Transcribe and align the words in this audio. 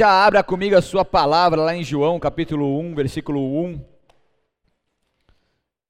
Já 0.00 0.24
abra 0.24 0.42
comigo 0.42 0.74
a 0.74 0.80
sua 0.80 1.04
palavra 1.04 1.60
lá 1.60 1.76
em 1.76 1.84
João, 1.84 2.18
capítulo 2.18 2.80
1, 2.80 2.94
versículo 2.94 3.62
1. 3.66 3.84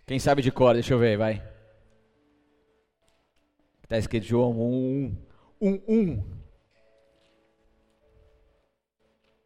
Quem 0.04 0.18
sabe 0.18 0.42
de 0.42 0.50
cor, 0.50 0.74
deixa 0.74 0.94
eu 0.94 0.98
ver, 0.98 1.16
vai. 1.16 1.40
Está 3.84 3.98
escrito 3.98 4.26
João 4.26 4.50
1, 4.50 5.16
1, 5.60 5.82
1. 5.86 6.24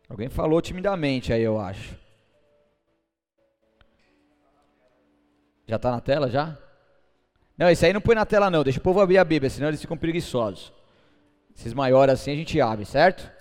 Alguém 0.08 0.30
falou 0.30 0.62
timidamente 0.62 1.30
aí, 1.30 1.42
eu 1.42 1.60
acho. 1.60 1.94
Já 5.66 5.76
está 5.76 5.90
na 5.90 6.00
tela 6.00 6.30
já? 6.30 6.56
Não, 7.58 7.68
esse 7.68 7.84
aí 7.84 7.92
não 7.92 8.00
põe 8.00 8.14
na 8.14 8.24
tela 8.24 8.48
não, 8.48 8.64
deixa 8.64 8.78
o 8.78 8.82
povo 8.82 9.02
abrir 9.02 9.18
a 9.18 9.24
Bíblia, 9.24 9.50
senão 9.50 9.68
eles 9.68 9.82
ficam 9.82 9.98
preguiçosos. 9.98 10.72
Esses 11.54 11.74
maiores 11.74 12.14
assim 12.14 12.32
a 12.32 12.36
gente 12.36 12.58
abre, 12.62 12.86
certo? 12.86 13.33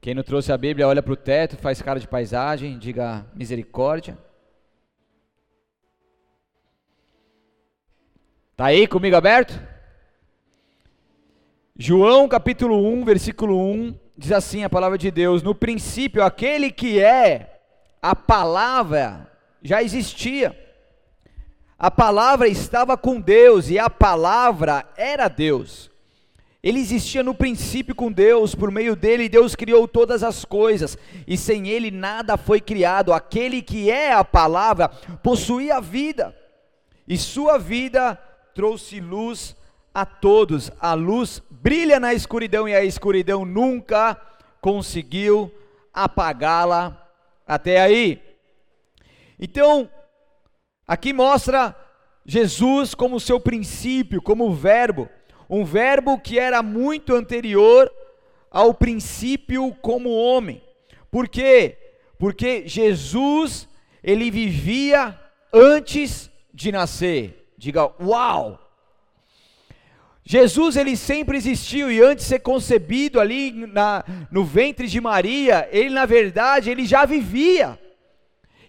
Quem 0.00 0.14
não 0.14 0.22
trouxe 0.22 0.50
a 0.50 0.56
Bíblia, 0.56 0.88
olha 0.88 1.02
para 1.02 1.12
o 1.12 1.16
teto, 1.16 1.58
faz 1.58 1.82
cara 1.82 2.00
de 2.00 2.08
paisagem, 2.08 2.78
diga 2.78 3.26
misericórdia. 3.34 4.16
Tá 8.56 8.66
aí 8.66 8.86
comigo 8.86 9.14
aberto? 9.14 9.60
João 11.76 12.26
capítulo 12.28 12.82
1, 12.90 13.04
versículo 13.04 13.58
1, 13.58 13.94
diz 14.16 14.32
assim 14.32 14.64
a 14.64 14.70
palavra 14.70 14.96
de 14.96 15.10
Deus: 15.10 15.42
No 15.42 15.54
princípio, 15.54 16.24
aquele 16.24 16.70
que 16.70 16.98
é 16.98 17.60
a 18.00 18.16
palavra 18.16 19.30
já 19.62 19.82
existia. 19.82 20.58
A 21.78 21.90
palavra 21.90 22.48
estava 22.48 22.96
com 22.96 23.20
Deus 23.20 23.68
e 23.68 23.78
a 23.78 23.90
palavra 23.90 24.86
era 24.96 25.28
Deus. 25.28 25.89
Ele 26.62 26.78
existia 26.78 27.22
no 27.22 27.34
princípio 27.34 27.94
com 27.94 28.12
Deus, 28.12 28.54
por 28.54 28.70
meio 28.70 28.94
dele 28.94 29.28
Deus 29.28 29.54
criou 29.54 29.88
todas 29.88 30.22
as 30.22 30.44
coisas, 30.44 30.98
e 31.26 31.36
sem 31.36 31.68
ele 31.68 31.90
nada 31.90 32.36
foi 32.36 32.60
criado. 32.60 33.12
Aquele 33.12 33.62
que 33.62 33.90
é 33.90 34.12
a 34.12 34.24
palavra 34.24 34.88
possuía 34.88 35.76
a 35.76 35.80
vida, 35.80 36.36
e 37.08 37.16
sua 37.16 37.58
vida 37.58 38.14
trouxe 38.54 39.00
luz 39.00 39.56
a 39.94 40.04
todos. 40.04 40.70
A 40.78 40.94
luz 40.94 41.42
brilha 41.50 41.98
na 41.98 42.12
escuridão 42.12 42.68
e 42.68 42.74
a 42.74 42.84
escuridão 42.84 43.44
nunca 43.44 44.20
conseguiu 44.60 45.52
apagá-la. 45.94 46.96
Até 47.46 47.80
aí. 47.80 48.22
Então, 49.38 49.90
Aqui 50.90 51.12
mostra 51.12 51.76
Jesus 52.26 52.96
como 52.96 53.20
seu 53.20 53.38
princípio, 53.38 54.20
como 54.20 54.52
verbo, 54.52 55.08
um 55.50 55.64
verbo 55.64 56.16
que 56.16 56.38
era 56.38 56.62
muito 56.62 57.12
anterior 57.12 57.90
ao 58.48 58.72
princípio 58.72 59.74
como 59.82 60.08
homem. 60.08 60.62
Por 61.10 61.28
quê? 61.28 61.76
Porque 62.16 62.68
Jesus, 62.68 63.68
ele 64.02 64.30
vivia 64.30 65.18
antes 65.52 66.30
de 66.54 66.70
nascer. 66.70 67.52
Diga, 67.58 67.90
uau! 68.00 68.58
Jesus 70.24 70.76
ele 70.76 70.96
sempre 70.96 71.36
existiu 71.36 71.90
e 71.90 72.00
antes 72.00 72.24
de 72.24 72.28
ser 72.28 72.38
concebido 72.38 73.18
ali 73.18 73.50
na, 73.50 74.04
no 74.30 74.44
ventre 74.44 74.86
de 74.86 75.00
Maria, 75.00 75.68
ele 75.72 75.90
na 75.90 76.06
verdade 76.06 76.70
ele 76.70 76.86
já 76.86 77.04
vivia. 77.04 77.76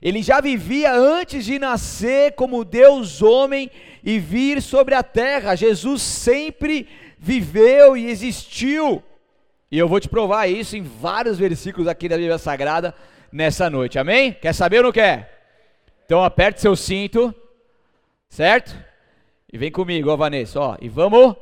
Ele 0.02 0.23
já 0.23 0.41
vivia 0.41 0.94
antes 0.94 1.45
de 1.45 1.59
nascer 1.59 2.33
como 2.33 2.66
Deus 2.66 3.21
homem 3.21 3.69
e 4.03 4.17
vir 4.17 4.61
sobre 4.61 4.95
a 4.95 5.03
terra. 5.03 5.55
Jesus 5.55 6.02
sempre 6.02 6.88
viveu 7.19 7.95
e 7.95 8.08
existiu. 8.08 9.03
E 9.71 9.77
eu 9.77 9.88
vou 9.88 9.99
te 9.99 10.09
provar 10.09 10.47
isso 10.47 10.75
em 10.75 10.81
vários 10.81 11.38
versículos 11.38 11.88
aqui 11.88 12.09
da 12.09 12.17
Bíblia 12.17 12.39
Sagrada 12.39 12.95
nessa 13.31 13.69
noite. 13.69 13.99
Amém? 13.99 14.33
Quer 14.33 14.53
saber 14.53 14.77
ou 14.77 14.85
não 14.85 14.91
quer? 14.91 15.39
Então 16.05 16.23
aperte 16.23 16.59
seu 16.59 16.75
cinto, 16.75 17.33
certo? 18.27 18.76
E 19.53 19.58
vem 19.58 19.71
comigo, 19.71 20.09
ó 20.09 20.17
Vanessa, 20.17 20.59
ó, 20.59 20.77
e 20.81 20.89
vamos 20.89 21.36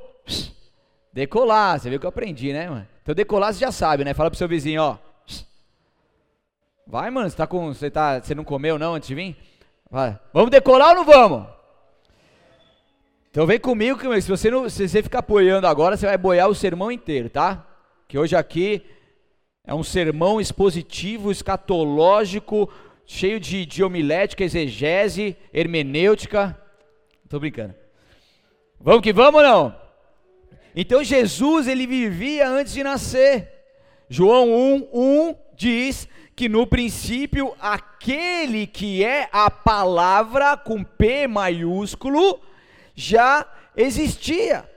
decolar. 1.14 1.80
Você 1.80 1.90
viu 1.90 2.00
que 2.00 2.06
eu 2.06 2.10
aprendi, 2.10 2.54
né, 2.54 2.70
mano? 2.70 2.88
Então 3.02 3.16
decolar 3.16 3.54
você 3.54 3.62
já 3.62 3.72
sabe, 3.72 4.04
né? 4.04 4.14
Fala 4.14 4.30
pro 4.30 4.38
seu 4.38 4.48
vizinho, 4.48 4.82
ó. 4.82 4.98
Vai, 6.90 7.12
mano, 7.12 7.30
você 7.30 7.38
tá 7.38 7.46
com. 7.46 7.72
Você, 7.72 7.92
tá, 7.92 8.20
você 8.20 8.34
não 8.34 8.44
comeu 8.44 8.80
não 8.80 8.96
antes 8.96 9.08
de 9.08 9.14
vir? 9.14 9.38
Vai. 9.92 10.20
Vamos 10.34 10.50
decolar 10.50 10.90
ou 10.90 10.96
não 10.96 11.06
vamos? 11.06 11.48
Então 13.30 13.46
vem 13.46 13.60
comigo, 13.60 14.00
que 14.00 14.22
se 14.22 14.28
você, 14.28 14.50
não, 14.50 14.68
se 14.68 14.90
você 14.90 15.04
ficar 15.04 15.20
apoiando 15.20 15.68
agora, 15.68 15.96
você 15.96 16.08
vai 16.08 16.18
boiar 16.18 16.50
o 16.50 16.56
sermão 16.56 16.92
inteiro, 16.92 17.30
tá? 17.30 17.64
Que 18.08 18.18
hoje 18.18 18.36
aqui 18.36 18.84
é 19.64 19.72
um 19.72 19.84
sermão 19.84 20.42
expositivo, 20.42 21.32
escatológico, 21.32 22.68
cheio 23.06 23.40
de, 23.40 23.68
de 23.68 23.84
homilética, 23.84 24.44
exegese, 24.44 25.38
hermenêutica. 25.54 26.60
Tô 27.30 27.40
brincando. 27.40 27.76
Vamos 28.80 29.04
que 29.04 29.14
vamos 29.14 29.44
ou 29.44 29.48
não? 29.48 29.76
Então 30.76 31.04
Jesus, 31.04 31.68
ele 31.68 31.86
vivia 31.86 32.50
antes 32.50 32.74
de 32.74 32.84
nascer. 32.84 33.48
João 34.10 34.50
1, 34.52 34.90
1 34.92 35.49
diz 35.60 36.08
que 36.38 36.48
no 36.48 36.66
princípio 36.66 37.54
aquele 37.60 38.66
que 38.66 39.04
é 39.04 39.28
a 39.30 39.52
palavra 39.52 40.56
com 40.56 40.82
P 40.82 41.28
maiúsculo 41.28 42.40
já 42.96 43.46
existia. 43.76 44.68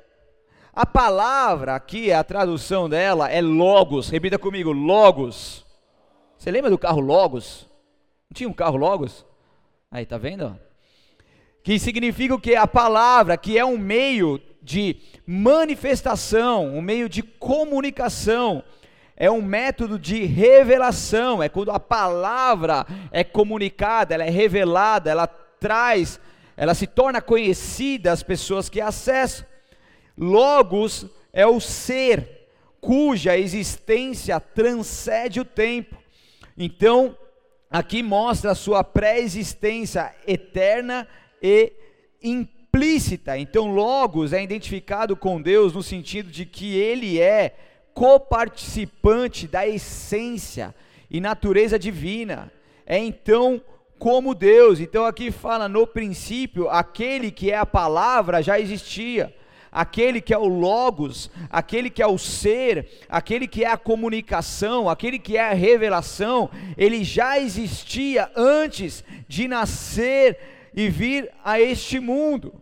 A 0.75 0.84
palavra 0.84 1.76
aqui, 1.76 2.12
a 2.12 2.25
tradução 2.25 2.88
dela 2.88 3.31
é 3.31 3.41
logos. 3.41 4.09
Repita 4.09 4.41
comigo, 4.41 4.72
logos. 4.72 5.65
Você 6.37 6.50
lembra 6.50 6.69
do 6.69 6.78
carro 6.78 6.99
Logos? 7.00 7.69
Não 8.28 8.34
tinha 8.34 8.49
um 8.49 8.54
carro 8.54 8.76
Logos? 8.76 9.25
Aí, 9.88 10.04
tá 10.04 10.19
vendo? 10.19 10.59
Que 11.62 11.78
significa 11.78 12.34
o 12.34 12.41
que? 12.41 12.56
A 12.56 12.66
palavra, 12.66 13.37
que 13.37 13.56
é 13.56 13.64
um 13.64 13.78
meio 13.78 14.41
de 14.60 14.97
manifestação, 15.25 16.75
um 16.75 16.82
meio 16.82 17.09
de 17.09 17.22
comunicação 17.22 18.64
é 19.22 19.30
um 19.30 19.40
método 19.40 20.00
de 20.00 20.24
revelação, 20.24 21.40
é 21.40 21.48
quando 21.48 21.70
a 21.70 21.78
palavra 21.78 22.84
é 23.12 23.22
comunicada, 23.22 24.12
ela 24.12 24.24
é 24.24 24.30
revelada, 24.30 25.12
ela 25.12 25.28
traz, 25.28 26.18
ela 26.56 26.74
se 26.74 26.88
torna 26.88 27.22
conhecida 27.22 28.10
às 28.10 28.20
pessoas 28.20 28.68
que 28.68 28.80
acessam. 28.80 29.46
Logos 30.18 31.06
é 31.32 31.46
o 31.46 31.60
ser, 31.60 32.48
cuja 32.80 33.38
existência 33.38 34.40
transcende 34.40 35.38
o 35.38 35.44
tempo. 35.44 35.96
Então, 36.58 37.16
aqui 37.70 38.02
mostra 38.02 38.50
a 38.50 38.56
sua 38.56 38.82
pré-existência 38.82 40.12
eterna 40.26 41.06
e 41.40 41.72
implícita. 42.20 43.38
Então, 43.38 43.72
Logos 43.72 44.32
é 44.32 44.42
identificado 44.42 45.14
com 45.14 45.40
Deus 45.40 45.74
no 45.74 45.82
sentido 45.82 46.28
de 46.28 46.44
que 46.44 46.76
ele 46.76 47.20
é 47.20 47.54
coparticipante 47.94 49.47
da 49.47 49.66
essência 49.66 50.75
e 51.10 51.20
natureza 51.20 51.78
divina. 51.78 52.50
É 52.86 52.98
então 52.98 53.62
como 53.98 54.34
Deus. 54.34 54.80
Então 54.80 55.04
aqui 55.04 55.30
fala 55.30 55.69
no 55.69 55.86
princípio, 55.86 56.69
aquele 56.69 57.31
que 57.31 57.50
é 57.50 57.56
a 57.56 57.66
palavra 57.66 58.42
já 58.42 58.58
existia. 58.58 59.34
Aquele 59.70 60.20
que 60.20 60.34
é 60.34 60.38
o 60.38 60.48
logos, 60.48 61.31
aquele 61.48 61.88
que 61.88 62.02
é 62.02 62.06
o 62.06 62.19
ser, 62.19 62.91
aquele 63.08 63.48
que 63.48 63.64
é 63.64 63.69
a 63.70 63.78
comunicação, 63.78 64.86
aquele 64.86 65.19
que 65.19 65.38
é 65.38 65.48
a 65.48 65.54
revelação, 65.54 66.50
ele 66.76 67.02
já 67.02 67.38
existia 67.38 68.31
antes 68.36 69.02
de 69.26 69.48
nascer 69.48 70.38
e 70.75 70.91
vir 70.91 71.31
a 71.42 71.58
este 71.58 71.98
mundo. 71.98 72.60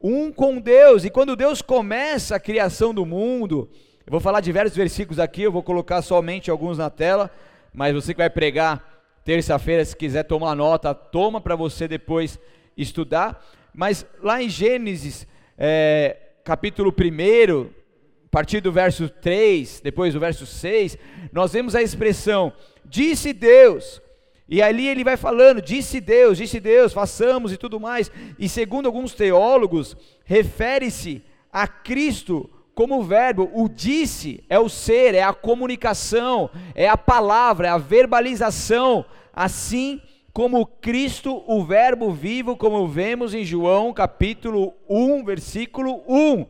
Um 0.00 0.32
com 0.32 0.58
Deus, 0.58 1.04
e 1.04 1.10
quando 1.10 1.36
Deus 1.36 1.60
começa 1.60 2.36
a 2.36 2.40
criação 2.40 2.94
do 2.94 3.04
mundo, 3.04 3.68
eu 4.06 4.12
vou 4.12 4.20
falar 4.20 4.40
diversos 4.40 4.76
versículos 4.76 5.18
aqui, 5.18 5.42
eu 5.42 5.50
vou 5.50 5.64
colocar 5.64 6.00
somente 6.00 6.48
alguns 6.48 6.78
na 6.78 6.88
tela, 6.88 7.28
mas 7.74 7.92
você 7.92 8.14
que 8.14 8.18
vai 8.18 8.30
pregar 8.30 9.02
terça-feira, 9.24 9.84
se 9.84 9.96
quiser 9.96 10.22
tomar 10.22 10.54
nota, 10.54 10.94
toma 10.94 11.40
para 11.40 11.56
você 11.56 11.88
depois 11.88 12.38
estudar. 12.76 13.44
Mas 13.74 14.06
lá 14.22 14.40
em 14.40 14.48
Gênesis, 14.48 15.26
é, 15.58 16.16
capítulo 16.44 16.94
1, 16.96 17.62
a 17.64 18.28
partir 18.30 18.60
do 18.60 18.70
verso 18.70 19.08
3, 19.08 19.80
depois 19.80 20.14
do 20.14 20.20
verso 20.20 20.46
6, 20.46 20.96
nós 21.32 21.52
vemos 21.52 21.74
a 21.74 21.82
expressão: 21.82 22.52
disse 22.84 23.32
Deus. 23.32 24.00
E 24.48 24.62
ali 24.62 24.86
ele 24.86 25.02
vai 25.02 25.16
falando, 25.16 25.60
disse 25.60 26.00
Deus, 26.00 26.38
disse 26.38 26.60
Deus, 26.60 26.92
façamos 26.92 27.52
e 27.52 27.56
tudo 27.56 27.80
mais. 27.80 28.08
E 28.38 28.48
segundo 28.48 28.86
alguns 28.86 29.12
teólogos, 29.12 29.96
refere-se 30.24 31.24
a 31.52 31.66
Cristo 31.66 32.48
como 32.76 33.02
verbo, 33.02 33.50
o 33.54 33.70
disse 33.70 34.44
é 34.50 34.58
o 34.58 34.68
ser, 34.68 35.14
é 35.14 35.22
a 35.22 35.32
comunicação, 35.32 36.50
é 36.74 36.86
a 36.86 36.96
palavra, 36.96 37.68
é 37.68 37.70
a 37.70 37.78
verbalização, 37.78 39.02
assim 39.32 39.98
como 40.30 40.66
Cristo, 40.66 41.42
o 41.46 41.64
verbo 41.64 42.12
vivo, 42.12 42.54
como 42.54 42.86
vemos 42.86 43.32
em 43.32 43.46
João 43.46 43.94
capítulo 43.94 44.74
1, 44.90 45.24
versículo 45.24 46.04
1. 46.06 46.46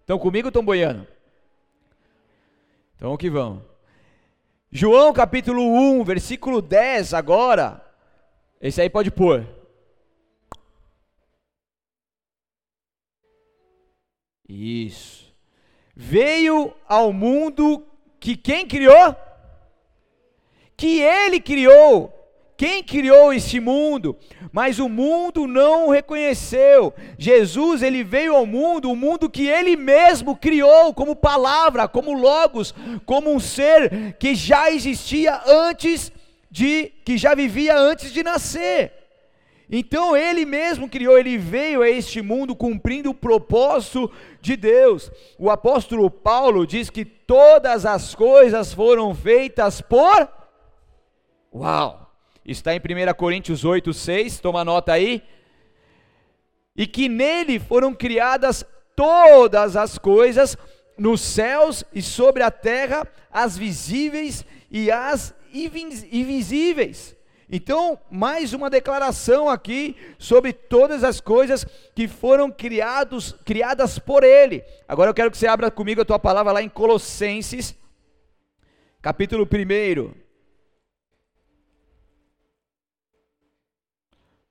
Estão 0.00 0.18
comigo, 0.18 0.48
estão 0.48 0.64
boiando? 0.64 1.06
Então 2.96 3.14
que 3.18 3.28
vamos. 3.28 3.62
João 4.72 5.12
capítulo 5.12 5.62
1, 5.62 6.04
versículo 6.04 6.62
10 6.62 7.12
agora. 7.12 7.84
Esse 8.62 8.80
aí 8.80 8.88
pode 8.88 9.10
pôr. 9.10 9.46
Isso. 14.48 15.25
Veio 15.98 16.74
ao 16.86 17.10
mundo 17.10 17.82
que 18.20 18.36
quem 18.36 18.66
criou? 18.66 19.16
Que 20.76 21.00
ele 21.00 21.40
criou. 21.40 22.12
Quem 22.54 22.82
criou 22.82 23.32
este 23.32 23.60
mundo? 23.60 24.16
Mas 24.52 24.78
o 24.78 24.88
mundo 24.88 25.46
não 25.46 25.86
o 25.86 25.90
reconheceu. 25.90 26.92
Jesus, 27.18 27.82
ele 27.82 28.04
veio 28.04 28.34
ao 28.34 28.46
mundo, 28.46 28.90
o 28.90 28.96
mundo 28.96 29.30
que 29.30 29.46
ele 29.46 29.74
mesmo 29.74 30.36
criou 30.36 30.92
como 30.92 31.16
palavra, 31.16 31.88
como 31.88 32.12
logos, 32.12 32.74
como 33.04 33.32
um 33.32 33.40
ser 33.40 34.14
que 34.18 34.34
já 34.34 34.70
existia 34.70 35.40
antes 35.46 36.12
de 36.50 36.92
que 37.04 37.18
já 37.18 37.34
vivia 37.34 37.76
antes 37.76 38.12
de 38.12 38.22
nascer. 38.22 38.92
Então 39.70 40.16
ele 40.16 40.44
mesmo 40.44 40.88
criou, 40.88 41.18
ele 41.18 41.36
veio 41.36 41.82
a 41.82 41.90
este 41.90 42.22
mundo 42.22 42.54
cumprindo 42.54 43.10
o 43.10 43.14
propósito 43.14 44.10
de 44.46 44.56
Deus. 44.56 45.10
O 45.38 45.50
apóstolo 45.50 46.10
Paulo 46.10 46.66
diz 46.66 46.88
que 46.88 47.04
todas 47.04 47.84
as 47.84 48.14
coisas 48.14 48.72
foram 48.72 49.14
feitas 49.14 49.80
por 49.80 50.28
Uau! 51.52 52.12
está 52.44 52.74
em 52.74 52.78
1 52.78 53.14
Coríntios 53.14 53.64
8, 53.64 53.92
6, 53.92 54.40
toma 54.40 54.64
nota 54.64 54.92
aí. 54.92 55.22
E 56.76 56.86
que 56.86 57.08
nele 57.08 57.58
foram 57.58 57.94
criadas 57.94 58.64
todas 58.94 59.74
as 59.74 59.96
coisas, 59.96 60.56
nos 60.98 61.20
céus 61.20 61.82
e 61.92 62.02
sobre 62.02 62.42
a 62.42 62.50
terra, 62.50 63.06
as 63.32 63.56
visíveis 63.56 64.44
e 64.70 64.90
as 64.90 65.34
invisíveis. 65.52 67.15
Então, 67.48 67.98
mais 68.10 68.52
uma 68.52 68.68
declaração 68.68 69.48
aqui 69.48 69.96
sobre 70.18 70.52
todas 70.52 71.04
as 71.04 71.20
coisas 71.20 71.64
que 71.94 72.08
foram 72.08 72.50
criados, 72.50 73.32
criadas 73.44 74.00
por 74.00 74.24
Ele. 74.24 74.64
Agora 74.88 75.10
eu 75.10 75.14
quero 75.14 75.30
que 75.30 75.38
você 75.38 75.46
abra 75.46 75.70
comigo 75.70 76.00
a 76.00 76.04
tua 76.04 76.18
palavra 76.18 76.52
lá 76.52 76.60
em 76.60 76.68
Colossenses, 76.68 77.76
capítulo 79.00 79.44
1. 79.46 80.12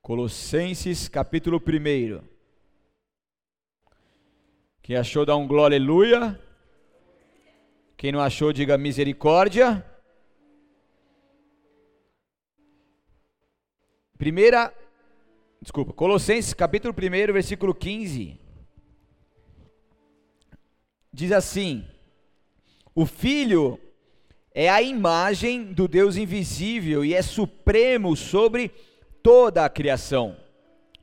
Colossenses 0.00 1.06
capítulo 1.06 1.58
1. 1.58 2.22
Quem 4.80 4.96
achou, 4.96 5.26
dá 5.26 5.36
um 5.36 5.46
glória 5.46 5.76
aleluia. 5.76 6.40
Quem 7.96 8.12
não 8.12 8.20
achou, 8.20 8.52
diga 8.52 8.78
misericórdia. 8.78 9.84
Primeira, 14.18 14.72
desculpa, 15.60 15.92
Colossenses 15.92 16.54
capítulo 16.54 16.94
1, 16.94 17.32
versículo 17.34 17.74
15. 17.74 18.40
Diz 21.12 21.32
assim: 21.32 21.86
O 22.94 23.04
Filho 23.04 23.78
é 24.54 24.70
a 24.70 24.80
imagem 24.80 25.64
do 25.64 25.86
Deus 25.86 26.16
invisível 26.16 27.04
e 27.04 27.12
é 27.12 27.20
supremo 27.20 28.16
sobre 28.16 28.70
toda 29.22 29.66
a 29.66 29.68
criação, 29.68 30.34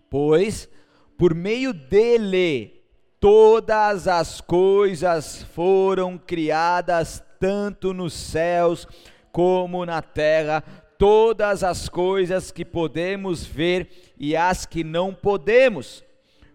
pois 0.09 0.67
por 1.15 1.35
meio 1.35 1.71
dele 1.71 2.83
todas 3.19 4.07
as 4.07 4.41
coisas 4.41 5.43
foram 5.53 6.17
criadas, 6.17 7.23
tanto 7.39 7.93
nos 7.93 8.13
céus 8.13 8.87
como 9.31 9.85
na 9.85 10.01
terra, 10.01 10.63
todas 10.97 11.63
as 11.63 11.89
coisas 11.89 12.51
que 12.51 12.63
podemos 12.63 13.45
ver 13.45 14.13
e 14.17 14.35
as 14.35 14.65
que 14.65 14.83
não 14.83 15.13
podemos, 15.13 16.03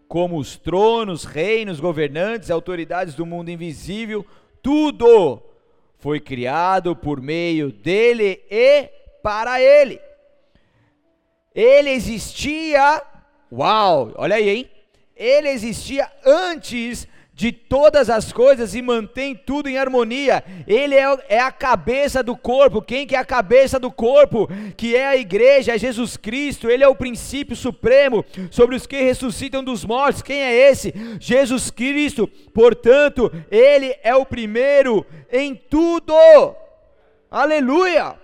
como 0.07 0.39
os 0.39 0.57
tronos, 0.57 1.25
reinos, 1.25 1.81
governantes, 1.81 2.51
autoridades 2.51 3.15
do 3.15 3.27
mundo 3.27 3.51
invisível, 3.51 4.25
tudo 4.63 5.43
foi 5.99 6.21
criado 6.21 6.95
por 6.95 7.21
meio 7.21 7.73
dele 7.73 8.43
e 8.51 8.89
para 9.23 9.61
ele. 9.61 10.01
Ele 11.55 11.91
existia, 11.91 13.03
uau, 13.51 14.13
olha 14.15 14.37
aí, 14.37 14.49
hein? 14.49 14.71
Ele 15.17 15.49
existia 15.49 16.11
antes 16.25 17.09
de 17.39 17.53
todas 17.53 18.11
as 18.11 18.33
coisas 18.33 18.75
e 18.75 18.83
mantém 18.83 19.33
tudo 19.33 19.69
em 19.69 19.79
harmonia. 19.79 20.43
Ele 20.67 20.97
é, 20.97 21.05
é, 21.29 21.39
a 21.39 21.53
cabeça 21.53 22.21
do 22.21 22.37
corpo. 22.37 22.83
Quem 22.83 23.07
que 23.07 23.15
é 23.15 23.19
a 23.19 23.25
cabeça 23.25 23.79
do 23.79 23.93
corpo? 23.93 24.49
Que 24.77 24.97
é 24.97 25.07
a 25.07 25.17
igreja, 25.17 25.73
é 25.73 25.79
Jesus 25.79 26.17
Cristo. 26.17 26.69
Ele 26.69 26.83
é 26.83 26.89
o 26.89 26.97
princípio 26.97 27.55
supremo 27.55 28.25
sobre 28.51 28.75
os 28.75 28.89
que 28.89 29.01
ressuscitam 29.01 29.63
dos 29.63 29.85
mortos. 29.85 30.21
Quem 30.21 30.43
é 30.43 30.53
esse? 30.69 30.93
Jesus 31.21 31.71
Cristo. 31.71 32.27
Portanto, 32.53 33.31
ele 33.53 33.95
é 34.03 34.17
o 34.17 34.27
primeiro 34.27 35.07
em 35.31 35.55
tudo. 35.55 36.13
Aleluia! 37.31 38.17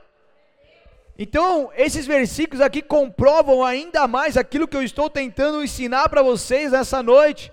Então, 1.17 1.71
esses 1.77 2.05
versículos 2.05 2.61
aqui 2.61 2.83
comprovam 2.83 3.65
ainda 3.65 4.09
mais 4.09 4.37
aquilo 4.37 4.67
que 4.67 4.77
eu 4.77 4.83
estou 4.83 5.09
tentando 5.09 5.63
ensinar 5.63 6.09
para 6.09 6.21
vocês 6.21 6.73
nessa 6.73 7.01
noite: 7.01 7.53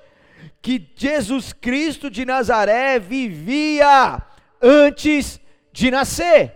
que 0.61 0.91
Jesus 0.95 1.53
Cristo 1.53 2.09
de 2.09 2.23
Nazaré 2.23 2.99
vivia 2.99 4.21
antes 4.61 5.39
de 5.73 5.89
nascer. 5.89 6.55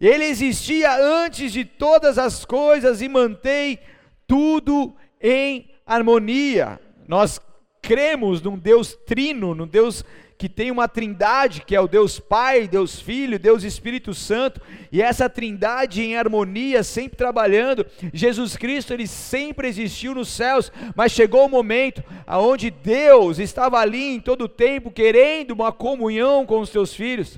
Ele 0.00 0.24
existia 0.24 0.96
antes 0.96 1.52
de 1.52 1.64
todas 1.64 2.18
as 2.18 2.44
coisas 2.44 3.02
e 3.02 3.08
mantém 3.08 3.78
tudo 4.26 4.94
em 5.20 5.70
harmonia. 5.84 6.80
Nós 7.06 7.40
cremos 7.82 8.40
num 8.40 8.56
Deus 8.56 8.96
trino, 9.06 9.54
num 9.54 9.66
Deus 9.66 10.04
que 10.38 10.48
tem 10.48 10.70
uma 10.70 10.86
trindade, 10.86 11.64
que 11.66 11.74
é 11.74 11.80
o 11.80 11.88
Deus 11.88 12.20
Pai, 12.20 12.68
Deus 12.68 13.00
Filho, 13.00 13.40
Deus 13.40 13.64
Espírito 13.64 14.14
Santo, 14.14 14.60
e 14.92 15.02
essa 15.02 15.28
trindade 15.28 16.00
em 16.00 16.16
harmonia, 16.16 16.84
sempre 16.84 17.18
trabalhando. 17.18 17.84
Jesus 18.14 18.56
Cristo, 18.56 18.94
ele 18.94 19.08
sempre 19.08 19.66
existiu 19.66 20.14
nos 20.14 20.28
céus, 20.28 20.70
mas 20.94 21.10
chegou 21.10 21.44
o 21.44 21.48
momento 21.48 22.04
aonde 22.24 22.70
Deus 22.70 23.40
estava 23.40 23.80
ali 23.80 24.14
em 24.14 24.20
todo 24.20 24.42
o 24.42 24.48
tempo, 24.48 24.92
querendo 24.92 25.50
uma 25.50 25.72
comunhão 25.72 26.46
com 26.46 26.60
os 26.60 26.70
seus 26.70 26.94
filhos, 26.94 27.36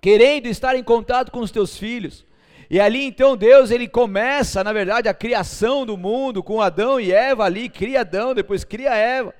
querendo 0.00 0.46
estar 0.46 0.76
em 0.76 0.84
contato 0.84 1.32
com 1.32 1.40
os 1.40 1.50
teus 1.50 1.76
filhos. 1.76 2.24
E 2.70 2.78
ali 2.78 3.04
então 3.04 3.36
Deus 3.36 3.72
ele 3.72 3.88
começa, 3.88 4.62
na 4.62 4.72
verdade, 4.72 5.08
a 5.08 5.14
criação 5.14 5.84
do 5.84 5.96
mundo 5.96 6.44
com 6.44 6.62
Adão 6.62 7.00
e 7.00 7.12
Eva 7.12 7.44
ali, 7.44 7.68
cria 7.68 8.02
Adão, 8.02 8.34
depois 8.34 8.62
cria 8.62 8.94
Eva. 8.94 9.34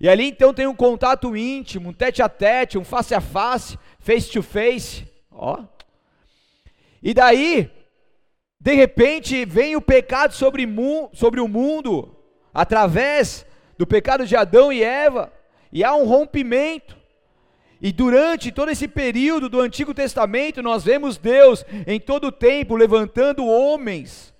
E 0.00 0.08
ali 0.08 0.26
então 0.26 0.52
tem 0.52 0.66
um 0.66 0.74
contato 0.74 1.36
íntimo, 1.36 1.90
um 1.90 1.92
tete 1.92 2.22
a 2.22 2.28
tete, 2.28 2.76
um 2.76 2.84
face 2.84 3.14
a 3.14 3.20
face, 3.20 3.78
face 3.98 4.30
to 4.30 4.42
face, 4.42 5.06
ó. 5.30 5.64
E 7.02 7.14
daí, 7.14 7.70
de 8.60 8.74
repente, 8.74 9.44
vem 9.44 9.76
o 9.76 9.80
pecado 9.80 10.32
sobre, 10.32 10.66
sobre 11.12 11.40
o 11.40 11.48
mundo, 11.48 12.16
através 12.52 13.46
do 13.78 13.86
pecado 13.86 14.26
de 14.26 14.34
Adão 14.36 14.72
e 14.72 14.82
Eva, 14.82 15.32
e 15.72 15.84
há 15.84 15.94
um 15.94 16.06
rompimento. 16.06 16.96
E 17.80 17.92
durante 17.92 18.50
todo 18.50 18.70
esse 18.70 18.88
período 18.88 19.48
do 19.48 19.60
Antigo 19.60 19.92
Testamento, 19.92 20.62
nós 20.62 20.84
vemos 20.84 21.18
Deus 21.18 21.64
em 21.86 22.00
todo 22.00 22.28
o 22.28 22.32
tempo 22.32 22.76
levantando 22.76 23.46
homens 23.46 24.33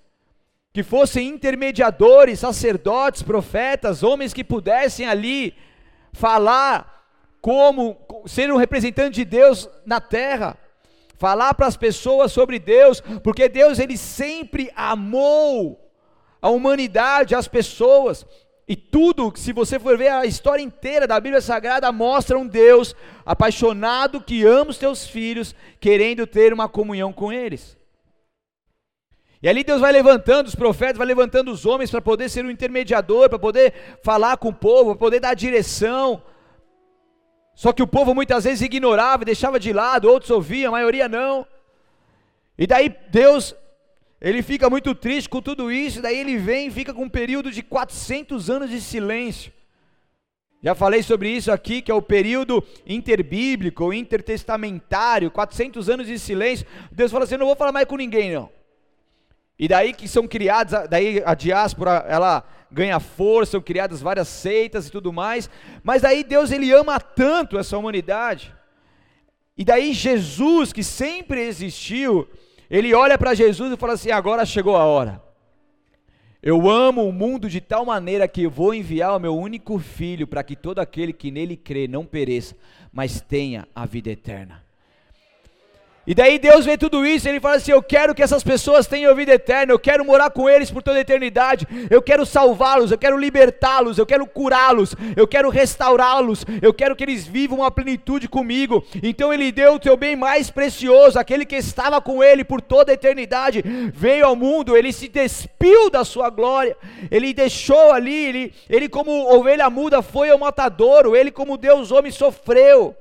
que 0.75 0.83
fossem 0.83 1.29
intermediadores, 1.29 2.41
sacerdotes, 2.41 3.23
profetas, 3.23 4.03
homens 4.03 4.33
que 4.33 4.43
pudessem 4.43 5.07
ali 5.07 5.55
falar 6.11 7.07
como 7.39 7.95
ser 8.25 8.51
um 8.51 8.57
representante 8.57 9.15
de 9.15 9.23
Deus 9.23 9.69
na 9.85 10.01
terra, 10.01 10.57
falar 11.17 11.53
para 11.53 11.65
as 11.65 11.77
pessoas 11.77 12.33
sobre 12.33 12.59
Deus, 12.59 12.99
porque 13.23 13.47
Deus 13.47 13.79
ele 13.79 13.95
sempre 13.95 14.69
amou 14.75 15.79
a 16.41 16.49
humanidade, 16.49 17.35
as 17.35 17.47
pessoas, 17.47 18.25
e 18.67 18.75
tudo, 18.75 19.31
se 19.37 19.53
você 19.53 19.79
for 19.79 19.97
ver 19.97 20.09
a 20.09 20.25
história 20.25 20.61
inteira 20.61 21.07
da 21.07 21.17
Bíblia 21.21 21.39
Sagrada, 21.39 21.89
mostra 21.89 22.37
um 22.37 22.45
Deus 22.45 22.93
apaixonado 23.25 24.19
que 24.19 24.43
ama 24.43 24.71
os 24.71 24.77
teus 24.77 25.07
filhos, 25.07 25.55
querendo 25.79 26.27
ter 26.27 26.51
uma 26.51 26.67
comunhão 26.67 27.13
com 27.13 27.31
eles. 27.31 27.77
E 29.45 29.47
ali 29.47 29.63
Deus 29.63 29.79
vai 29.79 29.91
levantando 29.91 30.47
os 30.47 30.55
profetas, 30.55 30.97
vai 30.97 31.05
levantando 31.05 31.51
os 31.51 31.67
homens 31.67 31.91
para 31.91 32.01
poder 32.01 32.29
ser 32.29 32.43
um 32.43 32.49
intermediador, 32.49 33.29
para 33.29 33.37
poder 33.37 33.75
falar 34.03 34.37
com 34.37 34.49
o 34.49 34.53
povo, 34.53 34.95
para 34.95 34.99
poder 34.99 35.19
dar 35.19 35.35
direção. 35.35 36.19
Só 37.53 37.71
que 37.71 37.83
o 37.83 37.85
povo 37.85 38.15
muitas 38.15 38.45
vezes 38.45 38.61
ignorava 38.61 39.23
deixava 39.23 39.59
de 39.59 39.71
lado, 39.71 40.09
outros 40.09 40.31
ouviam, 40.31 40.69
a 40.69 40.77
maioria 40.77 41.07
não. 41.07 41.45
E 42.57 42.65
daí 42.65 42.89
Deus, 43.11 43.55
ele 44.19 44.41
fica 44.41 44.67
muito 44.67 44.95
triste 44.95 45.29
com 45.29 45.43
tudo 45.43 45.71
isso, 45.71 46.01
daí 46.01 46.17
ele 46.17 46.39
vem 46.39 46.69
e 46.69 46.71
fica 46.71 46.91
com 46.91 47.03
um 47.03 47.09
período 47.09 47.51
de 47.51 47.61
400 47.61 48.49
anos 48.49 48.71
de 48.71 48.81
silêncio. 48.81 49.53
Já 50.63 50.73
falei 50.73 51.03
sobre 51.03 51.29
isso 51.29 51.51
aqui, 51.51 51.83
que 51.83 51.91
é 51.91 51.93
o 51.93 52.01
período 52.01 52.63
interbíblico, 52.83 53.93
intertestamentário, 53.93 55.29
400 55.29 55.87
anos 55.87 56.07
de 56.07 56.17
silêncio. 56.17 56.65
Deus 56.91 57.11
fala 57.11 57.25
assim: 57.25 57.37
não 57.37 57.45
vou 57.45 57.55
falar 57.55 57.71
mais 57.71 57.85
com 57.85 57.95
ninguém, 57.95 58.33
não. 58.33 58.49
E 59.57 59.67
daí 59.67 59.93
que 59.93 60.07
são 60.07 60.27
criados, 60.27 60.73
daí 60.89 61.23
a 61.25 61.33
diáspora, 61.33 62.05
ela 62.07 62.43
ganha 62.69 62.99
força, 62.99 63.53
são 63.53 63.61
criadas 63.61 64.01
várias 64.01 64.27
seitas 64.27 64.87
e 64.87 64.91
tudo 64.91 65.13
mais. 65.13 65.49
Mas 65.83 66.01
daí 66.01 66.23
Deus 66.23 66.51
ele 66.51 66.71
ama 66.71 66.99
tanto 66.99 67.57
essa 67.57 67.77
humanidade. 67.77 68.53
E 69.57 69.63
daí 69.63 69.93
Jesus, 69.93 70.73
que 70.73 70.83
sempre 70.83 71.41
existiu, 71.41 72.27
ele 72.69 72.93
olha 72.93 73.17
para 73.17 73.33
Jesus 73.33 73.71
e 73.71 73.77
fala 73.77 73.93
assim: 73.93 74.11
agora 74.11 74.45
chegou 74.45 74.75
a 74.75 74.83
hora. 74.83 75.23
Eu 76.43 76.69
amo 76.69 77.07
o 77.07 77.13
mundo 77.13 77.49
de 77.49 77.61
tal 77.61 77.85
maneira 77.85 78.27
que 78.27 78.47
vou 78.47 78.73
enviar 78.73 79.15
o 79.15 79.19
meu 79.19 79.35
único 79.35 79.79
filho 79.79 80.27
para 80.27 80.43
que 80.43 80.55
todo 80.55 80.79
aquele 80.79 81.13
que 81.13 81.31
nele 81.31 81.57
crê 81.57 81.87
não 81.87 82.05
pereça, 82.05 82.55
mas 82.91 83.19
tenha 83.21 83.67
a 83.73 83.85
vida 83.85 84.11
eterna. 84.11 84.64
E 86.07 86.13
daí 86.13 86.37
Deus 86.37 86.65
vê 86.65 86.77
tudo 86.77 87.05
isso 87.05 87.27
ele 87.27 87.39
fala 87.39 87.55
assim: 87.55 87.71
Eu 87.71 87.81
quero 87.81 88.13
que 88.13 88.21
essas 88.21 88.43
pessoas 88.43 88.85
tenham 88.85 89.15
vida 89.15 89.33
eterna, 89.33 89.73
eu 89.73 89.79
quero 89.79 90.05
morar 90.05 90.29
com 90.29 90.49
eles 90.49 90.69
por 90.69 90.83
toda 90.83 90.97
a 90.97 91.01
eternidade, 91.01 91.67
eu 91.89 92.01
quero 92.01 92.25
salvá-los, 92.25 92.91
eu 92.91 92.97
quero 92.97 93.17
libertá-los, 93.17 93.97
eu 93.97 94.05
quero 94.05 94.25
curá-los, 94.27 94.95
eu 95.15 95.27
quero 95.27 95.49
restaurá-los, 95.49 96.45
eu 96.61 96.73
quero 96.73 96.95
que 96.95 97.03
eles 97.03 97.25
vivam 97.25 97.59
uma 97.59 97.71
plenitude 97.71 98.27
comigo. 98.27 98.85
Então 99.01 99.33
ele 99.33 99.51
deu 99.51 99.75
o 99.75 99.79
teu 99.79 99.97
bem 99.97 100.15
mais 100.15 100.49
precioso, 100.51 101.17
aquele 101.17 101.45
que 101.45 101.55
estava 101.55 101.99
com 102.01 102.23
ele 102.23 102.43
por 102.43 102.61
toda 102.61 102.91
a 102.91 102.95
eternidade, 102.95 103.63
veio 103.93 104.25
ao 104.25 104.35
mundo, 104.35 104.77
ele 104.77 104.93
se 104.93 105.07
despiu 105.07 105.89
da 105.89 106.03
sua 106.03 106.29
glória, 106.29 106.77
ele 107.09 107.33
deixou 107.33 107.91
ali, 107.91 108.25
ele, 108.25 108.53
ele 108.69 108.89
como 108.89 109.33
ovelha 109.33 109.69
muda 109.69 110.01
foi 110.01 110.29
ao 110.29 110.37
matadouro, 110.37 111.15
ele 111.15 111.31
como 111.31 111.57
Deus 111.57 111.91
homem 111.91 112.11
sofreu. 112.11 112.95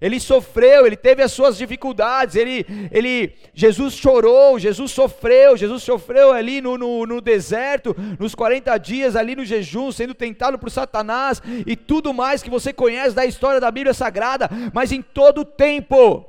Ele 0.00 0.20
sofreu, 0.20 0.86
ele 0.86 0.96
teve 0.96 1.22
as 1.22 1.32
suas 1.32 1.56
dificuldades, 1.56 2.36
ele, 2.36 2.66
ele, 2.90 3.34
Jesus 3.54 3.94
chorou, 3.94 4.58
Jesus 4.58 4.90
sofreu, 4.90 5.56
Jesus 5.56 5.82
sofreu 5.82 6.32
ali 6.32 6.60
no, 6.60 6.76
no, 6.76 7.06
no, 7.06 7.20
deserto, 7.20 7.96
nos 8.18 8.34
40 8.34 8.76
dias 8.78 9.16
ali 9.16 9.34
no 9.34 9.44
jejum, 9.44 9.90
sendo 9.90 10.14
tentado 10.14 10.58
por 10.58 10.70
Satanás 10.70 11.42
e 11.66 11.74
tudo 11.74 12.12
mais 12.12 12.42
que 12.42 12.50
você 12.50 12.72
conhece 12.72 13.14
da 13.14 13.24
história 13.24 13.60
da 13.60 13.70
Bíblia 13.70 13.94
Sagrada, 13.94 14.50
mas 14.74 14.92
em 14.92 15.00
todo 15.00 15.44
tempo 15.44 16.24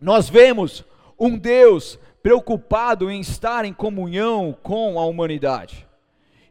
nós 0.00 0.28
vemos 0.28 0.84
um 1.18 1.36
Deus 1.36 1.98
preocupado 2.22 3.10
em 3.10 3.20
estar 3.20 3.64
em 3.64 3.72
comunhão 3.72 4.56
com 4.62 4.98
a 4.98 5.06
humanidade. 5.06 5.86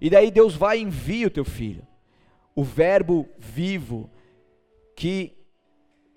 E 0.02 0.10
daí 0.10 0.32
Deus 0.32 0.56
vai 0.56 0.80
e 0.80 0.82
envia 0.82 1.28
o 1.28 1.32
teu 1.32 1.46
filho, 1.46 1.86
o 2.56 2.64
Verbo 2.64 3.30
vivo, 3.38 4.10
que 4.96 5.37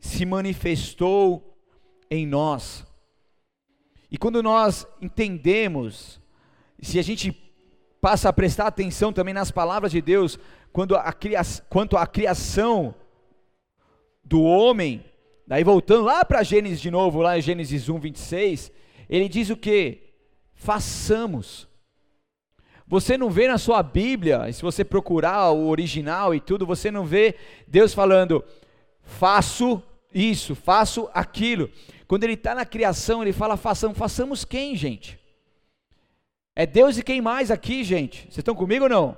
se 0.01 0.25
manifestou 0.25 1.57
em 2.11 2.27
nós. 2.27 2.87
E 4.11 4.19
quando 4.19 4.43
nós 4.43 4.87
entendemos, 5.01 6.21
se 6.81 6.99
a 6.99 7.03
gente 7.03 7.33
passa 8.01 8.29
a 8.29 8.33
prestar 8.33 8.67
atenção 8.67 9.13
também 9.13 9.35
nas 9.35 9.51
palavras 9.51 9.93
de 9.93 10.01
Deus, 10.01 10.39
quando 10.73 10.97
a 10.97 11.15
quanto 11.69 11.97
à 11.97 12.07
criação 12.07 12.95
do 14.25 14.43
homem, 14.43 15.05
daí 15.47 15.63
voltando 15.63 16.05
lá 16.05 16.25
para 16.25 16.43
Gênesis 16.43 16.81
de 16.81 16.91
novo, 16.91 17.21
lá 17.21 17.39
em 17.39 17.43
Gênesis 17.43 17.89
1, 17.89 17.99
26, 17.99 18.73
ele 19.09 19.29
diz 19.29 19.51
o 19.51 19.57
que? 19.57 20.15
Façamos. 20.55 21.69
Você 22.87 23.17
não 23.17 23.31
vê 23.31 23.47
na 23.47 23.59
sua 23.59 23.83
Bíblia, 23.83 24.53
se 24.53 24.63
você 24.63 24.85
procurar 24.85 25.51
o 25.51 25.69
original 25.69 26.35
e 26.35 26.41
tudo, 26.41 26.67
você 26.67 26.91
não 26.91 27.05
vê 27.05 27.37
Deus 27.69 27.95
falando, 27.95 28.43
faço 29.03 29.81
isso, 30.13 30.55
faço 30.55 31.09
aquilo. 31.15 31.71
Quando 32.07 32.25
ele 32.25 32.35
está 32.35 32.55
na 32.55 32.65
criação, 32.65 33.23
ele 33.23 33.33
fala 33.33 33.57
façamos. 33.57 33.97
Façamos 33.97 34.45
quem, 34.45 34.75
gente? 34.75 35.19
É 36.57 36.67
Deus 36.67 36.99
e 36.99 37.03
quem 37.03 37.21
mais 37.21 37.51
aqui, 37.51 37.85
gente? 37.85 38.23
Vocês 38.23 38.39
estão 38.39 38.55
comigo 38.55 38.85
ou 38.85 38.91
não? 38.91 39.17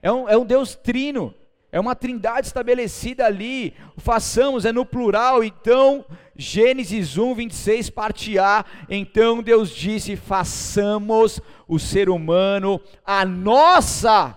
É 0.00 0.10
um, 0.10 0.28
é 0.28 0.36
um 0.36 0.44
Deus 0.44 0.74
trino. 0.74 1.34
É 1.72 1.78
uma 1.78 1.94
trindade 1.94 2.46
estabelecida 2.46 3.26
ali. 3.26 3.74
Façamos 3.96 4.64
é 4.64 4.72
no 4.72 4.84
plural. 4.84 5.44
Então, 5.44 6.04
Gênesis 6.36 7.18
1, 7.18 7.34
26, 7.34 7.90
parte 7.90 8.38
A. 8.38 8.64
Então 8.88 9.42
Deus 9.42 9.70
disse: 9.70 10.16
façamos 10.16 11.40
o 11.68 11.78
ser 11.78 12.08
humano 12.08 12.80
a 13.04 13.24
nossa. 13.24 14.36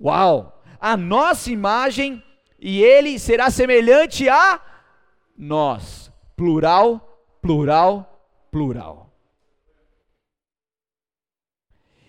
Uau! 0.00 0.62
A 0.80 0.96
nossa 0.96 1.50
imagem 1.50 2.22
e 2.58 2.82
ele 2.82 3.18
será 3.18 3.50
semelhante 3.50 4.28
a 4.28 4.60
nós. 5.36 6.10
Plural, 6.36 7.24
plural, 7.40 8.24
plural. 8.50 9.12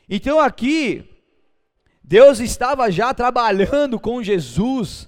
Então 0.09 0.39
aqui, 0.39 1.07
Deus 2.03 2.39
estava 2.39 2.91
já 2.91 3.13
trabalhando 3.13 3.99
com 3.99 4.23
Jesus. 4.23 5.07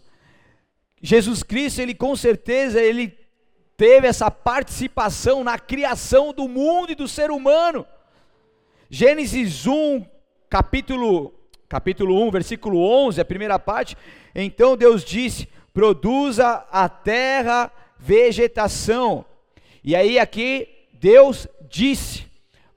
Jesus 1.01 1.41
Cristo, 1.41 1.81
ele 1.81 1.95
com 1.95 2.15
certeza, 2.15 2.79
ele 2.79 3.17
teve 3.75 4.05
essa 4.05 4.29
participação 4.29 5.43
na 5.43 5.57
criação 5.57 6.31
do 6.31 6.48
mundo 6.48 6.91
e 6.91 6.95
do 6.95 7.07
ser 7.07 7.31
humano. 7.31 7.88
Gênesis 8.88 9.65
1, 9.65 10.05
capítulo 10.48 11.33
capítulo 11.72 12.22
1, 12.28 12.32
versículo 12.32 12.84
11, 12.84 13.22
a 13.22 13.24
primeira 13.24 13.58
parte. 13.58 13.96
Então 14.36 14.75
Deus 14.75 15.06
disse: 15.06 15.48
produza 15.74 16.66
a 16.70 16.90
terra 16.90 17.72
vegetação. 17.98 19.24
E 19.82 19.96
aí 19.96 20.20
aqui 20.20 20.68
Deus 20.92 21.48
disse, 21.70 22.25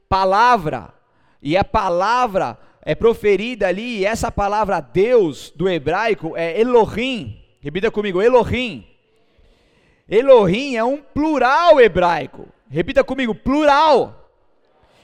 palavra, 0.08 0.94
e 1.42 1.56
a 1.56 1.64
palavra 1.64 2.56
é 2.82 2.94
proferida 2.94 3.66
ali, 3.66 3.98
e 3.98 4.06
essa 4.06 4.30
palavra 4.30 4.78
Deus 4.78 5.50
do 5.56 5.68
hebraico 5.68 6.36
é 6.36 6.60
Elohim. 6.60 7.42
Repita 7.60 7.90
comigo, 7.90 8.22
Elohim. 8.22 8.86
Elohim 10.08 10.76
é 10.76 10.84
um 10.84 10.98
plural 10.98 11.80
hebraico. 11.80 12.46
Repita 12.70 13.02
comigo, 13.02 13.34
plural. 13.34 14.23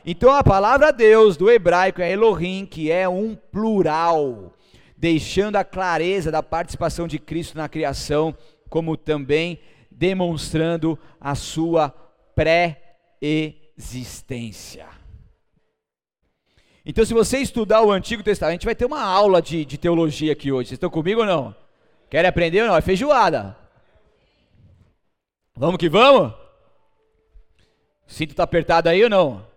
Então 0.05 0.35
a 0.35 0.43
palavra 0.43 0.93
Deus 0.93 1.37
do 1.37 1.51
hebraico 1.51 2.01
é 2.01 2.11
Elohim, 2.11 2.67
que 2.67 2.91
é 2.91 3.09
um 3.09 3.35
plural, 3.35 4.55
deixando 4.97 5.57
a 5.57 5.65
clareza 5.65 6.31
da 6.31 6.43
participação 6.43 7.07
de 7.07 7.19
Cristo 7.19 7.59
na 7.59 7.69
criação, 7.69 8.35
como 8.69 8.97
também 8.97 9.61
demonstrando 9.91 10.99
a 11.21 11.35
sua 11.35 11.91
pré-existência. 12.35 14.89
Então, 16.87 17.05
se 17.05 17.13
você 17.13 17.37
estudar 17.39 17.83
o 17.83 17.93
Antigo 17.93 18.23
Testamento, 18.23 18.65
vai 18.65 18.75
ter 18.75 18.87
uma 18.87 19.03
aula 19.03 19.43
de, 19.43 19.67
de 19.67 19.77
teologia 19.77 20.33
aqui 20.33 20.51
hoje. 20.51 20.71
Vocês 20.71 20.77
estão 20.77 20.89
comigo 20.89 21.21
ou 21.21 21.27
não? 21.27 21.55
Querem 22.09 22.29
aprender 22.29 22.63
ou 22.63 22.69
não? 22.69 22.77
É 22.77 22.81
feijoada. 22.81 23.55
Vamos 25.55 25.77
que 25.77 25.91
vamos? 25.91 26.33
O 26.33 28.13
cinto 28.13 28.31
está 28.31 28.45
apertado 28.45 28.89
aí 28.89 29.05
ou 29.05 29.11
não? 29.11 29.50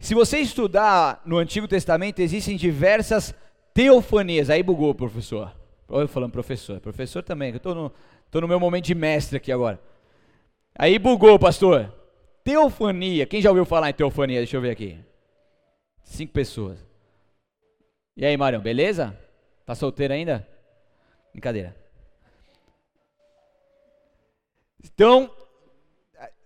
Se 0.00 0.14
você 0.14 0.38
estudar 0.38 1.20
no 1.26 1.36
Antigo 1.36 1.68
Testamento, 1.68 2.20
existem 2.20 2.56
diversas 2.56 3.34
teofanias. 3.74 4.48
Aí 4.48 4.62
bugou, 4.62 4.94
professor. 4.94 5.54
Olha 5.86 6.04
eu 6.04 6.08
falando 6.08 6.32
professor. 6.32 6.80
Professor 6.80 7.22
também, 7.22 7.50
eu 7.50 7.58
estou 7.58 7.74
no, 7.74 7.92
tô 8.30 8.40
no 8.40 8.48
meu 8.48 8.58
momento 8.58 8.86
de 8.86 8.94
mestre 8.94 9.36
aqui 9.36 9.52
agora. 9.52 9.78
Aí 10.74 10.98
bugou, 10.98 11.38
pastor. 11.38 11.92
Teofania. 12.42 13.26
Quem 13.26 13.42
já 13.42 13.50
ouviu 13.50 13.66
falar 13.66 13.90
em 13.90 13.92
teofania? 13.92 14.38
Deixa 14.38 14.56
eu 14.56 14.62
ver 14.62 14.70
aqui. 14.70 14.98
Cinco 16.02 16.32
pessoas. 16.32 16.78
E 18.16 18.24
aí, 18.24 18.34
Marião, 18.38 18.62
beleza? 18.62 19.14
Tá 19.66 19.74
solteiro 19.74 20.14
ainda? 20.14 20.48
Brincadeira. 21.30 21.76
Então, 24.82 25.30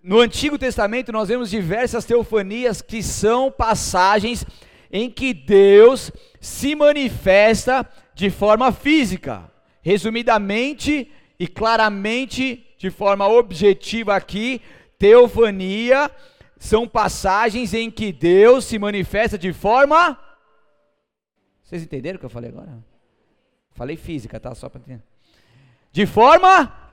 no 0.04 0.20
Antigo 0.20 0.58
Testamento 0.58 1.10
nós 1.10 1.30
vemos 1.30 1.48
diversas 1.48 2.04
teofanias 2.04 2.82
que 2.82 3.02
são 3.02 3.50
passagens 3.50 4.44
em 4.92 5.10
que 5.10 5.32
Deus 5.32 6.12
se 6.38 6.74
manifesta 6.74 7.88
de 8.14 8.28
forma 8.28 8.70
física. 8.70 9.50
Resumidamente 9.80 11.10
e 11.38 11.48
claramente, 11.48 12.66
de 12.76 12.90
forma 12.90 13.26
objetiva 13.26 14.14
aqui, 14.14 14.60
teofania 14.98 16.10
são 16.58 16.86
passagens 16.86 17.72
em 17.72 17.90
que 17.90 18.12
Deus 18.12 18.66
se 18.66 18.78
manifesta 18.78 19.38
de 19.38 19.54
forma. 19.54 20.18
Vocês 21.62 21.82
entenderam 21.82 22.16
o 22.16 22.20
que 22.20 22.26
eu 22.26 22.30
falei 22.30 22.50
agora? 22.50 22.78
Falei 23.72 23.96
física, 23.96 24.38
tá? 24.38 24.54
Só 24.54 24.68
para. 24.68 24.82
De 25.90 26.04
forma 26.04 26.83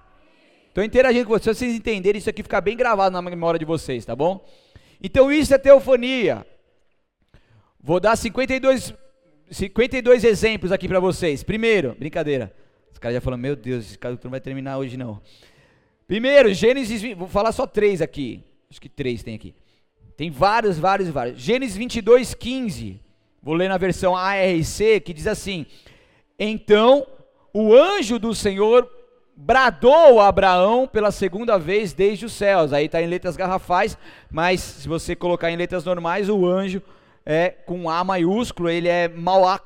Estou 0.72 0.86
interagindo 0.86 1.26
com 1.26 1.34
vocês, 1.34 1.58
vocês 1.58 1.76
entenderem, 1.76 2.18
isso 2.18 2.30
aqui 2.30 2.42
fica 2.42 2.62
bem 2.62 2.78
gravado 2.78 3.12
na 3.12 3.22
memória 3.22 3.60
de 3.60 3.66
vocês, 3.66 4.06
tá 4.06 4.16
bom? 4.16 4.42
Então 5.04 5.30
isso 5.30 5.54
é 5.54 5.58
teofonia. 5.58 6.48
Vou 7.78 8.00
dar 8.00 8.16
52 8.16 8.94
52 9.50 10.24
exemplos 10.24 10.72
aqui 10.72 10.88
para 10.88 11.02
vocês. 11.02 11.44
Primeiro, 11.44 11.94
brincadeira. 12.00 12.56
Os 12.90 12.98
caras 12.98 13.16
já 13.16 13.20
falam, 13.20 13.38
meu 13.38 13.54
Deus, 13.54 13.86
esse 13.86 13.98
cara 13.98 14.18
não 14.24 14.32
vai 14.32 14.40
terminar 14.40 14.78
hoje 14.78 14.96
não. 14.96 15.22
Primeiro, 16.08 16.54
Gênesis, 16.54 17.18
vou 17.18 17.28
falar 17.28 17.52
só 17.52 17.68
três 17.68 18.02
aqui. 18.02 18.42
Acho 18.70 18.80
que 18.80 18.88
três 18.88 19.22
tem 19.24 19.36
aqui. 19.36 19.54
Tem 20.16 20.32
vários, 20.32 20.80
vários, 20.80 21.10
vários. 21.10 21.38
Gênesis 21.38 21.76
22, 21.76 22.34
15. 22.34 22.98
Vou 23.44 23.56
ler 23.56 23.68
na 23.68 23.78
versão 23.78 24.16
ARC, 24.16 25.02
que 25.04 25.12
diz 25.14 25.28
assim: 25.28 25.66
Então 26.40 27.06
o 27.54 27.76
anjo 27.76 28.18
do 28.18 28.34
Senhor 28.34 28.90
bradou 29.44 30.22
Abraão 30.22 30.88
pela 30.88 31.12
segunda 31.12 31.58
vez 31.58 31.94
desde 31.94 32.26
os 32.26 32.34
céus. 32.34 32.72
Aí 32.72 32.86
está 32.86 33.02
em 33.02 33.08
letras 33.08 33.36
garrafais, 33.36 33.98
mas 34.30 34.62
se 34.62 34.88
você 34.88 35.16
colocar 35.16 35.50
em 35.50 35.58
letras 35.58 35.84
normais, 35.84 36.30
o 36.30 36.46
anjo 36.46 36.82
é 37.26 37.50
com 37.50 37.90
A 37.90 38.04
maiúsculo, 38.04 38.70
ele 38.70 38.88
é 38.88 39.08
Malak, 39.08 39.66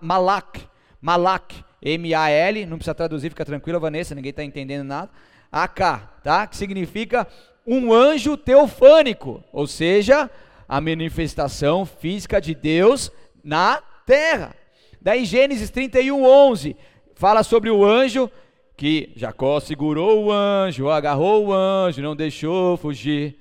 Malak, 0.00 0.60
Malak 1.00 1.64
M-A-L, 1.82 2.66
não 2.66 2.78
precisa 2.78 2.94
traduzir, 2.94 3.30
fica 3.30 3.44
tranquila, 3.44 3.80
Vanessa, 3.80 4.14
ninguém 4.14 4.30
está 4.30 4.44
entendendo 4.44 4.86
nada. 4.86 5.10
AK, 5.50 6.22
tá? 6.22 6.46
Que 6.46 6.56
significa 6.56 7.26
um 7.66 7.92
anjo 7.92 8.36
teofânico, 8.36 9.42
ou 9.52 9.66
seja, 9.66 10.30
a 10.68 10.80
manifestação 10.80 11.84
física 11.84 12.40
de 12.40 12.54
Deus 12.54 13.10
na 13.42 13.82
terra. 14.04 14.54
Daí 15.00 15.24
Gênesis 15.24 15.70
31, 15.70 16.24
11, 16.24 16.76
fala 17.14 17.42
sobre 17.42 17.70
o 17.70 17.84
anjo 17.84 18.30
que 18.76 19.12
Jacó 19.16 19.58
segurou 19.58 20.26
o 20.26 20.32
anjo, 20.32 20.90
agarrou 20.90 21.46
o 21.46 21.52
anjo, 21.52 22.02
não 22.02 22.14
deixou 22.14 22.76
fugir. 22.76 23.38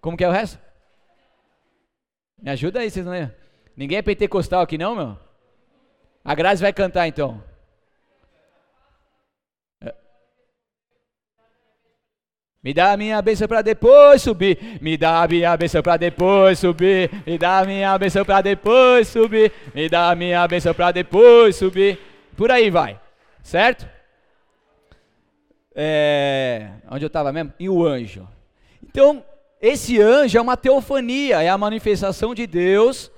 Como 0.00 0.16
que 0.16 0.24
é 0.24 0.28
o 0.28 0.32
resto? 0.32 0.58
Me 2.42 2.50
ajuda 2.50 2.80
aí, 2.80 2.90
vocês 2.90 3.04
não 3.04 3.12
lembram? 3.12 3.34
Ninguém 3.76 3.98
é 3.98 4.02
pentecostal 4.02 4.60
aqui 4.60 4.76
não, 4.76 4.94
meu? 4.94 5.18
A 6.24 6.34
Grazi 6.34 6.62
vai 6.62 6.72
cantar 6.72 7.08
então. 7.08 7.42
Me 12.62 12.74
dá 12.74 12.92
a 12.92 12.96
minha 12.96 13.22
bênção 13.22 13.48
para 13.48 13.62
depois 13.62 14.20
subir. 14.20 14.78
Me 14.82 14.98
dá 14.98 15.22
a 15.22 15.28
minha 15.28 15.56
bênção 15.56 15.82
para 15.82 15.96
depois 15.96 16.58
subir. 16.58 17.10
Me 17.26 17.38
dá 17.38 17.60
a 17.60 17.64
minha 17.64 17.96
bênção 17.96 18.22
para 18.22 18.42
depois 18.42 19.08
subir. 19.08 19.50
Me 19.74 19.88
dá 19.88 20.10
a 20.10 20.14
minha 20.14 20.46
bênção 20.46 20.74
para 20.74 20.92
depois 20.92 21.56
subir. 21.56 21.98
Por 22.36 22.50
aí 22.50 22.68
vai. 22.68 23.00
Certo? 23.42 23.88
É, 25.74 26.70
onde 26.90 27.04
eu 27.04 27.08
estava 27.08 27.32
mesmo? 27.32 27.52
E 27.58 27.68
o 27.68 27.86
anjo. 27.86 28.28
Então, 28.82 29.24
esse 29.60 30.00
anjo 30.00 30.36
é 30.36 30.40
uma 30.40 30.56
teofania, 30.56 31.42
é 31.42 31.48
a 31.48 31.58
manifestação 31.58 32.34
de 32.34 32.46
Deus 32.46 33.10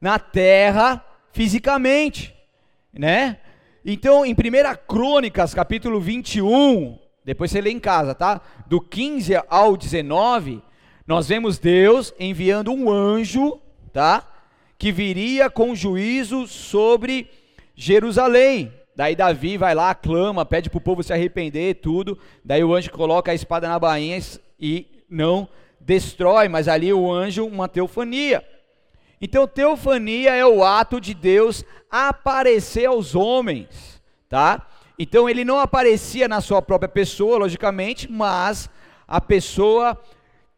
na 0.00 0.18
terra 0.18 1.04
fisicamente, 1.32 2.34
né? 2.92 3.38
Então, 3.84 4.24
em 4.24 4.32
1 4.32 4.36
Crônicas, 4.86 5.54
capítulo 5.54 6.00
21, 6.00 6.98
depois 7.24 7.50
você 7.50 7.60
lê 7.60 7.70
em 7.70 7.80
casa, 7.80 8.14
tá? 8.14 8.40
Do 8.66 8.80
15 8.80 9.34
ao 9.48 9.76
19, 9.76 10.62
nós 11.06 11.28
vemos 11.28 11.58
Deus 11.58 12.12
enviando 12.18 12.72
um 12.72 12.90
anjo, 12.90 13.60
tá? 13.92 14.26
Que 14.78 14.90
viria 14.90 15.48
com 15.50 15.74
juízo 15.74 16.46
sobre 16.46 17.30
Jerusalém. 17.74 18.72
Daí 18.94 19.16
Davi 19.16 19.56
vai 19.56 19.74
lá, 19.74 19.94
clama, 19.94 20.44
pede 20.44 20.68
para 20.68 20.78
o 20.78 20.80
povo 20.80 21.02
se 21.02 21.12
arrepender, 21.12 21.76
tudo. 21.76 22.18
Daí 22.44 22.62
o 22.62 22.74
anjo 22.74 22.90
coloca 22.90 23.32
a 23.32 23.34
espada 23.34 23.68
na 23.68 23.78
bainha 23.78 24.20
e 24.60 24.86
não 25.08 25.48
destrói, 25.80 26.48
mas 26.48 26.68
ali 26.68 26.92
o 26.92 27.10
anjo, 27.10 27.46
uma 27.46 27.68
teofania. 27.68 28.44
Então, 29.20 29.46
teofania 29.46 30.34
é 30.34 30.44
o 30.44 30.64
ato 30.64 31.00
de 31.00 31.14
Deus 31.14 31.64
aparecer 31.90 32.86
aos 32.86 33.14
homens, 33.14 34.02
tá? 34.28 34.66
Então 34.98 35.28
ele 35.28 35.44
não 35.44 35.58
aparecia 35.58 36.28
na 36.28 36.40
sua 36.40 36.60
própria 36.60 36.88
pessoa, 36.88 37.38
logicamente, 37.38 38.10
mas 38.10 38.68
a 39.06 39.20
pessoa 39.20 39.98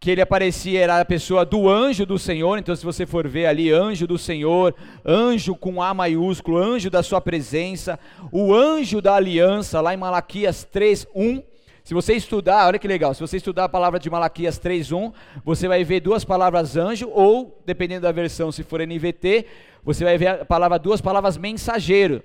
que 0.04 0.10
ele 0.10 0.20
aparecia 0.20 0.82
era 0.82 1.00
a 1.00 1.04
pessoa 1.04 1.46
do 1.46 1.66
anjo 1.66 2.04
do 2.04 2.18
Senhor. 2.18 2.58
Então, 2.58 2.76
se 2.76 2.84
você 2.84 3.06
for 3.06 3.26
ver 3.26 3.46
ali, 3.46 3.72
anjo 3.72 4.06
do 4.06 4.18
Senhor, 4.18 4.74
anjo 5.02 5.56
com 5.56 5.80
A 5.80 5.94
maiúsculo, 5.94 6.58
anjo 6.58 6.90
da 6.90 7.02
sua 7.02 7.22
presença, 7.22 7.98
o 8.30 8.52
anjo 8.52 9.00
da 9.00 9.14
aliança, 9.14 9.80
lá 9.80 9.94
em 9.94 9.96
Malaquias 9.96 10.62
3:1. 10.62 11.42
Se 11.82 11.94
você 11.94 12.12
estudar, 12.12 12.66
olha 12.66 12.78
que 12.78 12.86
legal, 12.86 13.14
se 13.14 13.20
você 13.22 13.38
estudar 13.38 13.64
a 13.64 13.68
palavra 13.68 13.98
de 13.98 14.10
Malaquias 14.10 14.58
3:1, 14.58 15.10
você 15.42 15.66
vai 15.66 15.82
ver 15.84 16.00
duas 16.00 16.22
palavras 16.22 16.76
anjo 16.76 17.08
ou, 17.10 17.58
dependendo 17.64 18.02
da 18.02 18.12
versão, 18.12 18.52
se 18.52 18.62
for 18.62 18.82
NVT, 18.82 19.46
você 19.82 20.04
vai 20.04 20.18
ver 20.18 20.26
a 20.26 20.44
palavra 20.44 20.78
duas 20.78 21.00
palavras 21.00 21.38
mensageiro. 21.38 22.22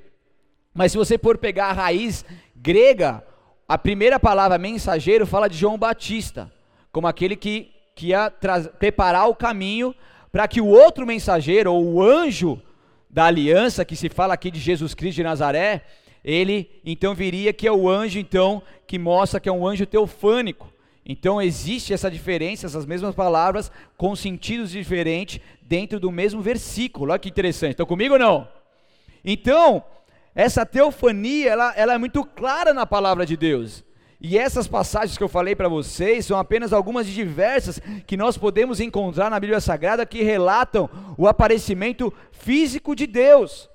Mas 0.73 0.91
se 0.91 0.97
você 0.97 1.17
for 1.17 1.37
pegar 1.37 1.67
a 1.67 1.73
raiz 1.73 2.25
grega, 2.53 3.23
a 3.65 3.77
primeira 3.77 4.19
palavra 4.19 4.57
mensageiro 4.57 5.25
fala 5.25 5.47
de 5.47 5.55
João 5.55 5.77
Batista, 5.77 6.51
como 6.91 7.07
aquele 7.07 7.35
que, 7.35 7.71
que 7.95 8.07
ia 8.07 8.31
preparar 8.79 9.29
o 9.29 9.35
caminho 9.35 9.93
para 10.31 10.47
que 10.47 10.61
o 10.61 10.67
outro 10.67 11.05
mensageiro, 11.05 11.73
ou 11.73 11.83
o 11.85 12.03
anjo 12.03 12.61
da 13.09 13.25
aliança, 13.25 13.83
que 13.83 13.95
se 13.95 14.09
fala 14.09 14.33
aqui 14.33 14.51
de 14.51 14.59
Jesus 14.59 14.93
Cristo 14.93 15.17
de 15.17 15.23
Nazaré, 15.23 15.83
ele 16.23 16.69
então 16.85 17.15
viria 17.15 17.53
que 17.53 17.67
é 17.67 17.71
o 17.71 17.89
anjo 17.89 18.19
então 18.19 18.61
que 18.85 18.99
mostra 18.99 19.39
que 19.39 19.49
é 19.49 19.51
um 19.51 19.65
anjo 19.65 19.85
teofânico. 19.85 20.71
Então 21.05 21.41
existe 21.41 21.91
essa 21.91 22.11
diferença, 22.11 22.67
essas 22.67 22.85
mesmas 22.85 23.15
palavras 23.15 23.71
com 23.97 24.15
sentidos 24.15 24.69
diferentes 24.69 25.39
dentro 25.61 25.99
do 25.99 26.11
mesmo 26.11 26.41
versículo. 26.41 27.11
Olha 27.11 27.19
que 27.19 27.29
interessante. 27.29 27.71
Estão 27.71 27.85
comigo 27.85 28.13
ou 28.13 28.19
não? 28.19 28.47
Então, 29.25 29.83
essa 30.35 30.65
teofania, 30.65 31.49
ela, 31.49 31.73
ela 31.75 31.93
é 31.93 31.97
muito 31.97 32.23
clara 32.23 32.73
na 32.73 32.85
palavra 32.85 33.25
de 33.25 33.35
Deus. 33.35 33.83
E 34.21 34.37
essas 34.37 34.67
passagens 34.67 35.17
que 35.17 35.23
eu 35.23 35.29
falei 35.29 35.55
para 35.55 35.69
vocês 35.69 36.25
são 36.25 36.37
apenas 36.37 36.73
algumas 36.73 37.07
de 37.07 37.13
diversas 37.13 37.79
que 38.05 38.17
nós 38.17 38.37
podemos 38.37 38.81
encontrar 38.81 39.29
na 39.29 39.39
Bíblia 39.39 39.61
Sagrada 39.61 40.05
que 40.05 40.23
relatam 40.23 40.89
o 41.17 41.25
aparecimento 41.25 42.13
físico 42.31 42.93
de 42.95 43.07
Deus. 43.07 43.69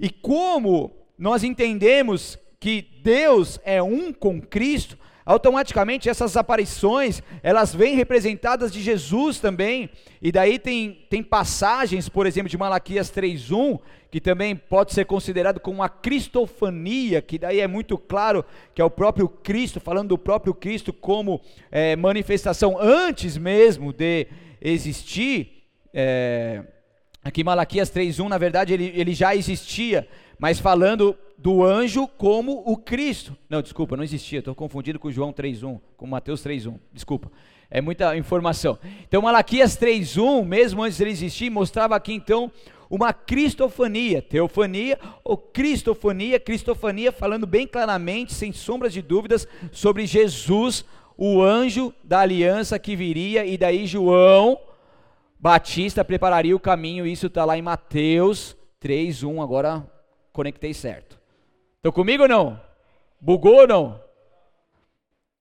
E 0.00 0.08
como 0.08 0.90
nós 1.18 1.44
entendemos 1.44 2.38
que 2.58 2.80
Deus 3.02 3.60
é 3.62 3.82
um 3.82 4.10
com 4.10 4.40
Cristo, 4.40 4.98
automaticamente 5.24 6.08
essas 6.08 6.36
aparições, 6.36 7.22
elas 7.42 7.74
vêm 7.74 7.96
representadas 7.96 8.72
de 8.72 8.82
Jesus 8.82 9.38
também, 9.38 9.88
e 10.20 10.30
daí 10.30 10.58
tem, 10.58 11.06
tem 11.08 11.22
passagens, 11.22 12.08
por 12.08 12.26
exemplo, 12.26 12.48
de 12.48 12.58
Malaquias 12.58 13.10
3.1, 13.10 13.80
que 14.10 14.20
também 14.20 14.54
pode 14.54 14.92
ser 14.92 15.06
considerado 15.06 15.58
como 15.58 15.78
uma 15.78 15.88
cristofania, 15.88 17.20
que 17.22 17.38
daí 17.38 17.60
é 17.60 17.66
muito 17.66 17.98
claro 17.98 18.44
que 18.74 18.80
é 18.80 18.84
o 18.84 18.90
próprio 18.90 19.28
Cristo, 19.28 19.80
falando 19.80 20.10
do 20.10 20.18
próprio 20.18 20.54
Cristo 20.54 20.92
como 20.92 21.40
é, 21.70 21.96
manifestação 21.96 22.78
antes 22.78 23.36
mesmo 23.36 23.92
de 23.92 24.28
existir, 24.60 25.64
é, 25.92 26.62
aqui 27.22 27.42
Malaquias 27.42 27.90
3.1, 27.90 28.28
na 28.28 28.38
verdade, 28.38 28.72
ele, 28.72 28.92
ele 28.94 29.14
já 29.14 29.34
existia, 29.34 30.06
mas 30.38 30.58
falando 30.58 31.16
do 31.36 31.64
anjo 31.64 32.06
como 32.06 32.62
o 32.66 32.76
Cristo. 32.76 33.36
Não, 33.48 33.62
desculpa, 33.62 33.96
não 33.96 34.04
existia, 34.04 34.38
estou 34.38 34.54
confundido 34.54 34.98
com 34.98 35.10
João 35.10 35.32
3.1, 35.32 35.80
com 35.96 36.06
Mateus 36.06 36.42
3.1, 36.42 36.78
desculpa. 36.92 37.30
É 37.70 37.80
muita 37.80 38.16
informação. 38.16 38.78
Então, 39.06 39.22
Malaquias 39.22 39.76
3.1, 39.76 40.44
mesmo 40.44 40.82
antes 40.82 40.98
dele 40.98 41.10
existir, 41.10 41.50
mostrava 41.50 41.96
aqui 41.96 42.12
então 42.12 42.50
uma 42.88 43.12
cristofania, 43.12 44.22
teofania 44.22 44.98
ou 45.24 45.36
cristofania, 45.36 46.38
cristofania 46.38 47.10
falando 47.10 47.46
bem 47.46 47.66
claramente, 47.66 48.32
sem 48.32 48.52
sombras 48.52 48.92
de 48.92 49.02
dúvidas, 49.02 49.48
sobre 49.72 50.06
Jesus, 50.06 50.84
o 51.16 51.42
anjo 51.42 51.92
da 52.02 52.20
aliança 52.20 52.78
que 52.78 52.94
viria, 52.94 53.44
e 53.44 53.56
daí 53.56 53.86
João 53.86 54.58
Batista 55.38 56.04
prepararia 56.04 56.54
o 56.54 56.60
caminho, 56.60 57.06
isso 57.06 57.26
está 57.26 57.44
lá 57.44 57.58
em 57.58 57.62
Mateus 57.62 58.56
3.1, 58.80 59.42
agora 59.42 59.84
conectei 60.34 60.74
certo. 60.74 61.18
Estão 61.76 61.92
comigo 61.92 62.24
ou 62.24 62.28
não? 62.28 62.60
Bugou 63.20 63.60
ou 63.60 63.66
não? 63.66 64.04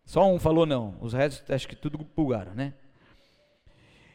Só 0.06 0.32
um 0.32 0.40
falou 0.40 0.66
não, 0.66 0.96
os 1.02 1.14
restos 1.14 1.50
acho 1.50 1.68
que 1.68 1.76
tudo 1.76 1.98
bugaram, 2.16 2.54
né? 2.54 2.74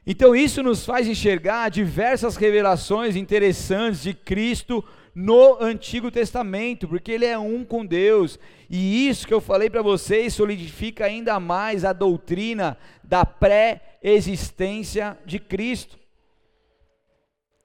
Então 0.07 0.35
isso 0.35 0.63
nos 0.63 0.87
faz 0.87 1.07
enxergar 1.07 1.69
diversas 1.69 2.37
revelações 2.37 3.17
interessantes 3.17 4.03
de 4.03 4.15
Cristo 4.15 4.83
no 5.15 5.61
Antigo 5.61 6.11
Testamento, 6.11 6.87
porque 6.87 7.11
ele 7.11 7.27
é 7.27 7.37
um 7.37 7.65
com 7.65 7.85
Deus. 7.85 8.39
E 8.71 9.09
isso 9.09 9.27
que 9.27 9.35
eu 9.35 9.41
falei 9.41 9.69
para 9.69 9.83
vocês 9.83 10.33
solidifica 10.33 11.05
ainda 11.05 11.41
mais 11.41 11.85
a 11.85 11.93
doutrina 11.93 12.79
da 13.03 13.27
pré-existência 13.27 15.19
de 15.27 15.39
Cristo. 15.39 15.99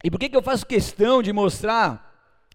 E 0.04 0.10
por 0.10 0.19
que, 0.19 0.30
que 0.30 0.36
eu 0.36 0.41
faço 0.41 0.65
questão 0.65 1.21
de 1.21 1.32
mostrar 1.32 2.12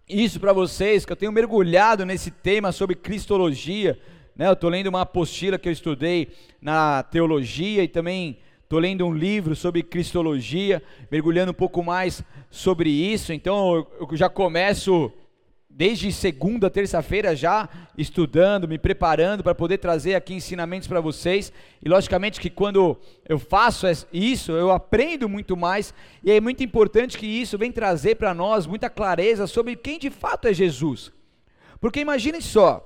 isso 0.09 0.39
para 0.39 0.51
vocês, 0.51 1.05
que 1.05 1.11
eu 1.11 1.15
tenho 1.15 1.31
mergulhado 1.31 2.03
nesse 2.03 2.31
tema 2.31 2.71
sobre 2.71 2.95
cristologia. 2.95 3.99
Né? 4.35 4.47
Eu 4.47 4.53
estou 4.53 4.69
lendo 4.69 4.87
uma 4.87 5.01
apostila 5.01 5.59
que 5.59 5.69
eu 5.69 5.71
estudei 5.71 6.29
na 6.59 7.03
teologia 7.03 7.83
e 7.83 7.87
também 7.87 8.39
estou 8.63 8.79
lendo 8.79 9.05
um 9.05 9.13
livro 9.13 9.55
sobre 9.55 9.83
cristologia, 9.83 10.81
mergulhando 11.11 11.51
um 11.51 11.55
pouco 11.55 11.83
mais 11.83 12.23
sobre 12.49 12.89
isso, 12.89 13.31
então 13.31 13.87
eu 13.99 14.17
já 14.17 14.29
começo 14.29 15.11
desde 15.79 16.11
segunda, 16.11 16.69
terça-feira 16.69 17.33
já 17.33 17.69
estudando, 17.97 18.67
me 18.67 18.77
preparando 18.77 19.41
para 19.41 19.55
poder 19.55 19.77
trazer 19.77 20.13
aqui 20.13 20.33
ensinamentos 20.33 20.89
para 20.89 20.99
vocês. 20.99 21.53
E 21.81 21.87
logicamente 21.87 22.41
que 22.41 22.49
quando 22.49 22.97
eu 23.29 23.39
faço 23.39 23.85
isso, 24.11 24.51
eu 24.51 24.71
aprendo 24.71 25.29
muito 25.29 25.55
mais, 25.55 25.93
e 26.21 26.33
é 26.33 26.41
muito 26.41 26.61
importante 26.61 27.17
que 27.17 27.25
isso 27.25 27.57
venha 27.57 27.71
trazer 27.71 28.15
para 28.15 28.33
nós 28.33 28.67
muita 28.67 28.89
clareza 28.89 29.47
sobre 29.47 29.73
quem 29.77 29.97
de 29.97 30.09
fato 30.09 30.49
é 30.49 30.53
Jesus. 30.53 31.13
Porque 31.79 32.01
imagine 32.01 32.41
só, 32.41 32.85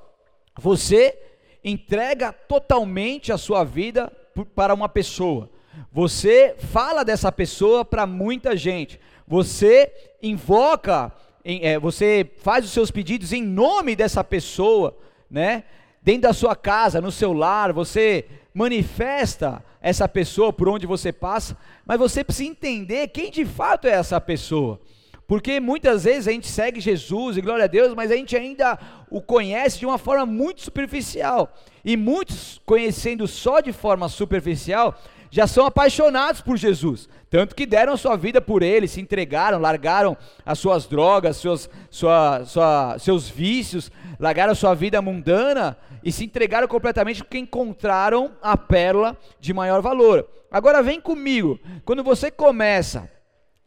você 0.56 1.18
entrega 1.64 2.32
totalmente 2.32 3.32
a 3.32 3.40
sua 3.40 3.64
vida 3.64 4.14
para 4.54 4.72
uma 4.72 4.88
pessoa. 4.88 5.50
Você 5.92 6.56
fala 6.60 7.04
dessa 7.04 7.32
pessoa 7.32 7.84
para 7.84 8.06
muita 8.06 8.56
gente. 8.56 9.00
Você 9.28 9.92
invoca 10.22 11.12
em, 11.46 11.66
é, 11.66 11.80
você 11.80 12.30
faz 12.38 12.66
os 12.66 12.72
seus 12.72 12.92
pedidos 12.92 13.34
em 13.34 13.44
nome 13.44 13.96
dessa 13.96 14.24
pessoa, 14.24 14.98
né? 15.30 15.64
Dentro 16.02 16.24
da 16.24 16.34
sua 16.34 16.56
casa, 16.56 17.02
no 17.02 17.12
seu 17.12 17.34
lar, 17.34 17.72
você 17.74 18.26
manifesta 18.54 19.64
essa 19.82 20.08
pessoa 20.08 20.54
por 20.54 20.70
onde 20.70 20.86
você 20.86 21.12
passa, 21.12 21.58
mas 21.86 21.98
você 21.98 22.24
precisa 22.24 22.50
entender 22.50 23.08
quem 23.10 23.32
de 23.32 23.46
fato 23.46 23.88
é 23.88 23.92
essa 23.92 24.20
pessoa. 24.22 24.80
Porque 25.28 25.60
muitas 25.60 26.04
vezes 26.04 26.28
a 26.28 26.32
gente 26.32 26.48
segue 26.48 26.80
Jesus 26.80 27.38
e 27.38 27.42
glória 27.42 27.64
a 27.64 27.68
Deus, 27.68 27.94
mas 27.94 28.12
a 28.12 28.16
gente 28.16 28.36
ainda 28.36 28.78
o 29.10 29.22
conhece 29.22 29.80
de 29.80 29.86
uma 29.86 29.98
forma 29.98 30.26
muito 30.26 30.62
superficial. 30.62 31.54
E 31.84 31.98
muitos, 31.98 32.62
conhecendo 32.66 33.28
só 33.28 33.60
de 33.60 33.72
forma 33.72 34.10
superficial, 34.10 35.00
já 35.34 35.48
são 35.48 35.66
apaixonados 35.66 36.42
por 36.42 36.58
Jesus, 36.58 37.10
tanto 37.28 37.56
que 37.56 37.66
deram 37.66 37.98
sua 37.98 38.16
vida 38.16 38.40
por 38.40 38.62
ele, 38.62 38.88
se 38.88 39.02
entregaram, 39.02 39.58
largaram 39.58 40.16
as 40.46 40.60
suas 40.60 40.86
drogas, 40.86 41.38
seus, 41.38 41.68
sua, 41.90 42.46
sua, 42.46 43.00
seus 43.00 43.28
vícios, 43.30 43.92
largaram 44.20 44.54
sua 44.54 44.76
vida 44.76 45.02
mundana 45.02 45.76
e 46.04 46.12
se 46.12 46.24
entregaram 46.24 46.68
completamente 46.68 47.24
porque 47.24 47.40
encontraram 47.40 48.34
a 48.44 48.56
pérola 48.56 49.18
de 49.40 49.52
maior 49.56 49.82
valor. 49.82 50.30
Agora 50.52 50.84
vem 50.84 51.02
comigo, 51.02 51.60
quando 51.84 52.04
você 52.04 52.30
começa 52.30 53.10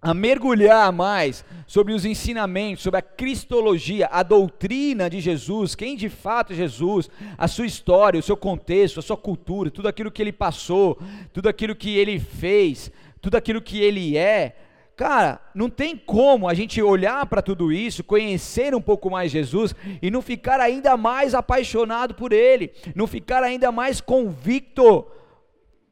a 0.07 0.14
mergulhar 0.14 0.92
mais 0.92 1.45
sobre 1.66 1.92
os 1.92 2.05
ensinamentos, 2.05 2.85
sobre 2.85 3.01
a 3.01 3.03
cristologia, 3.03 4.09
a 4.12 4.23
doutrina 4.23 5.11
de 5.11 5.21
Jesus, 5.21 5.75
quem 5.75 5.97
de 5.97 6.09
fato 6.09 6.53
é 6.53 6.57
Jesus, 6.57 7.11
a 7.37 7.49
sua 7.49 7.66
história, 7.66 8.21
o 8.21 8.23
seu 8.23 8.37
contexto, 8.37 9.01
a 9.01 9.03
sua 9.03 9.16
cultura, 9.16 9.69
tudo 9.69 9.88
aquilo 9.88 10.12
que 10.12 10.23
ele 10.23 10.31
passou, 10.31 10.97
tudo 11.33 11.49
aquilo 11.49 11.75
que 11.75 11.99
ele 11.99 12.21
fez, 12.21 12.88
tudo 13.21 13.37
aquilo 13.37 13.61
que 13.61 13.81
ele 13.81 14.16
é. 14.16 14.55
Cara, 14.95 15.40
não 15.53 15.69
tem 15.69 15.97
como 15.97 16.49
a 16.49 16.55
gente 16.55 16.81
olhar 16.81 17.27
para 17.27 17.42
tudo 17.42 17.73
isso, 17.73 18.05
conhecer 18.05 18.77
um 18.77 18.81
pouco 18.81 19.11
mais 19.11 19.33
Jesus 19.33 19.75
e 20.01 20.09
não 20.09 20.23
ficar 20.23 20.61
ainda 20.61 20.97
mais 20.97 21.35
apaixonado 21.35 22.14
por 22.14 22.33
ele, 22.33 22.71
não 22.95 23.09
ficar 23.09 23.42
ainda 23.42 23.73
mais 23.73 24.01
convicto 24.01 25.05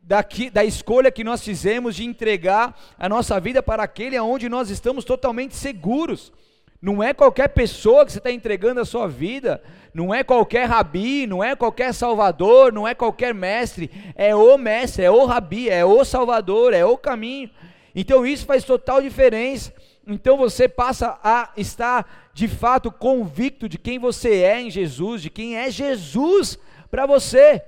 daqui, 0.06 0.50
da 0.50 0.64
escolha 0.64 1.10
que 1.10 1.24
nós 1.24 1.42
fizemos 1.42 1.96
de 1.96 2.04
entregar 2.04 2.78
a 2.98 3.08
nossa 3.08 3.40
vida 3.40 3.62
para 3.62 3.82
aquele 3.82 4.18
onde 4.20 4.48
nós 4.48 4.70
estamos 4.70 5.04
totalmente 5.04 5.56
seguros. 5.56 6.32
Não 6.80 7.02
é 7.02 7.14
qualquer 7.14 7.48
pessoa 7.48 8.04
que 8.04 8.12
você 8.12 8.18
está 8.18 8.30
entregando 8.30 8.80
a 8.80 8.84
sua 8.84 9.08
vida, 9.08 9.62
não 9.94 10.14
é 10.14 10.22
qualquer 10.22 10.66
rabi, 10.68 11.26
não 11.26 11.42
é 11.42 11.56
qualquer 11.56 11.94
salvador, 11.94 12.72
não 12.72 12.86
é 12.86 12.94
qualquer 12.94 13.32
mestre, 13.32 13.90
é 14.14 14.36
o 14.36 14.58
mestre, 14.58 15.02
é 15.02 15.10
o 15.10 15.24
rabi, 15.24 15.70
é 15.70 15.84
o 15.84 16.04
salvador, 16.04 16.74
é 16.74 16.84
o 16.84 16.98
caminho. 16.98 17.48
Então 17.94 18.26
isso 18.26 18.44
faz 18.44 18.64
total 18.64 19.00
diferença. 19.00 19.72
Então 20.06 20.36
você 20.36 20.68
passa 20.68 21.18
a 21.24 21.50
estar 21.56 22.30
de 22.34 22.46
fato 22.46 22.92
convicto 22.92 23.66
de 23.66 23.78
quem 23.78 23.98
você 23.98 24.42
é 24.42 24.60
em 24.60 24.70
Jesus, 24.70 25.22
de 25.22 25.30
quem 25.30 25.56
é 25.56 25.70
Jesus 25.70 26.58
para 26.90 27.06
você. 27.06 27.62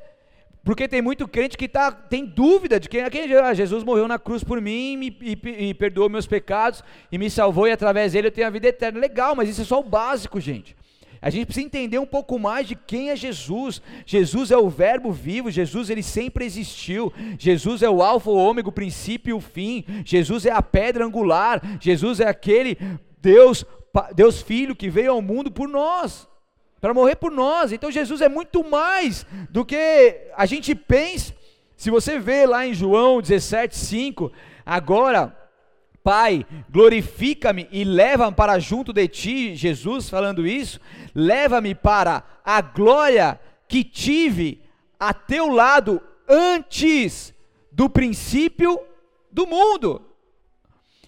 Porque 0.67 0.89
tem 0.89 1.01
muito 1.01 1.29
crente 1.29 1.57
que 1.57 1.69
tá, 1.69 1.93
tem 1.93 2.27
dúvida 2.27 2.81
de 2.81 2.89
quem 2.89 3.03
é 3.03 3.09
quem 3.09 3.33
ah, 3.37 3.55
Jesus 3.55 3.85
morreu 3.85 4.09
na 4.09 4.19
cruz 4.19 4.43
por 4.43 4.61
mim 4.61 4.97
me, 4.97 5.17
e, 5.23 5.69
e 5.69 5.75
perdoou 5.75 6.11
meus 6.11 6.27
pecados 6.27 6.83
e 7.11 7.17
me 7.17 7.31
salvou 7.31 7.69
e 7.69 7.71
através 7.71 8.15
dele 8.15 8.27
eu 8.27 8.33
tenho 8.33 8.49
a 8.49 8.51
vida 8.51 8.67
eterna. 8.67 8.99
Legal, 8.99 9.37
mas 9.37 9.49
isso 9.49 9.61
é 9.63 9.65
só 9.65 9.79
o 9.79 9.85
básico, 9.85 10.41
gente. 10.41 10.75
A 11.23 11.31
gente 11.31 11.47
precisa 11.47 11.65
entender 11.65 12.01
um 12.01 12.07
pouco 12.07 12.37
mais 12.37 12.67
de 12.67 12.75
quem 12.75 13.11
é 13.11 13.17
Jesus. 13.17 13.81
Jesus 14.05 14.51
é 14.51 14.57
o 14.57 14.69
verbo 14.69 15.13
vivo, 15.13 15.53
Jesus 15.53 15.89
ele 15.89 16.03
sempre 16.03 16.45
existiu. 16.45 17.13
Jesus 17.39 17.81
é 17.85 17.89
o 17.89 18.03
alfa, 18.03 18.29
o 18.29 18.37
ômega, 18.37 18.69
o 18.69 18.73
princípio 18.73 19.31
e 19.31 19.35
o 19.35 19.41
fim. 19.41 19.85
Jesus 20.05 20.47
é 20.47 20.51
a 20.51 20.61
pedra 20.61 21.07
angular. 21.07 21.63
Jesus 21.81 22.19
é 22.19 22.27
aquele 22.27 22.77
Deus, 23.23 23.65
Deus 24.17 24.43
filho 24.43 24.75
que 24.75 24.91
veio 24.91 25.13
ao 25.13 25.23
mundo 25.23 25.49
por 25.49 25.69
nós 25.69 26.27
para 26.81 26.95
morrer 26.95 27.17
por 27.17 27.31
nós. 27.31 27.73
Então 27.73 27.91
Jesus 27.91 28.21
é 28.21 28.29
muito 28.29 28.69
mais 28.69 29.27
do 29.51 29.65
que 29.65 30.31
a 30.37 30.47
gente 30.47 30.75
pensa. 30.75 31.35
Se 31.77 31.91
você 31.91 32.19
vê 32.19 32.47
lá 32.47 32.67
em 32.67 32.75
João 32.75 33.21
17:5, 33.21 34.33
agora 34.65 35.37
Pai, 36.07 36.47
glorifica-me 36.71 37.67
e 37.73 37.83
leva-me 37.83 38.37
para 38.37 38.61
junto 38.61 38.93
de 38.93 39.09
ti, 39.09 39.57
Jesus 39.57 40.09
falando 40.09 40.47
isso, 40.47 40.79
leva-me 41.13 41.75
para 41.75 42.23
a 42.45 42.61
glória 42.61 43.41
que 43.67 43.83
tive 43.83 44.63
a 45.01 45.13
teu 45.13 45.49
lado 45.49 46.01
antes 46.29 47.35
do 47.73 47.91
princípio 47.91 48.79
do 49.33 49.49
mundo. 49.49 50.01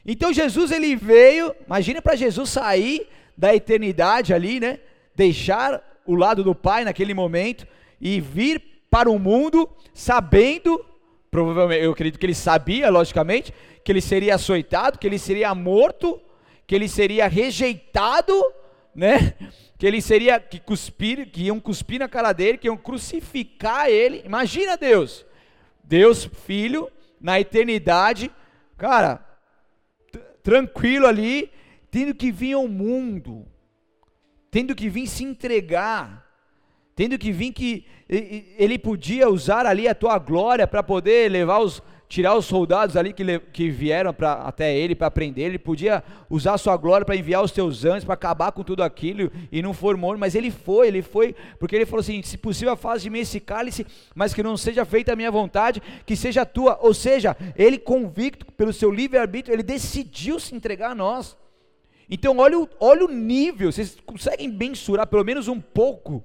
Então 0.05 0.33
Jesus 0.33 0.73
ele 0.73 0.97
veio, 0.97 1.55
imagina 1.65 2.03
para 2.03 2.17
Jesus 2.17 2.51
sair 2.51 3.09
da 3.37 3.55
eternidade 3.55 4.35
ali, 4.35 4.59
né? 4.59 4.81
Deixar 5.19 5.83
o 6.07 6.15
lado 6.15 6.45
do 6.45 6.55
pai 6.55 6.85
naquele 6.85 7.13
momento 7.13 7.67
e 8.01 8.21
vir 8.21 8.63
para 8.89 9.11
o 9.11 9.19
mundo 9.19 9.69
sabendo, 9.93 10.83
provavelmente, 11.29 11.85
eu 11.85 11.91
acredito 11.91 12.21
que 12.21 12.25
ele 12.25 12.35
sabia, 12.35 12.89
logicamente, 12.89 13.53
que 13.85 13.91
ele 13.91 14.01
seria 14.01 14.37
açoitado, 14.37 14.97
que 14.97 15.07
ele 15.07 15.19
seria 15.19 15.53
morto, 15.57 16.21
que 16.67 16.75
ele 16.75 16.89
seria 16.89 17.27
rejeitado, 17.27 18.33
né? 18.95 19.35
Que 19.77 19.87
ele 19.87 20.01
seria 20.01 20.39
que 20.39 20.61
cuspir, 20.61 21.31
que 21.31 21.43
iam 21.43 21.59
cuspir 21.59 21.99
na 21.99 22.09
cara 22.09 22.33
dele, 22.33 22.59
que 22.59 22.69
iam 22.69 22.77
crucificar 22.77 23.89
ele. 23.89 24.23
Imagina 24.25 24.77
Deus, 24.77 25.27
Deus 25.83 26.25
Filho 26.47 26.91
na 27.21 27.41
eternidade, 27.41 28.31
cara, 28.77 29.25
tranquilo 30.43 31.07
ali, 31.07 31.51
tendo 31.91 32.15
que 32.15 32.31
vir 32.31 32.53
ao 32.53 32.69
mundo 32.69 33.45
tendo 34.51 34.75
que 34.75 34.89
vir 34.89 35.07
se 35.07 35.25
entregar, 35.25 36.27
tendo 36.95 37.19
que 37.19 37.33
vir 37.33 37.53
que 37.53 37.85
ele 38.09 38.79
podia 38.79 39.29
usar 39.29 39.67
ali 39.67 39.87
a 39.87 39.95
tua 39.95 40.19
glória 40.19 40.67
para 40.67 40.83
poder 40.83 41.31
levar 41.31 41.59
os 41.59 41.83
tirar 42.09 42.35
os 42.35 42.47
soldados 42.47 42.97
ali 42.97 43.13
que, 43.13 43.39
que 43.53 43.69
vieram 43.69 44.15
pra, 44.15 44.33
até 44.33 44.75
ele 44.75 44.95
para 44.95 45.11
prender, 45.11 45.45
ele 45.45 45.59
podia 45.59 46.03
usar 46.31 46.55
a 46.55 46.59
sua 46.59 46.77
glória 46.77 47.05
para 47.05 47.15
enviar 47.15 47.43
os 47.43 47.53
teus 47.53 47.85
anjos 47.85 48.05
para 48.05 48.15
acabar 48.15 48.51
com 48.51 48.65
tudo 48.65 48.83
aquilo 48.83 49.31
e 49.53 49.61
não 49.61 49.75
formou, 49.75 50.17
mas 50.17 50.35
ele 50.35 50.51
foi, 50.51 50.89
ele 50.89 51.03
foi, 51.03 51.35
porque 51.59 51.77
ele 51.77 51.85
falou 51.85 52.01
assim: 52.01 52.23
se 52.23 52.39
possível, 52.39 52.75
faz 52.77 53.03
de 53.03 53.11
mim 53.11 53.21
esse 53.21 53.39
cálice, 53.39 53.87
mas 54.15 54.33
que 54.33 54.43
não 54.43 54.57
seja 54.57 54.85
feita 54.85 55.13
a 55.13 55.17
minha 55.17 55.31
vontade, 55.31 55.83
que 56.07 56.17
seja 56.17 56.43
a 56.43 56.47
tua. 56.47 56.79
Ou 56.81 56.95
seja, 56.95 57.37
ele 57.55 57.79
convicto 57.79 58.47
pelo 58.53 58.73
seu 58.73 58.91
livre-arbítrio, 58.91 59.55
ele 59.55 59.63
decidiu 59.63 60.41
se 60.41 60.55
entregar 60.55 60.93
a 60.93 60.95
nós. 60.95 61.37
Então, 62.11 62.39
olha 62.39 62.59
o, 62.59 62.69
olha 62.81 63.05
o 63.05 63.09
nível, 63.09 63.71
vocês 63.71 63.97
conseguem 64.07 64.49
mensurar 64.49 65.07
pelo 65.07 65.25
menos 65.25 65.47
um 65.47 65.61
pouco, 65.61 66.25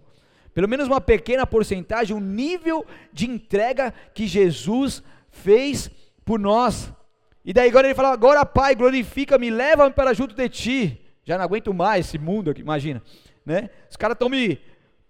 pelo 0.54 0.67
menos 0.67 0.88
uma 0.88 1.02
pequena 1.02 1.46
porcentagem, 1.46 2.15
o 2.15 2.22
nível 2.22 2.86
de 3.12 3.30
entrega 3.30 3.93
que 4.13 4.26
Jesus 4.26 5.04
fez 5.30 5.91
por 6.24 6.39
nós. 6.39 6.93
E 7.43 7.52
daí 7.52 7.69
agora 7.69 7.88
ele 7.88 7.96
fala: 7.96 8.13
Agora, 8.13 8.46
Pai, 8.46 8.76
glorifica-me, 8.76 9.50
leva-me 9.50 9.93
para 9.93 10.13
junto 10.13 10.34
de 10.34 10.48
ti. 10.48 11.02
Já 11.26 11.38
não 11.38 11.43
aguento 11.43 11.74
mais 11.74 12.08
esse 12.08 12.17
mundo 12.17 12.52
aqui, 12.52 12.62
imagina. 12.62 13.02
Né? 13.46 13.69
Os 13.89 13.98
caras 13.98 14.15
estão 14.15 14.30
me, 14.30 14.60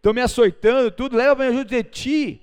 me 0.03 0.21
açoitando, 0.21 0.89
tudo, 0.89 1.15
leva-me 1.15 1.51
junto 1.51 1.69
de 1.69 1.83
ti. 1.83 2.39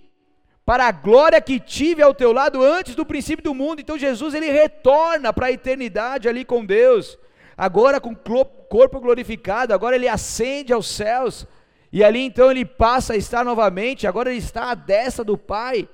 Para 0.64 0.86
a 0.86 0.92
glória 0.92 1.40
que 1.40 1.58
tive 1.58 2.00
ao 2.00 2.14
teu 2.14 2.32
lado 2.32 2.62
antes 2.62 2.94
do 2.94 3.04
princípio 3.04 3.42
do 3.42 3.54
mundo. 3.54 3.80
Então 3.80 3.98
Jesus 3.98 4.34
ele 4.34 4.52
retorna 4.52 5.32
para 5.32 5.46
a 5.46 5.52
eternidade 5.52 6.28
ali 6.28 6.44
com 6.44 6.64
Deus 6.64 7.18
agora 7.60 8.00
com 8.00 8.14
corpo 8.14 8.98
glorificado, 9.00 9.74
agora 9.74 9.94
ele 9.94 10.08
ascende 10.08 10.72
aos 10.72 10.86
céus, 10.88 11.46
e 11.92 12.02
ali 12.02 12.20
então 12.20 12.50
ele 12.50 12.64
passa 12.64 13.12
a 13.12 13.16
estar 13.18 13.44
novamente, 13.44 14.06
agora 14.06 14.30
ele 14.30 14.38
está 14.38 14.70
à 14.70 14.74
destra 14.74 15.22
do 15.22 15.36
Pai, 15.36 15.86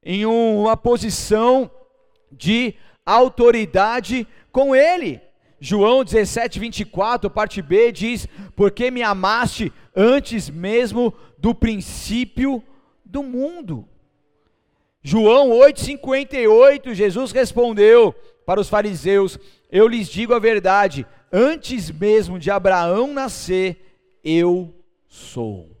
em 0.00 0.24
uma 0.24 0.76
posição 0.76 1.68
de 2.30 2.72
autoridade 3.04 4.28
com 4.52 4.76
ele. 4.76 5.20
João 5.58 6.04
17, 6.04 6.60
24, 6.60 7.28
parte 7.30 7.60
B, 7.60 7.90
diz: 7.90 8.28
Porque 8.54 8.88
me 8.88 9.02
amaste 9.02 9.72
antes 9.92 10.48
mesmo 10.48 11.12
do 11.36 11.52
princípio 11.52 12.62
do 13.04 13.24
mundo. 13.24 13.88
João 15.02 15.50
8,58, 15.50 16.94
Jesus 16.94 17.32
respondeu 17.32 18.14
para 18.46 18.60
os 18.60 18.68
fariseus: 18.68 19.38
Eu 19.70 19.88
lhes 19.88 20.08
digo 20.08 20.32
a 20.32 20.38
verdade, 20.38 21.04
antes 21.32 21.90
mesmo 21.90 22.38
de 22.38 22.50
Abraão 22.50 23.12
nascer, 23.12 23.76
eu 24.24 24.72
sou. 25.06 25.76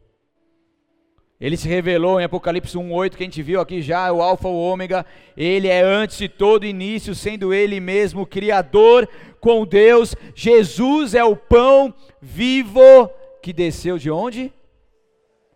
Ele 1.38 1.56
se 1.56 1.68
revelou 1.68 2.18
em 2.18 2.24
Apocalipse 2.24 2.76
1:8, 2.76 3.16
que 3.16 3.22
a 3.22 3.26
gente 3.26 3.42
viu 3.42 3.60
aqui 3.60 3.82
já, 3.82 4.10
o 4.10 4.22
alfa, 4.22 4.48
o 4.48 4.58
ômega, 4.58 5.04
ele 5.36 5.68
é 5.68 5.82
antes 5.82 6.18
de 6.18 6.28
todo 6.28 6.66
início, 6.66 7.14
sendo 7.14 7.52
ele 7.52 7.78
mesmo 7.78 8.26
criador 8.26 9.08
com 9.38 9.66
Deus. 9.66 10.16
Jesus 10.34 11.14
é 11.14 11.22
o 11.22 11.36
pão 11.36 11.94
vivo 12.20 13.10
que 13.42 13.52
desceu 13.52 13.98
de 13.98 14.10
onde? 14.10 14.50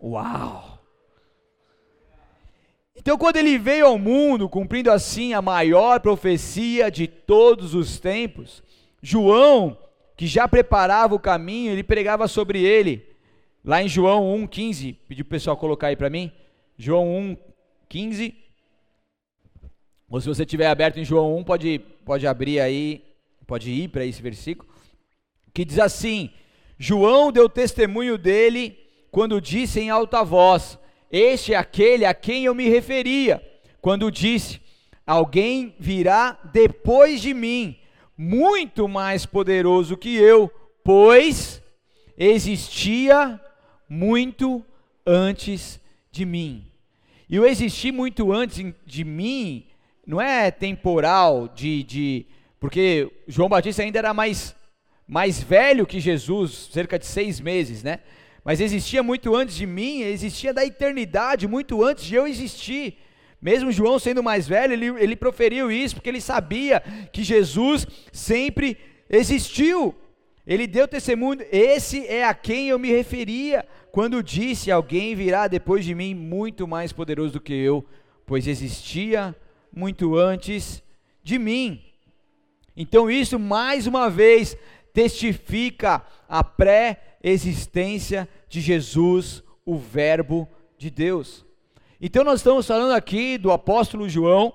Uau! 0.03 0.70
Então, 3.01 3.17
quando 3.17 3.37
ele 3.37 3.57
veio 3.57 3.87
ao 3.87 3.99
mundo, 3.99 4.47
cumprindo 4.47 4.91
assim 4.91 5.33
a 5.33 5.41
maior 5.41 6.01
profecia 6.01 6.91
de 6.91 7.07
todos 7.07 7.75
os 7.75 7.99
tempos, 7.99 8.63
João, 9.03 9.79
que 10.15 10.27
já 10.27 10.47
preparava 10.47 11.15
o 11.15 11.19
caminho, 11.19 11.73
ele 11.73 11.83
pregava 11.83 12.29
sobre 12.29 12.63
ele. 12.63 13.07
Lá 13.65 13.83
em 13.83 13.89
João 13.89 14.37
1,15, 14.47 14.97
pedi 15.09 15.23
o 15.23 15.25
pessoal 15.25 15.57
colocar 15.57 15.87
aí 15.87 15.97
para 15.97 16.11
mim. 16.11 16.31
João 16.77 17.37
1,15. 17.89 18.35
Ou 20.11 20.21
se 20.21 20.29
você 20.29 20.45
tiver 20.45 20.67
aberto 20.67 20.99
em 20.99 21.05
João 21.05 21.39
1, 21.39 21.45
pode, 21.45 21.79
pode 22.05 22.27
abrir 22.27 22.61
aí, 22.61 23.03
pode 23.47 23.71
ir 23.71 23.89
para 23.89 24.05
esse 24.05 24.21
versículo. 24.21 24.69
Que 25.55 25.65
diz 25.65 25.79
assim: 25.79 26.31
João 26.79 27.33
deu 27.33 27.49
testemunho 27.49 28.19
dele 28.19 28.79
quando 29.11 29.41
disse 29.41 29.81
em 29.81 29.89
alta 29.89 30.23
voz: 30.23 30.79
este 31.11 31.55
é 31.55 31.57
aquele 31.57 32.05
a 32.05 32.15
quem 32.15 32.45
eu 32.45 32.55
me 32.55 32.69
referia, 32.69 33.43
quando 33.81 34.11
disse: 34.11 34.61
Alguém 35.07 35.75
virá 35.79 36.39
depois 36.53 37.21
de 37.21 37.35
mim, 37.35 37.77
muito 38.17 38.87
mais 38.87 39.27
poderoso 39.27 39.97
que 39.97 40.15
eu, 40.15 40.51
pois 40.85 41.63
existia 42.17 43.41
muito 43.89 44.65
antes 45.07 45.81
de 46.13 46.25
mim. 46.25 46.67
E 47.29 47.39
o 47.39 47.47
existir 47.47 47.93
muito 47.93 48.33
antes 48.33 48.75
de 48.85 49.05
mim 49.05 49.67
não 50.07 50.21
é 50.21 50.51
temporal, 50.51 51.49
de, 51.49 51.83
de 51.85 52.27
porque 52.59 53.11
João 53.27 53.49
Batista 53.49 53.83
ainda 53.83 53.99
era 53.99 54.13
mais, 54.13 54.55
mais 55.09 55.43
velho 55.43 55.87
que 55.87 55.99
Jesus, 55.99 56.69
cerca 56.73 56.99
de 56.99 57.07
seis 57.07 57.41
meses, 57.41 57.83
né? 57.83 58.01
Mas 58.51 58.61
existia 58.61 59.01
muito 59.01 59.37
antes 59.37 59.55
de 59.55 59.65
mim, 59.65 60.01
existia 60.01 60.53
da 60.53 60.67
eternidade, 60.67 61.47
muito 61.47 61.85
antes 61.85 62.03
de 62.03 62.17
eu 62.17 62.27
existir. 62.27 62.99
Mesmo 63.41 63.71
João 63.71 63.97
sendo 63.97 64.25
mais 64.25 64.49
velho, 64.49 64.73
ele, 64.73 64.87
ele 65.01 65.15
proferiu 65.15 65.71
isso 65.71 65.95
porque 65.95 66.09
ele 66.09 66.21
sabia 66.21 66.83
que 67.13 67.23
Jesus 67.23 67.87
sempre 68.13 68.77
existiu. 69.09 69.95
Ele 70.45 70.67
deu 70.67 70.89
testemunho, 70.89 71.47
esse 71.53 72.05
é 72.09 72.25
a 72.25 72.35
quem 72.35 72.71
eu 72.71 72.77
me 72.77 72.89
referia 72.89 73.65
quando 73.93 74.21
disse: 74.21 74.69
Alguém 74.69 75.15
virá 75.15 75.47
depois 75.47 75.85
de 75.85 75.95
mim 75.95 76.13
muito 76.13 76.67
mais 76.67 76.93
poderoso 76.93 77.35
do 77.35 77.41
que 77.41 77.55
eu, 77.55 77.87
pois 78.27 78.49
existia 78.49 79.33
muito 79.73 80.17
antes 80.17 80.83
de 81.23 81.39
mim. 81.39 81.81
Então, 82.77 83.09
isso 83.09 83.39
mais 83.39 83.87
uma 83.87 84.11
vez 84.11 84.57
testifica 84.93 86.05
a 86.29 86.43
pré 86.43 87.10
existência 87.23 88.29
de 88.49 88.61
Jesus, 88.61 89.43
o 89.65 89.77
Verbo 89.77 90.49
de 90.79 90.91
Deus. 90.91 91.45
Então, 92.01 92.25
nós 92.25 92.41
estamos 92.41 92.67
falando 92.67 92.93
aqui 92.93 93.37
do 93.37 93.53
apóstolo 93.53 94.09
João, 94.09 94.55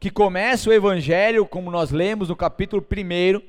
que 0.00 0.10
começa 0.10 0.70
o 0.70 0.72
evangelho, 0.72 1.46
como 1.46 1.70
nós 1.70 1.90
lemos 1.90 2.28
no 2.28 2.36
capítulo 2.36 2.82
1, 2.82 3.42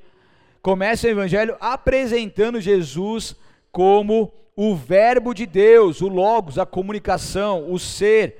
começa 0.61 1.07
o 1.07 1.09
evangelho 1.09 1.55
apresentando 1.59 2.59
Jesus 2.59 3.35
como 3.71 4.33
o 4.55 4.75
Verbo 4.75 5.33
de 5.33 5.45
Deus, 5.45 6.01
o 6.01 6.07
Logos, 6.07 6.57
a 6.57 6.65
comunicação, 6.65 7.71
o 7.71 7.77
ser. 7.77 8.37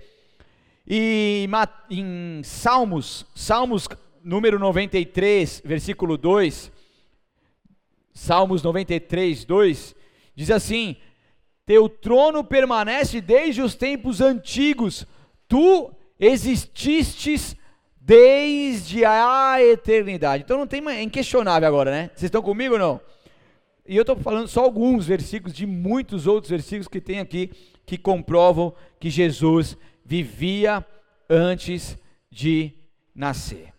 E 0.86 1.48
em 1.90 2.42
Salmos, 2.44 3.26
Salmos 3.36 3.88
número 4.24 4.58
93, 4.58 5.62
versículo 5.64 6.18
2, 6.18 6.72
Salmos 8.14 8.64
93, 8.64 9.46
2, 9.46 9.96
Diz 10.38 10.52
assim: 10.52 10.96
Teu 11.66 11.90
trono 11.90 12.44
permanece 12.44 13.20
desde 13.20 13.60
os 13.60 13.74
tempos 13.74 14.22
antigos, 14.22 15.04
tu 15.48 15.92
exististes 16.20 17.56
desde 18.00 19.04
a 19.04 19.58
eternidade. 19.60 20.44
Então 20.44 20.60
não 20.60 20.68
tem 20.68 20.88
é 20.90 21.02
inquestionável 21.02 21.68
agora, 21.68 21.90
né? 21.90 22.12
Vocês 22.14 22.26
estão 22.26 22.44
comigo 22.44 22.76
ou 22.76 22.80
não? 22.80 23.02
E 23.88 23.96
eu 23.96 24.02
estou 24.02 24.16
falando 24.16 24.48
só 24.48 24.64
alguns 24.64 25.08
versículos 25.08 25.56
de 25.58 25.66
muitos 25.66 26.28
outros 26.28 26.52
versículos 26.52 26.88
que 26.88 27.02
tem 27.02 27.20
aqui 27.20 27.50
que 27.84 27.98
comprovam 27.98 28.76
que 29.00 29.10
Jesus 29.10 29.76
vivia 30.06 30.86
antes 31.28 31.98
de 32.30 32.74
nascer. 33.16 33.74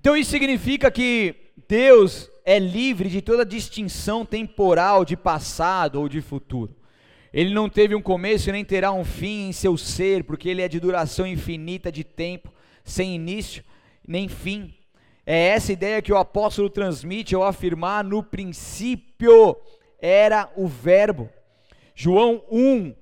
Então 0.00 0.16
isso 0.16 0.32
significa 0.32 0.90
que 0.90 1.36
Deus 1.68 2.28
é 2.44 2.58
livre 2.58 3.08
de 3.08 3.22
toda 3.22 3.44
distinção 3.44 4.24
temporal 4.24 5.04
de 5.04 5.16
passado 5.16 6.00
ou 6.00 6.08
de 6.08 6.20
futuro. 6.20 6.76
Ele 7.32 7.52
não 7.52 7.68
teve 7.68 7.94
um 7.94 8.02
começo 8.02 8.48
e 8.48 8.52
nem 8.52 8.64
terá 8.64 8.92
um 8.92 9.04
fim 9.04 9.48
em 9.48 9.52
seu 9.52 9.76
ser, 9.76 10.22
porque 10.24 10.48
ele 10.48 10.62
é 10.62 10.68
de 10.68 10.78
duração 10.78 11.26
infinita 11.26 11.90
de 11.90 12.04
tempo, 12.04 12.52
sem 12.84 13.14
início 13.14 13.64
nem 14.06 14.28
fim. 14.28 14.74
É 15.26 15.48
essa 15.48 15.72
ideia 15.72 16.02
que 16.02 16.12
o 16.12 16.18
apóstolo 16.18 16.68
transmite 16.68 17.34
ao 17.34 17.42
afirmar: 17.42 18.04
no 18.04 18.22
princípio 18.22 19.56
era 19.98 20.52
o 20.54 20.68
Verbo. 20.68 21.30
João 21.94 22.42
1, 22.50 22.94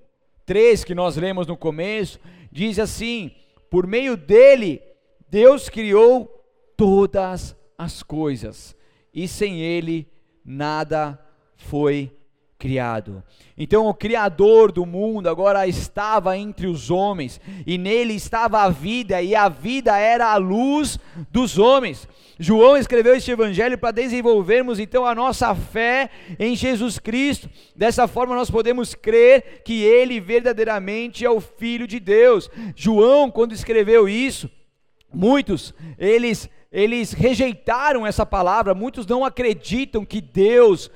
3, 0.47 0.85
que 0.85 0.95
nós 0.95 1.17
lemos 1.17 1.47
no 1.47 1.57
começo, 1.57 2.21
diz 2.51 2.79
assim: 2.79 3.33
por 3.69 3.87
meio 3.87 4.17
dele, 4.17 4.81
Deus 5.29 5.69
criou 5.69 6.27
todas 6.77 7.57
as 7.77 8.03
coisas 8.03 8.77
e 9.12 9.29
sem 9.29 9.61
ele 9.61 10.09
nada 10.44 11.18
foi 11.57 12.11
criado. 12.59 13.25
Então 13.59 13.87
o 13.88 13.94
Criador 13.94 14.70
do 14.70 14.87
mundo 14.87 15.29
agora 15.29 15.66
estava 15.66 16.38
entre 16.38 16.68
os 16.68 16.92
homens, 16.92 17.40
e 17.66 17.77
nele 17.77 18.14
estava 18.14 18.62
a 18.62 18.68
vida, 18.68 19.20
e 19.20 19.35
a 19.35 19.48
vida 19.48 19.98
era 19.98 20.33
a 20.33 20.37
luz 20.37 20.96
dos 21.31 21.59
homens. 21.59 22.07
João 22.38 22.77
escreveu 22.77 23.16
este 23.16 23.33
evangelho 23.33 23.77
para 23.77 23.90
desenvolvermos 23.90 24.79
então 24.79 25.05
a 25.05 25.14
nossa 25.14 25.55
fé 25.55 26.09
em 26.38 26.55
Jesus 26.55 26.98
Cristo. 26.98 27.51
Dessa 27.75 28.07
forma 28.07 28.35
nós 28.35 28.51
podemos 28.51 28.94
crer 28.94 29.62
que 29.64 29.83
ele 29.83 30.20
verdadeiramente 30.20 31.25
é 31.25 31.31
o 31.31 31.40
filho 31.40 31.87
de 31.87 31.98
Deus. 31.98 32.48
João, 32.75 33.31
quando 33.31 33.53
escreveu 33.53 34.09
isso, 34.09 34.48
muitos 35.12 35.75
eles 35.98 36.48
eles 36.73 37.13
rejeitaram 37.13 38.07
essa 38.07 38.25
palavra, 38.25 38.75
muitos 38.75 39.07
não 39.07 39.25
acreditam 39.25 40.05
que 40.05 40.21
Deus 40.21 40.91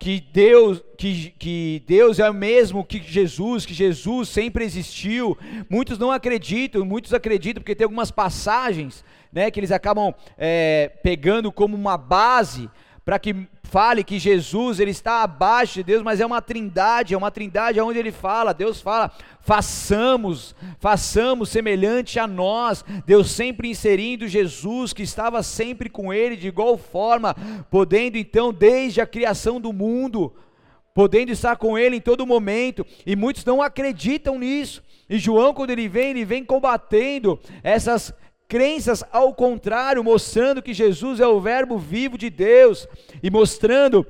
que 0.00 0.20
Deus 0.20 0.82
que, 0.98 1.30
que 1.38 1.82
Deus 1.86 2.18
é 2.18 2.28
o 2.28 2.34
mesmo 2.34 2.84
que 2.84 3.00
Jesus, 3.00 3.64
que 3.64 3.72
Jesus 3.72 4.28
sempre 4.28 4.64
existiu. 4.64 5.38
Muitos 5.70 5.98
não 5.98 6.10
acreditam, 6.10 6.84
muitos 6.84 7.14
acreditam 7.14 7.62
porque 7.62 7.74
tem 7.74 7.84
algumas 7.84 8.10
passagens, 8.10 9.02
né, 9.32 9.50
que 9.50 9.58
eles 9.58 9.72
acabam 9.72 10.12
é, 10.36 10.92
pegando 11.02 11.50
como 11.50 11.74
uma 11.74 11.96
base 11.96 12.68
para 13.04 13.18
que 13.18 13.46
fale 13.64 14.04
que 14.04 14.18
Jesus 14.18 14.80
ele 14.80 14.90
está 14.90 15.22
abaixo 15.22 15.74
de 15.74 15.82
Deus, 15.82 16.02
mas 16.02 16.20
é 16.20 16.26
uma 16.26 16.40
trindade, 16.40 17.12
é 17.12 17.18
uma 17.18 17.30
trindade 17.30 17.80
onde 17.80 17.98
ele 17.98 18.12
fala, 18.12 18.54
Deus 18.54 18.80
fala, 18.80 19.10
façamos, 19.40 20.54
façamos 20.78 21.48
semelhante 21.50 22.18
a 22.18 22.26
nós, 22.26 22.84
Deus 23.04 23.30
sempre 23.30 23.68
inserindo 23.68 24.28
Jesus 24.28 24.92
que 24.92 25.02
estava 25.02 25.42
sempre 25.42 25.90
com 25.90 26.12
ele 26.12 26.36
de 26.36 26.48
igual 26.48 26.78
forma, 26.78 27.34
podendo 27.70 28.16
então 28.16 28.52
desde 28.52 29.00
a 29.00 29.06
criação 29.06 29.60
do 29.60 29.72
mundo, 29.72 30.32
podendo 30.94 31.32
estar 31.32 31.56
com 31.56 31.76
ele 31.76 31.96
em 31.96 32.00
todo 32.00 32.26
momento, 32.26 32.86
e 33.04 33.16
muitos 33.16 33.44
não 33.44 33.60
acreditam 33.60 34.38
nisso. 34.38 34.82
E 35.10 35.18
João, 35.18 35.52
quando 35.52 35.70
ele 35.70 35.88
vem, 35.88 36.10
ele 36.10 36.24
vem 36.24 36.44
combatendo 36.44 37.38
essas 37.62 38.14
crenças 38.54 39.02
ao 39.10 39.34
contrário, 39.34 40.04
mostrando 40.04 40.62
que 40.62 40.72
Jesus 40.72 41.18
é 41.18 41.26
o 41.26 41.40
Verbo 41.40 41.76
vivo 41.76 42.16
de 42.16 42.30
Deus 42.30 42.86
e 43.20 43.28
mostrando 43.28 44.06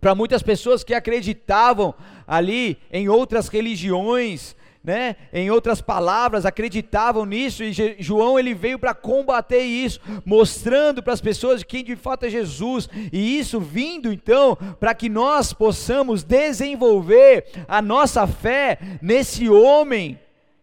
para 0.00 0.14
muitas 0.14 0.40
pessoas 0.40 0.84
que 0.84 0.94
acreditavam 0.94 1.92
ali 2.24 2.78
em 2.92 3.08
outras 3.08 3.48
religiões, 3.48 4.54
né, 4.84 5.16
em 5.32 5.50
outras 5.50 5.80
palavras, 5.80 6.46
acreditavam 6.46 7.26
nisso 7.26 7.64
e 7.64 7.72
João 7.98 8.38
ele 8.38 8.54
veio 8.54 8.78
para 8.78 8.94
combater 8.94 9.62
isso, 9.62 9.98
mostrando 10.24 11.02
para 11.02 11.14
as 11.14 11.20
pessoas 11.20 11.64
quem 11.64 11.82
de 11.82 11.96
fato 11.96 12.24
é 12.24 12.30
Jesus, 12.30 12.88
e 13.12 13.36
isso 13.36 13.58
vindo 13.58 14.12
então 14.12 14.56
para 14.78 14.94
que 14.94 15.08
nós 15.08 15.52
possamos 15.52 16.22
desenvolver 16.22 17.46
a 17.66 17.82
nossa 17.82 18.28
fé 18.28 18.78
nesse 19.02 19.48
homem 19.48 20.20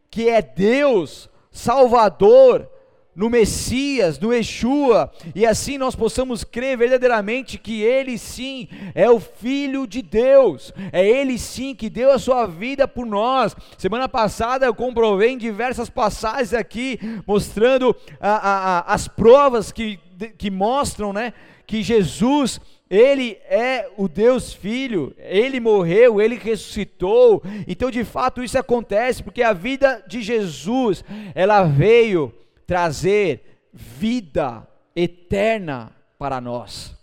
que 0.09 0.29
é 0.29 0.41
Deus, 0.41 1.29
Salvador, 1.51 2.78
no 3.19 3.29
Messias, 3.29 4.17
no 4.17 4.33
Yeshua, 4.33 5.11
e 5.35 5.45
assim 5.45 5.77
nós 5.77 5.93
possamos 5.93 6.45
crer 6.45 6.77
verdadeiramente 6.77 7.57
que 7.57 7.81
Ele 7.81 8.17
sim 8.17 8.69
é 8.95 9.11
o 9.11 9.19
Filho 9.19 9.85
de 9.85 10.01
Deus, 10.01 10.73
é 10.93 11.05
Ele 11.05 11.37
sim 11.37 11.75
que 11.75 11.89
deu 11.89 12.13
a 12.13 12.17
sua 12.17 12.45
vida 12.45 12.87
por 12.87 13.05
nós. 13.05 13.53
Semana 13.77 14.07
passada 14.07 14.65
eu 14.65 14.73
comprovei 14.73 15.31
em 15.31 15.37
diversas 15.37 15.89
passagens 15.89 16.53
aqui, 16.53 16.97
mostrando 17.27 17.93
a, 18.21 18.29
a, 18.29 18.77
a, 18.77 18.93
as 18.93 19.09
provas 19.09 19.69
que, 19.69 19.99
que 20.37 20.49
mostram 20.49 21.11
né, 21.11 21.33
que 21.67 21.83
Jesus 21.83 22.61
ele 22.89 23.37
é 23.49 23.89
o 23.97 24.07
Deus 24.07 24.53
Filho, 24.53 25.13
ele 25.19 25.59
morreu, 25.59 26.21
ele 26.21 26.35
ressuscitou. 26.35 27.43
Então, 27.67 27.91
de 27.91 28.05
fato, 28.05 28.41
isso 28.41 28.57
acontece 28.57 29.21
porque 29.21 29.43
a 29.43 29.51
vida 29.53 30.03
de 30.07 30.21
Jesus, 30.21 31.03
ela 31.35 31.63
veio 31.65 32.33
trazer 32.69 33.63
vida 33.73 34.67
eterna 34.95 35.91
para 36.19 36.39
nós. 36.39 36.95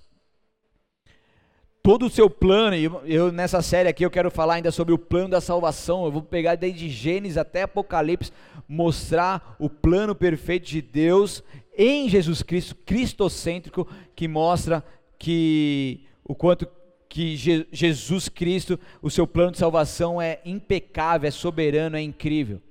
Todo 1.83 2.07
o 2.07 2.11
seu 2.11 2.31
plano, 2.31 2.77
eu 3.05 3.33
nessa 3.33 3.61
série 3.61 3.89
aqui 3.89 4.05
eu 4.05 4.11
quero 4.11 4.31
falar 4.31 4.55
ainda 4.55 4.71
sobre 4.71 4.95
o 4.95 4.99
plano 4.99 5.31
da 5.31 5.41
salvação. 5.41 6.05
Eu 6.05 6.13
vou 6.13 6.23
pegar 6.23 6.55
desde 6.55 6.89
Gênesis 6.89 7.37
até 7.37 7.63
Apocalipse, 7.63 8.31
mostrar 8.69 9.57
o 9.59 9.69
plano 9.69 10.15
perfeito 10.15 10.69
de 10.69 10.81
Deus 10.81 11.43
em 11.77 12.09
Jesus 12.09 12.45
Cristo, 12.45 12.77
cristocêntrico, 12.77 13.89
que 14.15 14.29
mostra 14.29 14.85
que 15.19 16.07
o 16.23 16.33
quanto 16.33 16.69
que 17.09 17.35
Jesus 17.73 18.29
Cristo, 18.29 18.79
o 19.03 19.11
seu 19.11 19.27
plano 19.27 19.51
de 19.51 19.59
salvação 19.59 20.23
é 20.23 20.39
impecável, 20.45 21.27
é 21.27 21.33
soberano, 21.33 21.97
é 21.97 22.03
incrível. 22.03 22.63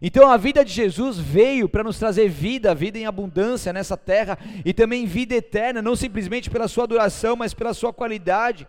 Então 0.00 0.30
a 0.30 0.36
vida 0.36 0.64
de 0.64 0.72
Jesus 0.72 1.18
veio 1.18 1.68
para 1.68 1.82
nos 1.82 1.98
trazer 1.98 2.28
vida, 2.28 2.74
vida 2.74 2.98
em 2.98 3.06
abundância 3.06 3.72
nessa 3.72 3.96
terra 3.96 4.38
e 4.64 4.72
também 4.72 5.06
vida 5.06 5.34
eterna, 5.34 5.82
não 5.82 5.96
simplesmente 5.96 6.48
pela 6.48 6.68
sua 6.68 6.86
duração, 6.86 7.34
mas 7.34 7.52
pela 7.52 7.74
sua 7.74 7.92
qualidade. 7.92 8.66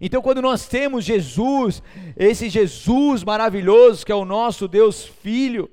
Então 0.00 0.22
quando 0.22 0.40
nós 0.40 0.66
temos 0.68 1.04
Jesus, 1.04 1.82
esse 2.16 2.48
Jesus 2.48 3.24
maravilhoso 3.24 4.06
que 4.06 4.12
é 4.12 4.14
o 4.14 4.24
nosso 4.24 4.68
Deus 4.68 5.04
Filho, 5.04 5.68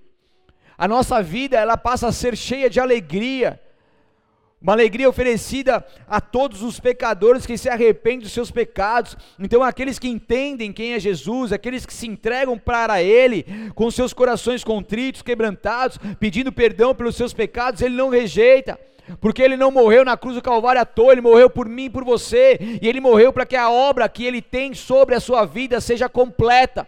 a 0.78 0.88
nossa 0.88 1.22
vida 1.22 1.58
ela 1.58 1.78
passa 1.78 2.08
a 2.08 2.12
ser 2.12 2.36
cheia 2.36 2.70
de 2.70 2.80
alegria 2.80 3.60
uma 4.62 4.74
alegria 4.74 5.08
oferecida 5.08 5.86
a 6.08 6.20
todos 6.20 6.62
os 6.62 6.80
pecadores 6.80 7.46
que 7.46 7.58
se 7.58 7.70
arrependem 7.70 8.20
dos 8.20 8.34
seus 8.34 8.52
pecados. 8.52 9.16
Então, 9.40 9.64
aqueles 9.64 9.98
que 9.98 10.10
entendem 10.10 10.74
quem 10.74 10.94
é 10.94 11.00
Jesus, 11.00 11.54
aqueles 11.54 11.86
que 11.86 11.94
se 11.94 12.08
entregam 12.08 12.58
para 12.58 13.02
Ele, 13.02 13.46
com 13.74 13.90
seus 13.90 14.12
corações 14.12 14.64
contritos, 14.64 15.22
quebrantados, 15.22 15.98
pedindo 16.20 16.52
perdão 16.52 16.94
pelos 16.94 17.16
seus 17.16 17.34
pecados, 17.34 17.82
Ele 17.82 17.96
não 17.96 18.10
rejeita. 18.10 18.78
Porque 19.20 19.42
ele 19.42 19.58
não 19.58 19.72
morreu 19.72 20.06
na 20.06 20.16
cruz 20.16 20.36
do 20.36 20.42
Calvário 20.42 20.82
à 20.82 20.86
toa, 20.86 21.14
ele 21.14 21.22
morreu 21.22 21.50
por 21.50 21.68
mim 21.68 21.90
por 21.90 22.06
você, 22.06 22.60
e 22.80 22.88
ele 22.88 23.02
morreu 23.02 23.34
para 23.34 23.44
que 23.44 23.56
a 23.56 23.68
obra 23.68 24.08
que 24.08 24.24
ele 24.24 24.40
tem 24.40 24.76
sobre 24.76 25.16
a 25.16 25.20
sua 25.20 25.46
vida 25.46 25.82
seja 25.82 26.08
completa, 26.08 26.88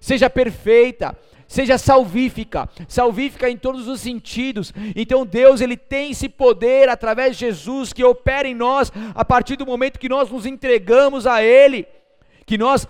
seja 0.00 0.28
perfeita 0.28 1.16
seja 1.52 1.76
salvífica, 1.76 2.66
salvífica 2.88 3.50
em 3.50 3.58
todos 3.58 3.86
os 3.86 4.00
sentidos. 4.00 4.72
Então 4.96 5.26
Deus 5.26 5.60
ele 5.60 5.76
tem 5.76 6.12
esse 6.12 6.26
poder 6.26 6.88
através 6.88 7.36
de 7.36 7.40
Jesus 7.40 7.92
que 7.92 8.02
opera 8.02 8.48
em 8.48 8.54
nós 8.54 8.90
a 9.14 9.22
partir 9.22 9.56
do 9.56 9.66
momento 9.66 9.98
que 9.98 10.08
nós 10.08 10.30
nos 10.30 10.46
entregamos 10.46 11.26
a 11.26 11.42
ele, 11.42 11.86
que 12.46 12.56
nós 12.56 12.88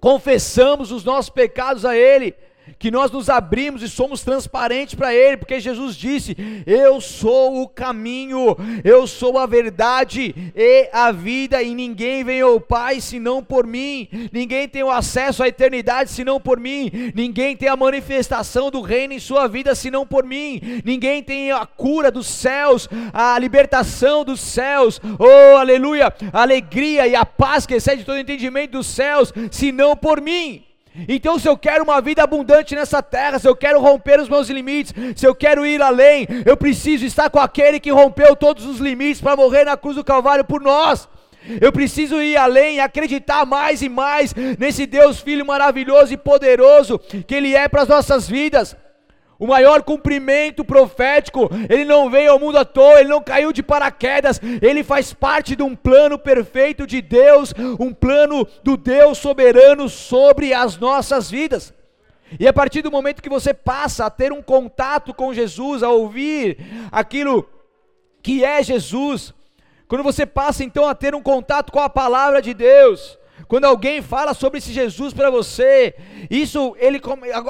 confessamos 0.00 0.90
os 0.90 1.04
nossos 1.04 1.28
pecados 1.28 1.84
a 1.84 1.94
ele 1.94 2.34
que 2.78 2.90
nós 2.90 3.10
nos 3.10 3.28
abrimos 3.28 3.82
e 3.82 3.88
somos 3.88 4.22
transparentes 4.22 4.94
para 4.94 5.14
Ele, 5.14 5.36
porque 5.36 5.60
Jesus 5.60 5.96
disse: 5.96 6.36
Eu 6.66 7.00
sou 7.00 7.62
o 7.62 7.68
caminho, 7.68 8.56
eu 8.84 9.06
sou 9.06 9.38
a 9.38 9.46
verdade 9.46 10.34
e 10.54 10.88
a 10.92 11.12
vida, 11.12 11.62
e 11.62 11.74
ninguém 11.74 12.24
vem 12.24 12.40
ao 12.40 12.60
Pai 12.60 13.00
senão 13.00 13.42
por 13.42 13.66
mim, 13.66 14.08
ninguém 14.32 14.68
tem 14.68 14.82
o 14.82 14.90
acesso 14.90 15.42
à 15.42 15.48
eternidade 15.48 16.10
senão 16.10 16.40
por 16.40 16.58
mim, 16.58 16.90
ninguém 17.14 17.56
tem 17.56 17.68
a 17.68 17.76
manifestação 17.76 18.70
do 18.70 18.80
reino 18.80 19.14
em 19.14 19.18
sua 19.18 19.46
vida 19.46 19.74
senão 19.74 20.06
por 20.06 20.24
mim, 20.24 20.82
ninguém 20.84 21.22
tem 21.22 21.52
a 21.52 21.66
cura 21.66 22.10
dos 22.10 22.26
céus, 22.26 22.88
a 23.12 23.38
libertação 23.38 24.24
dos 24.24 24.40
céus, 24.40 25.00
oh 25.18 25.56
aleluia, 25.56 26.12
a 26.32 26.42
alegria 26.42 27.06
e 27.06 27.14
a 27.14 27.24
paz 27.24 27.66
que 27.66 27.74
excede 27.74 28.04
todo 28.04 28.18
entendimento 28.18 28.72
dos 28.72 28.86
céus, 28.86 29.32
senão 29.50 29.96
por 29.96 30.20
mim. 30.20 30.64
Então, 31.08 31.38
se 31.38 31.48
eu 31.48 31.56
quero 31.56 31.84
uma 31.84 32.00
vida 32.00 32.22
abundante 32.22 32.74
nessa 32.74 33.02
terra, 33.02 33.38
se 33.38 33.48
eu 33.48 33.56
quero 33.56 33.80
romper 33.80 34.20
os 34.20 34.28
meus 34.28 34.48
limites, 34.48 34.94
se 35.16 35.26
eu 35.26 35.34
quero 35.34 35.64
ir 35.64 35.80
além, 35.80 36.26
eu 36.44 36.56
preciso 36.56 37.06
estar 37.06 37.30
com 37.30 37.38
aquele 37.38 37.80
que 37.80 37.90
rompeu 37.90 38.36
todos 38.36 38.66
os 38.66 38.78
limites 38.78 39.20
para 39.20 39.36
morrer 39.36 39.64
na 39.64 39.76
cruz 39.76 39.96
do 39.96 40.04
Calvário 40.04 40.44
por 40.44 40.60
nós. 40.60 41.08
Eu 41.60 41.72
preciso 41.72 42.20
ir 42.20 42.36
além 42.36 42.76
e 42.76 42.80
acreditar 42.80 43.44
mais 43.44 43.82
e 43.82 43.88
mais 43.88 44.34
nesse 44.58 44.86
Deus 44.86 45.20
Filho 45.20 45.44
maravilhoso 45.44 46.12
e 46.12 46.16
poderoso 46.16 46.98
que 46.98 47.34
Ele 47.34 47.54
é 47.54 47.68
para 47.68 47.82
as 47.82 47.88
nossas 47.88 48.28
vidas. 48.28 48.76
O 49.38 49.46
maior 49.46 49.82
cumprimento 49.82 50.64
profético, 50.64 51.50
ele 51.68 51.84
não 51.84 52.08
veio 52.08 52.32
ao 52.32 52.38
mundo 52.38 52.58
à 52.58 52.64
toa, 52.64 53.00
ele 53.00 53.08
não 53.08 53.20
caiu 53.20 53.52
de 53.52 53.62
paraquedas, 53.62 54.40
ele 54.60 54.84
faz 54.84 55.12
parte 55.12 55.56
de 55.56 55.62
um 55.62 55.74
plano 55.74 56.18
perfeito 56.18 56.86
de 56.86 57.02
Deus, 57.02 57.52
um 57.78 57.92
plano 57.92 58.46
do 58.62 58.76
Deus 58.76 59.18
soberano 59.18 59.88
sobre 59.88 60.54
as 60.54 60.76
nossas 60.76 61.30
vidas. 61.30 61.74
E 62.38 62.46
a 62.46 62.52
partir 62.52 62.82
do 62.82 62.90
momento 62.90 63.22
que 63.22 63.28
você 63.28 63.52
passa 63.52 64.06
a 64.06 64.10
ter 64.10 64.32
um 64.32 64.42
contato 64.42 65.12
com 65.12 65.34
Jesus, 65.34 65.82
a 65.82 65.90
ouvir 65.90 66.58
aquilo 66.90 67.48
que 68.22 68.44
é 68.44 68.62
Jesus, 68.62 69.34
quando 69.88 70.04
você 70.04 70.24
passa 70.24 70.64
então 70.64 70.88
a 70.88 70.94
ter 70.94 71.14
um 71.14 71.22
contato 71.22 71.72
com 71.72 71.80
a 71.80 71.90
palavra 71.90 72.40
de 72.40 72.54
Deus, 72.54 73.18
quando 73.52 73.66
alguém 73.66 74.00
fala 74.00 74.32
sobre 74.32 74.60
esse 74.60 74.72
Jesus 74.72 75.12
para 75.12 75.28
você, 75.28 75.94
isso 76.30 76.74
ele 76.78 76.98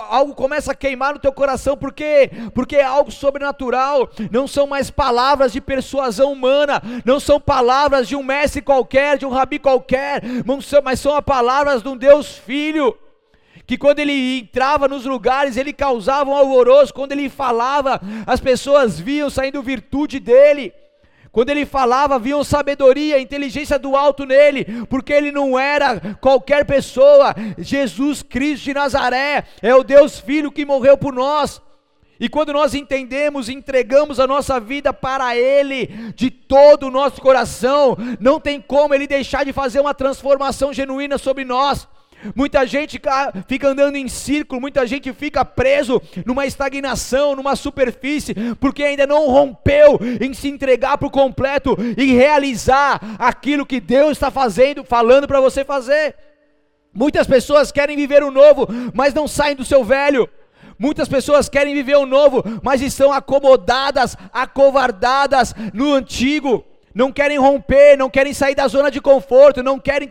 algo 0.08 0.34
começa 0.34 0.72
a 0.72 0.74
queimar 0.74 1.12
no 1.12 1.20
teu 1.20 1.32
coração, 1.32 1.76
por 1.76 1.92
quê? 1.92 2.28
Porque 2.52 2.74
é 2.74 2.82
algo 2.82 3.12
sobrenatural, 3.12 4.10
não 4.28 4.48
são 4.48 4.66
mais 4.66 4.90
palavras 4.90 5.52
de 5.52 5.60
persuasão 5.60 6.32
humana, 6.32 6.82
não 7.04 7.20
são 7.20 7.40
palavras 7.40 8.08
de 8.08 8.16
um 8.16 8.22
mestre 8.24 8.60
qualquer, 8.60 9.16
de 9.16 9.24
um 9.24 9.28
rabi 9.28 9.60
qualquer, 9.60 10.24
mas 10.82 10.98
são 10.98 11.14
as 11.14 11.24
palavras 11.24 11.84
de 11.84 11.88
um 11.88 11.96
Deus 11.96 12.36
Filho 12.36 12.98
que 13.64 13.78
quando 13.78 14.00
ele 14.00 14.40
entrava 14.40 14.88
nos 14.88 15.06
lugares, 15.06 15.56
ele 15.56 15.72
causava 15.72 16.28
um 16.28 16.34
alvoroço, 16.34 16.92
quando 16.92 17.12
ele 17.12 17.28
falava, 17.28 18.00
as 18.26 18.40
pessoas 18.40 18.98
viam 18.98 19.30
saindo 19.30 19.62
virtude 19.62 20.18
dele. 20.18 20.74
Quando 21.32 21.48
ele 21.48 21.64
falava, 21.64 22.18
viam 22.18 22.44
sabedoria, 22.44 23.18
inteligência 23.18 23.78
do 23.78 23.96
alto 23.96 24.26
nele, 24.26 24.66
porque 24.90 25.14
ele 25.14 25.32
não 25.32 25.58
era 25.58 26.14
qualquer 26.20 26.66
pessoa. 26.66 27.34
Jesus 27.56 28.22
Cristo 28.22 28.64
de 28.64 28.74
Nazaré 28.74 29.44
é 29.62 29.74
o 29.74 29.82
Deus 29.82 30.20
Filho 30.20 30.52
que 30.52 30.66
morreu 30.66 30.98
por 30.98 31.14
nós. 31.14 31.62
E 32.20 32.28
quando 32.28 32.52
nós 32.52 32.74
entendemos 32.74 33.48
entregamos 33.48 34.20
a 34.20 34.26
nossa 34.26 34.60
vida 34.60 34.92
para 34.92 35.34
Ele, 35.34 35.86
de 36.14 36.30
todo 36.30 36.86
o 36.86 36.90
nosso 36.90 37.20
coração, 37.20 37.96
não 38.20 38.38
tem 38.38 38.60
como 38.60 38.94
Ele 38.94 39.06
deixar 39.06 39.44
de 39.44 39.52
fazer 39.52 39.80
uma 39.80 39.94
transformação 39.94 40.72
genuína 40.72 41.16
sobre 41.16 41.44
nós. 41.44 41.88
Muita 42.34 42.66
gente 42.66 43.00
fica 43.46 43.68
andando 43.68 43.96
em 43.96 44.08
círculo, 44.08 44.60
muita 44.60 44.86
gente 44.86 45.12
fica 45.12 45.44
preso 45.44 46.00
numa 46.24 46.46
estagnação, 46.46 47.34
numa 47.34 47.56
superfície, 47.56 48.34
porque 48.60 48.82
ainda 48.82 49.06
não 49.06 49.26
rompeu 49.26 49.98
em 50.20 50.32
se 50.32 50.48
entregar 50.48 50.98
por 50.98 51.10
completo 51.10 51.76
e 51.96 52.12
realizar 52.12 53.00
aquilo 53.18 53.66
que 53.66 53.80
Deus 53.80 54.12
está 54.12 54.30
fazendo, 54.30 54.84
falando 54.84 55.26
para 55.26 55.40
você 55.40 55.64
fazer. 55.64 56.14
Muitas 56.94 57.26
pessoas 57.26 57.72
querem 57.72 57.96
viver 57.96 58.22
o 58.22 58.30
novo, 58.30 58.68
mas 58.94 59.14
não 59.14 59.26
saem 59.26 59.56
do 59.56 59.64
seu 59.64 59.82
velho. 59.82 60.28
Muitas 60.78 61.08
pessoas 61.08 61.48
querem 61.48 61.74
viver 61.74 61.96
o 61.96 62.06
novo, 62.06 62.42
mas 62.62 62.82
estão 62.82 63.12
acomodadas, 63.12 64.16
acovardadas 64.32 65.54
no 65.72 65.92
antigo 65.92 66.64
não 66.94 67.12
querem 67.12 67.38
romper, 67.38 67.96
não 67.96 68.10
querem 68.10 68.32
sair 68.32 68.54
da 68.54 68.68
zona 68.68 68.90
de 68.90 69.00
conforto, 69.00 69.62
não 69.62 69.78
querem 69.78 70.10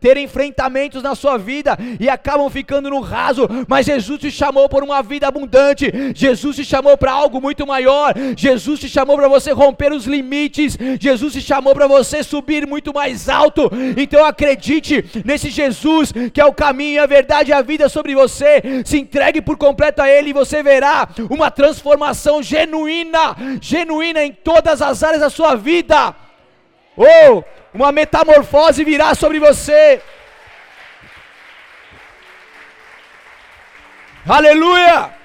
ter 0.00 0.16
enfrentamentos 0.16 1.02
na 1.02 1.14
sua 1.14 1.36
vida 1.36 1.76
e 1.98 2.08
acabam 2.08 2.48
ficando 2.48 2.90
no 2.90 3.00
raso. 3.00 3.48
Mas 3.68 3.86
Jesus 3.86 4.20
te 4.20 4.30
chamou 4.30 4.68
por 4.68 4.82
uma 4.82 5.02
vida 5.02 5.26
abundante, 5.26 5.90
Jesus 6.14 6.56
te 6.56 6.64
chamou 6.64 6.96
para 6.96 7.12
algo 7.12 7.40
muito 7.40 7.66
maior, 7.66 8.14
Jesus 8.36 8.80
te 8.80 8.88
chamou 8.88 9.16
para 9.16 9.28
você 9.28 9.52
romper 9.52 9.92
os 9.92 10.06
limites, 10.06 10.76
Jesus 11.00 11.32
te 11.32 11.40
chamou 11.40 11.74
para 11.74 11.86
você 11.86 12.22
subir 12.22 12.66
muito 12.66 12.92
mais 12.94 13.28
alto. 13.28 13.70
Então 13.96 14.24
acredite 14.24 15.04
nesse 15.24 15.50
Jesus 15.50 16.12
que 16.32 16.40
é 16.40 16.44
o 16.44 16.52
caminho, 16.52 17.02
a 17.02 17.06
verdade 17.06 17.50
e 17.50 17.54
a 17.54 17.62
vida 17.62 17.88
sobre 17.88 18.14
você. 18.14 18.62
Se 18.84 18.98
entregue 18.98 19.40
por 19.40 19.56
completo 19.56 20.02
a 20.02 20.08
Ele 20.08 20.30
e 20.30 20.34
você 20.34 20.62
verá 20.62 21.08
uma 21.28 21.50
transformação 21.50 22.42
genuína, 22.42 23.36
genuína 23.60 24.24
em 24.24 24.32
todas 24.32 24.80
as 24.82 25.02
áreas 25.02 25.20
da 25.20 25.30
sua 25.30 25.54
vida 25.54 26.14
ou 26.96 27.44
uma 27.72 27.92
metamorfose 27.92 28.84
virá 28.84 29.14
sobre 29.14 29.38
você. 29.38 30.02
Aleluia! 34.26 35.20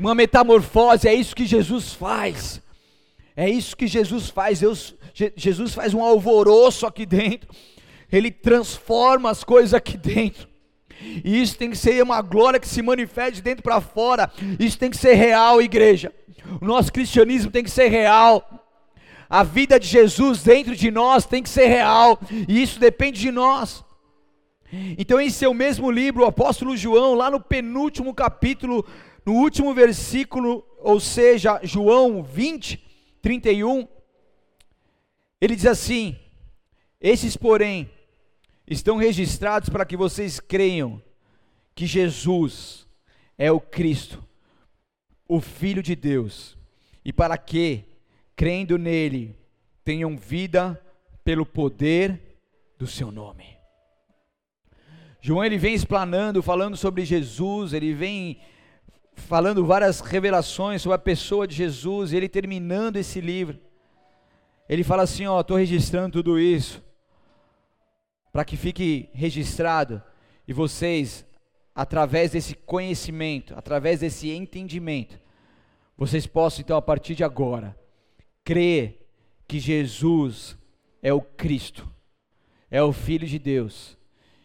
uma 0.00 0.14
metamorfose, 0.14 1.06
é 1.06 1.14
isso 1.14 1.36
que 1.36 1.44
Jesus 1.44 1.92
faz. 1.92 2.60
É 3.36 3.48
isso 3.48 3.76
que 3.76 3.86
Jesus 3.86 4.30
faz. 4.30 4.60
Deus, 4.60 4.94
Jesus 5.36 5.74
faz 5.74 5.92
um 5.92 6.02
alvoroço 6.02 6.86
aqui 6.86 7.04
dentro. 7.04 7.48
Ele 8.10 8.30
transforma 8.30 9.30
as 9.30 9.44
coisas 9.44 9.74
aqui 9.74 9.96
dentro. 9.96 10.48
E 11.00 11.40
isso 11.40 11.56
tem 11.56 11.70
que 11.70 11.76
ser 11.76 12.02
uma 12.02 12.20
glória 12.22 12.58
que 12.58 12.68
se 12.68 12.82
manifeste 12.82 13.36
de 13.36 13.42
dentro 13.42 13.62
para 13.62 13.80
fora. 13.80 14.30
Isso 14.58 14.78
tem 14.78 14.90
que 14.90 14.96
ser 14.96 15.14
real, 15.14 15.60
igreja. 15.60 16.12
O 16.60 16.64
nosso 16.64 16.92
cristianismo 16.92 17.50
tem 17.50 17.62
que 17.62 17.70
ser 17.70 17.88
real. 17.88 18.42
A 19.30 19.44
vida 19.44 19.78
de 19.78 19.86
Jesus 19.86 20.42
dentro 20.42 20.74
de 20.74 20.90
nós 20.90 21.24
tem 21.24 21.40
que 21.40 21.48
ser 21.48 21.66
real. 21.66 22.18
E 22.48 22.60
isso 22.60 22.80
depende 22.80 23.20
de 23.20 23.30
nós. 23.30 23.84
Então, 24.98 25.20
em 25.20 25.30
seu 25.30 25.54
mesmo 25.54 25.90
livro, 25.90 26.24
o 26.24 26.26
apóstolo 26.26 26.76
João, 26.76 27.14
lá 27.14 27.30
no 27.30 27.40
penúltimo 27.40 28.12
capítulo, 28.12 28.84
no 29.24 29.34
último 29.34 29.72
versículo, 29.72 30.66
ou 30.80 30.98
seja, 30.98 31.60
João 31.62 32.22
20, 32.22 32.82
31, 33.22 33.86
ele 35.40 35.56
diz 35.56 35.66
assim: 35.66 36.16
Esses, 37.00 37.36
porém, 37.36 37.90
estão 38.66 38.96
registrados 38.96 39.68
para 39.68 39.84
que 39.84 39.96
vocês 39.96 40.38
creiam 40.38 41.02
que 41.74 41.86
Jesus 41.86 42.86
é 43.36 43.50
o 43.50 43.60
Cristo, 43.60 44.22
o 45.26 45.40
Filho 45.40 45.82
de 45.82 45.96
Deus, 45.96 46.56
e 47.04 47.12
para 47.12 47.36
que, 47.38 47.84
crendo 48.40 48.78
nele, 48.78 49.36
tenham 49.84 50.16
vida 50.16 50.82
pelo 51.22 51.44
poder 51.44 52.38
do 52.78 52.86
seu 52.86 53.12
nome. 53.12 53.44
João 55.20 55.44
ele 55.44 55.58
vem 55.58 55.74
explanando, 55.74 56.42
falando 56.42 56.74
sobre 56.74 57.04
Jesus, 57.04 57.74
ele 57.74 57.92
vem 57.92 58.40
falando 59.14 59.66
várias 59.66 60.00
revelações 60.00 60.80
sobre 60.80 60.96
a 60.96 60.98
pessoa 60.98 61.46
de 61.46 61.54
Jesus, 61.54 62.14
e 62.14 62.16
ele 62.16 62.30
terminando 62.30 62.96
esse 62.96 63.20
livro, 63.20 63.58
ele 64.66 64.82
fala 64.82 65.02
assim: 65.02 65.26
Ó, 65.26 65.38
estou 65.38 65.58
registrando 65.58 66.12
tudo 66.12 66.40
isso, 66.40 66.82
para 68.32 68.42
que 68.42 68.56
fique 68.56 69.10
registrado, 69.12 70.02
e 70.48 70.54
vocês, 70.54 71.26
através 71.74 72.30
desse 72.30 72.54
conhecimento, 72.54 73.52
através 73.54 74.00
desse 74.00 74.30
entendimento, 74.30 75.20
vocês 75.94 76.26
possam 76.26 76.62
então, 76.62 76.78
a 76.78 76.80
partir 76.80 77.14
de 77.14 77.22
agora, 77.22 77.78
crer 78.44 79.06
que 79.46 79.58
Jesus 79.58 80.56
é 81.02 81.12
o 81.12 81.20
Cristo, 81.20 81.88
é 82.70 82.82
o 82.82 82.92
Filho 82.92 83.26
de 83.26 83.38
Deus 83.38 83.98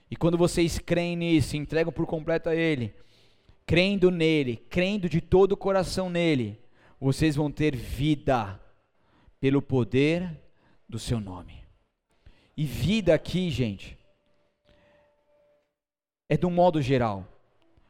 e 0.09 0.15
quando 0.15 0.37
vocês 0.37 0.77
creem 0.79 1.15
nisso, 1.15 1.57
entregam 1.57 1.91
por 1.91 2.05
completo 2.05 2.49
a 2.49 2.55
Ele, 2.55 2.93
crendo 3.65 4.11
nele, 4.11 4.55
crendo 4.55 5.09
de 5.09 5.19
todo 5.19 5.53
o 5.53 5.57
coração 5.57 6.09
nele, 6.09 6.59
vocês 6.99 7.35
vão 7.35 7.51
ter 7.51 7.75
vida 7.75 8.59
pelo 9.39 9.61
poder 9.61 10.39
do 10.87 10.99
seu 10.99 11.19
nome. 11.19 11.63
E 12.55 12.63
vida 12.65 13.13
aqui, 13.13 13.49
gente, 13.49 13.97
é 16.29 16.37
de 16.37 16.45
um 16.45 16.51
modo 16.51 16.81
geral. 16.81 17.27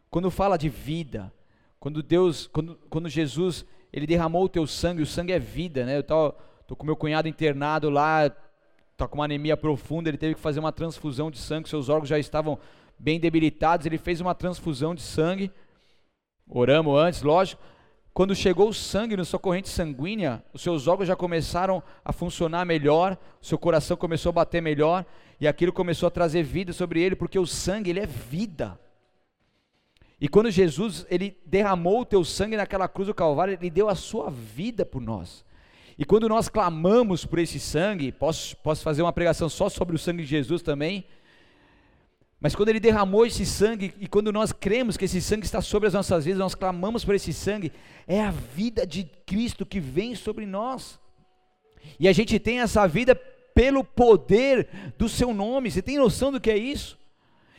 Quando 0.10 0.32
fala 0.32 0.58
de 0.58 0.70
vida, 0.70 1.32
quando 1.80 2.02
Deus, 2.02 2.48
quando, 2.48 2.76
quando 2.90 3.10
Jesus, 3.10 3.66
ele 3.96 4.06
derramou 4.06 4.44
o 4.44 4.50
teu 4.50 4.68
sangue, 4.68 5.02
o 5.02 5.06
sangue 5.06 5.32
é 5.32 5.40
vida, 5.40 5.86
né? 5.86 5.98
Eu 5.98 6.04
tô, 6.04 6.34
tô 6.68 6.76
com 6.76 6.86
meu 6.86 6.98
cunhado 6.98 7.30
internado 7.30 7.90
lá, 7.90 8.26
está 8.92 9.08
com 9.08 9.20
uma 9.20 9.24
anemia 9.24 9.56
profunda, 9.56 10.10
ele 10.10 10.18
teve 10.18 10.36
que 10.36 10.42
fazer 10.42 10.60
uma 10.60 10.74
transfusão 10.74 11.32
de 11.32 11.38
sangue, 11.38 11.70
seus 11.70 11.88
órgãos 11.88 12.10
já 12.10 12.20
estavam 12.20 12.60
bem 13.00 13.22
debilitados, 13.22 13.86
ele 13.86 13.98
fez 13.98 14.20
uma 14.20 14.36
transfusão 14.36 14.94
de 14.94 15.02
sangue. 15.02 15.50
Oramos 16.50 17.00
antes, 17.00 17.22
lógico. 17.22 17.64
Quando 18.14 18.36
chegou 18.36 18.68
o 18.68 18.74
sangue 18.74 19.16
na 19.16 19.24
sua 19.24 19.40
corrente 19.40 19.70
sanguínea, 19.70 20.44
os 20.52 20.62
seus 20.62 20.88
órgãos 20.88 21.08
já 21.08 21.16
começaram 21.16 21.82
a 22.04 22.12
funcionar 22.12 22.66
melhor, 22.66 23.18
o 23.42 23.46
seu 23.46 23.58
coração 23.58 23.96
começou 23.96 24.32
a 24.32 24.34
bater 24.34 24.62
melhor, 24.62 25.06
e 25.40 25.48
aquilo 25.48 25.72
começou 25.72 26.08
a 26.08 26.12
trazer 26.12 26.44
vida 26.44 26.74
sobre 26.74 27.02
ele, 27.02 27.16
porque 27.16 27.40
o 27.40 27.46
sangue, 27.46 27.92
ele 27.92 28.02
é 28.02 28.06
vida. 28.06 28.78
E 30.26 30.28
quando 30.28 30.50
Jesus, 30.50 31.06
ele 31.08 31.38
derramou 31.46 32.02
o 32.02 32.06
teu 32.06 32.24
sangue 32.26 32.58
naquela 32.58 32.88
cruz 32.88 33.06
do 33.06 33.14
Calvário, 33.14 33.54
ele 33.62 33.70
deu 33.70 33.88
a 33.88 33.94
sua 33.94 34.32
vida 34.32 34.84
por 34.84 35.00
nós. 35.00 35.46
E 36.00 36.04
quando 36.04 36.28
nós 36.28 36.50
clamamos 36.50 37.24
por 37.26 37.38
esse 37.38 37.60
sangue, 37.60 38.12
posso, 38.12 38.58
posso 38.58 38.82
fazer 38.82 39.04
uma 39.04 39.14
pregação 39.14 39.48
só 39.48 39.70
sobre 39.70 39.96
o 39.96 40.00
sangue 40.00 40.24
de 40.24 40.30
Jesus 40.30 40.64
também. 40.64 41.06
Mas 42.40 42.56
quando 42.56 42.70
ele 42.70 42.80
derramou 42.80 43.24
esse 43.24 43.46
sangue, 43.46 43.94
e 44.00 44.08
quando 44.08 44.34
nós 44.34 44.52
cremos 44.52 44.98
que 44.98 45.06
esse 45.06 45.22
sangue 45.22 45.46
está 45.46 45.62
sobre 45.62 45.90
as 45.90 45.94
nossas 45.94 46.26
vidas, 46.26 46.40
nós 46.40 46.56
clamamos 46.56 47.06
por 47.06 47.14
esse 47.14 47.32
sangue, 47.32 47.72
é 48.08 48.20
a 48.20 48.32
vida 48.32 48.84
de 48.88 49.04
Cristo 49.28 49.64
que 49.64 49.80
vem 49.80 50.16
sobre 50.16 50.48
nós. 50.48 51.00
E 52.00 52.08
a 52.08 52.14
gente 52.14 52.40
tem 52.40 52.62
essa 52.62 52.88
vida 52.88 53.14
pelo 53.54 53.84
poder 53.84 54.70
do 54.98 55.08
seu 55.08 55.36
nome. 55.36 55.70
Você 55.70 55.84
tem 55.84 56.00
noção 56.00 56.32
do 56.32 56.42
que 56.42 56.50
é 56.50 56.58
isso? 56.58 56.98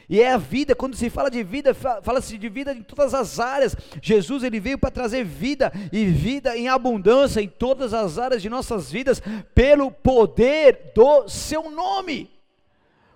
E 0.08 0.20
é 0.20 0.32
a 0.32 0.36
vida, 0.36 0.74
quando 0.74 0.94
se 0.94 1.10
fala 1.10 1.28
de 1.28 1.42
vida, 1.42 1.74
fala-se 1.74 2.38
de 2.38 2.48
vida 2.48 2.72
em 2.72 2.82
todas 2.82 3.12
as 3.12 3.40
áreas. 3.40 3.76
Jesus 4.00 4.44
ele 4.44 4.60
veio 4.60 4.78
para 4.78 4.90
trazer 4.90 5.24
vida 5.24 5.72
e 5.92 6.04
vida 6.06 6.56
em 6.56 6.68
abundância 6.68 7.40
em 7.40 7.48
todas 7.48 7.92
as 7.92 8.16
áreas 8.16 8.40
de 8.40 8.48
nossas 8.48 8.90
vidas 8.90 9.20
pelo 9.52 9.90
poder 9.90 10.92
do 10.94 11.28
seu 11.28 11.70
nome. 11.70 12.30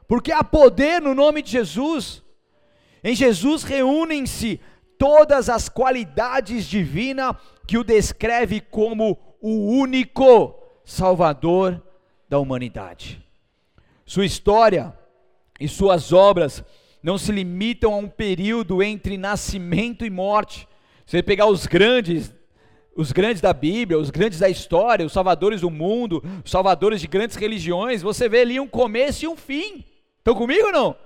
Porque 0.08 0.32
há 0.32 0.42
poder 0.42 1.00
no 1.00 1.14
nome 1.14 1.42
de 1.42 1.52
Jesus. 1.52 2.24
Em 3.04 3.14
Jesus 3.14 3.62
reúnem-se 3.62 4.60
todas 4.98 5.48
as 5.48 5.68
qualidades 5.68 6.64
divinas 6.64 7.36
que 7.68 7.78
o 7.78 7.84
descreve 7.84 8.60
como 8.60 9.16
o 9.40 9.68
único 9.68 10.60
Salvador 10.84 11.80
da 12.28 12.40
humanidade. 12.40 13.24
Sua 14.04 14.26
história 14.26 14.92
e 15.60 15.68
suas 15.68 16.12
obras 16.12 16.64
não 17.02 17.16
se 17.16 17.32
limitam 17.32 17.94
a 17.94 17.96
um 17.96 18.08
período 18.08 18.82
entre 18.82 19.16
nascimento 19.16 20.04
e 20.04 20.10
morte. 20.10 20.68
Você 21.06 21.22
pegar 21.22 21.46
os 21.46 21.66
grandes, 21.66 22.32
os 22.94 23.12
grandes 23.12 23.40
da 23.40 23.52
Bíblia, 23.52 23.98
os 23.98 24.10
grandes 24.10 24.38
da 24.38 24.48
história, 24.48 25.06
os 25.06 25.12
salvadores 25.12 25.60
do 25.60 25.70
mundo, 25.70 26.22
os 26.44 26.50
salvadores 26.50 27.00
de 27.00 27.06
grandes 27.06 27.36
religiões, 27.36 28.02
você 28.02 28.28
vê 28.28 28.42
ali 28.42 28.60
um 28.60 28.68
começo 28.68 29.24
e 29.24 29.28
um 29.28 29.36
fim. 29.36 29.84
Estão 30.18 30.34
comigo 30.34 30.66
ou 30.66 30.72
não? 30.72 30.96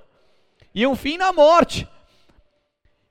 E 0.75 0.87
um 0.87 0.97
fim 0.97 1.17
na 1.17 1.33
morte. 1.33 1.89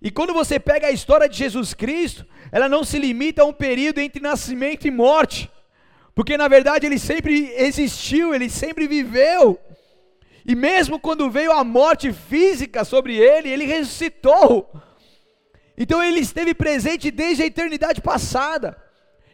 E 0.02 0.12
quando 0.12 0.34
você 0.34 0.60
pega 0.60 0.88
a 0.88 0.92
história 0.92 1.30
de 1.30 1.38
Jesus 1.38 1.74
Cristo, 1.74 2.26
ela 2.52 2.68
não 2.68 2.84
se 2.84 3.00
limita 3.00 3.42
a 3.42 3.46
um 3.46 3.54
período 3.54 4.00
entre 4.00 4.22
nascimento 4.22 4.86
e 4.86 4.92
morte, 4.92 5.50
porque 6.14 6.38
na 6.38 6.50
verdade 6.50 6.86
ele 6.86 7.00
sempre 7.00 7.54
existiu, 7.56 8.36
ele 8.36 8.50
sempre 8.50 8.86
viveu. 8.86 9.58
E 10.46 10.56
mesmo 10.56 11.00
quando 11.00 11.30
veio 11.30 11.52
a 11.52 11.64
morte 11.64 12.12
física 12.12 12.84
sobre 12.84 13.16
ele, 13.18 13.50
ele 13.50 13.66
ressuscitou. 13.66 14.70
Então 15.78 16.04
ele 16.04 16.20
esteve 16.20 16.54
presente 16.54 17.10
desde 17.10 17.44
a 17.44 17.46
eternidade 17.46 18.02
passada. 18.02 18.78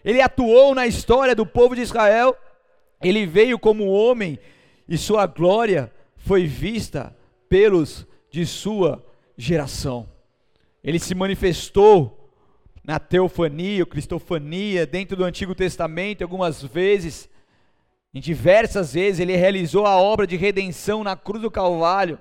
Ele 0.04 0.22
atuou 0.22 0.74
na 0.76 0.88
história 0.88 1.36
do 1.36 1.46
povo 1.46 1.76
de 1.76 1.82
Israel. 1.82 2.38
Ele 3.02 3.26
veio 3.26 3.58
como 3.58 3.88
homem 3.88 4.40
e 4.88 4.98
sua 4.98 5.26
glória 5.26 5.92
foi 6.18 6.46
vista 6.46 7.16
pelos 7.48 8.06
de 8.30 8.46
sua 8.46 9.04
geração. 9.38 10.08
Ele 10.84 11.00
se 11.00 11.16
manifestou 11.16 12.32
na 12.84 13.00
teofania, 13.00 13.84
ou 13.84 13.88
cristofania, 13.88 14.86
dentro 14.86 15.16
do 15.18 15.24
Antigo 15.24 15.54
Testamento 15.54 16.22
algumas 16.22 16.64
vezes. 16.64 17.30
Em 18.14 18.20
diversas 18.20 18.94
vezes 18.94 19.20
ele 19.20 19.36
realizou 19.36 19.86
a 19.86 19.96
obra 19.98 20.26
de 20.26 20.36
redenção 20.36 21.04
na 21.04 21.16
cruz 21.16 21.42
do 21.42 21.52
Calvário. 21.52 22.20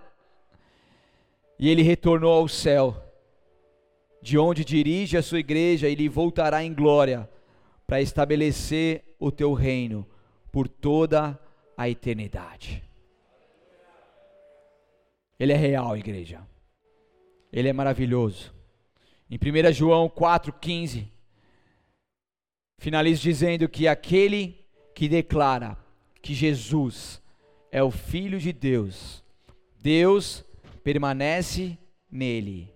E 1.59 1.69
ele 1.69 1.83
retornou 1.83 2.33
ao 2.33 2.47
céu, 2.47 2.97
de 4.23 4.39
onde 4.39 4.65
dirige 4.65 5.17
a 5.17 5.23
sua 5.23 5.41
igreja, 5.41 5.89
e 5.89 5.93
ele 5.93 6.09
voltará 6.09 6.63
em 6.63 6.75
glória 6.75 7.29
para 7.87 8.03
estabelecer 8.03 9.03
o 9.19 9.33
teu 9.33 9.55
reino 9.55 10.07
por 10.53 10.69
toda 10.69 11.39
a 11.77 11.89
eternidade. 11.89 12.85
Ele 15.39 15.53
é 15.53 15.57
real, 15.57 15.97
igreja. 15.97 16.47
Ele 17.53 17.69
é 17.69 17.73
maravilhoso. 17.73 18.53
Em 19.31 19.37
1 19.37 19.73
João 19.73 20.09
4,15, 20.09 21.09
finaliza 22.79 23.21
dizendo 23.23 23.69
que 23.69 23.89
aquele 23.89 24.58
que 24.99 25.09
declara 25.09 25.79
que 26.21 26.35
Jesus 26.35 27.23
é 27.71 27.81
o 27.81 27.89
Filho 27.89 28.41
de 28.41 28.53
Deus. 28.53 29.23
Deus 29.81 30.45
permanece 30.83 31.79
nele 32.11 32.75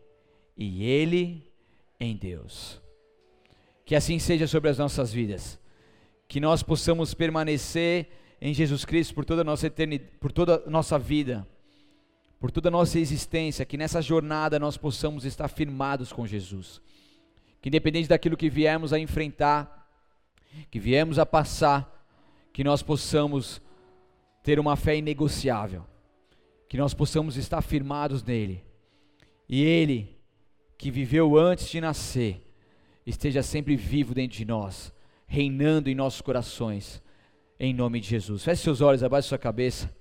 e 0.57 0.85
ele 0.85 1.53
em 1.99 2.15
Deus. 2.17 2.81
Que 3.85 3.97
assim 3.97 4.21
seja 4.21 4.47
sobre 4.47 4.71
as 4.71 4.79
nossas 4.79 5.13
vidas. 5.13 5.59
Que 6.29 6.39
nós 6.39 6.63
possamos 6.63 7.13
permanecer 7.13 8.09
em 8.41 8.55
Jesus 8.55 8.85
Cristo 8.85 9.17
por 9.17 9.25
toda 9.25 9.41
a 9.41 9.45
nossa 9.45 9.67
eternidade, 9.67 10.13
por 10.21 10.31
toda 10.31 10.63
a 10.65 10.71
nossa 10.71 10.97
vida, 11.01 11.45
por 12.39 12.53
toda 12.53 12.69
a 12.69 12.71
nossa 12.71 13.01
existência, 13.01 13.67
que 13.67 13.77
nessa 13.77 14.01
jornada 14.01 14.61
nós 14.61 14.77
possamos 14.77 15.25
estar 15.25 15.49
firmados 15.49 16.13
com 16.13 16.25
Jesus. 16.25 16.81
que 17.61 17.69
independente 17.69 18.09
daquilo 18.09 18.37
que 18.37 18.49
viemos 18.49 18.93
a 18.93 18.99
enfrentar, 19.01 19.91
que 20.71 20.79
viemos 20.79 21.19
a 21.19 21.27
passar, 21.27 22.02
que 22.53 22.63
nós 22.63 22.83
possamos 22.83 23.63
ter 24.43 24.59
uma 24.59 24.77
fé 24.77 24.97
inegociável, 24.97 25.85
que 26.69 26.77
nós 26.77 26.93
possamos 26.93 27.37
estar 27.37 27.63
firmados 27.63 28.23
nele. 28.23 28.65
E 29.49 29.63
ele, 29.63 30.19
que 30.77 30.91
viveu 30.91 31.37
antes 31.37 31.69
de 31.69 31.81
nascer, 31.81 32.47
esteja 33.07 33.43
sempre 33.43 33.77
vivo 33.77 34.15
dentro 34.15 34.37
de 34.37 34.45
nós, 34.45 34.93
reinando 35.27 35.89
em 35.89 35.95
nossos 35.95 36.21
corações, 36.21 37.03
em 37.59 37.73
nome 37.73 38.01
de 38.01 38.09
Jesus. 38.09 38.45
Feche 38.45 38.63
seus 38.63 38.81
olhos, 38.81 39.03
abaixe 39.03 39.29
sua 39.29 39.39
cabeça. 39.39 39.95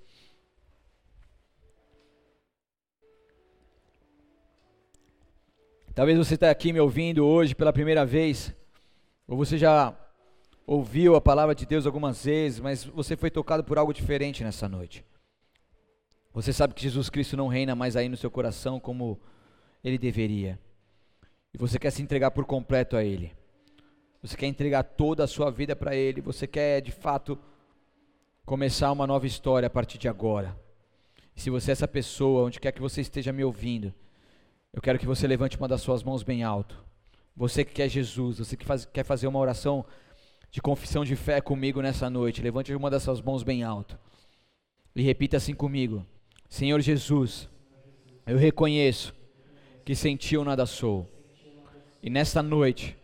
Talvez 5.93 6.17
você 6.17 6.35
está 6.35 6.49
aqui 6.49 6.71
me 6.71 6.79
ouvindo 6.79 7.25
hoje 7.25 7.53
pela 7.53 7.73
primeira 7.73 8.05
vez, 8.05 8.55
ou 9.27 9.37
você 9.37 9.57
já 9.57 9.95
ouviu 10.73 11.17
a 11.17 11.21
palavra 11.21 11.53
de 11.53 11.65
Deus 11.65 11.85
algumas 11.85 12.23
vezes, 12.23 12.61
mas 12.61 12.85
você 12.85 13.17
foi 13.17 13.29
tocado 13.29 13.61
por 13.61 13.77
algo 13.77 13.93
diferente 13.93 14.41
nessa 14.41 14.69
noite. 14.69 15.03
Você 16.33 16.53
sabe 16.53 16.73
que 16.73 16.81
Jesus 16.81 17.09
Cristo 17.09 17.35
não 17.35 17.49
reina 17.49 17.75
mais 17.75 17.97
aí 17.97 18.07
no 18.07 18.15
seu 18.15 18.31
coração 18.31 18.79
como 18.79 19.19
ele 19.83 19.97
deveria. 19.97 20.57
E 21.53 21.57
você 21.57 21.77
quer 21.77 21.91
se 21.91 22.01
entregar 22.01 22.31
por 22.31 22.45
completo 22.45 22.95
a 22.95 23.03
Ele. 23.03 23.33
Você 24.21 24.37
quer 24.37 24.45
entregar 24.45 24.83
toda 24.83 25.25
a 25.25 25.27
sua 25.27 25.51
vida 25.51 25.75
para 25.75 25.93
Ele. 25.93 26.21
Você 26.21 26.47
quer, 26.47 26.79
de 26.79 26.91
fato, 26.91 27.37
começar 28.45 28.93
uma 28.93 29.05
nova 29.05 29.27
história 29.27 29.67
a 29.67 29.69
partir 29.69 29.97
de 29.97 30.07
agora. 30.07 30.57
E 31.35 31.41
se 31.41 31.49
você 31.49 31.71
é 31.71 31.73
essa 31.73 31.87
pessoa, 31.87 32.45
onde 32.45 32.61
quer 32.61 32.71
que 32.71 32.79
você 32.79 33.01
esteja 33.01 33.33
me 33.33 33.43
ouvindo, 33.43 33.93
eu 34.71 34.81
quero 34.81 34.97
que 34.97 35.05
você 35.05 35.27
levante 35.27 35.57
uma 35.57 35.67
das 35.67 35.81
suas 35.81 36.01
mãos 36.01 36.23
bem 36.23 36.43
alto. 36.43 36.81
Você 37.35 37.65
que 37.65 37.73
quer 37.73 37.89
Jesus, 37.89 38.37
você 38.37 38.55
que 38.55 38.65
faz, 38.65 38.85
quer 38.85 39.03
fazer 39.03 39.27
uma 39.27 39.39
oração 39.39 39.85
de 40.51 40.61
confissão 40.61 41.03
de 41.03 41.15
fé 41.15 41.41
comigo 41.41 41.81
nessa 41.81 42.09
noite, 42.09 42.41
levante 42.41 42.73
uma 42.73 42.89
das 42.89 43.03
suas 43.03 43.21
mãos 43.21 43.41
bem 43.41 43.63
alto. 43.63 43.97
E 44.95 45.01
repita 45.01 45.37
assim 45.37 45.53
comigo: 45.53 46.05
Senhor 46.49 46.79
Jesus, 46.81 47.49
eu 48.27 48.37
reconheço 48.37 49.15
que 49.85 49.95
sem 49.95 50.15
ti 50.15 50.35
eu 50.35 50.43
nada 50.43 50.65
sou. 50.65 51.09
E 52.03 52.09
nesta 52.09 52.43
noite, 52.43 52.97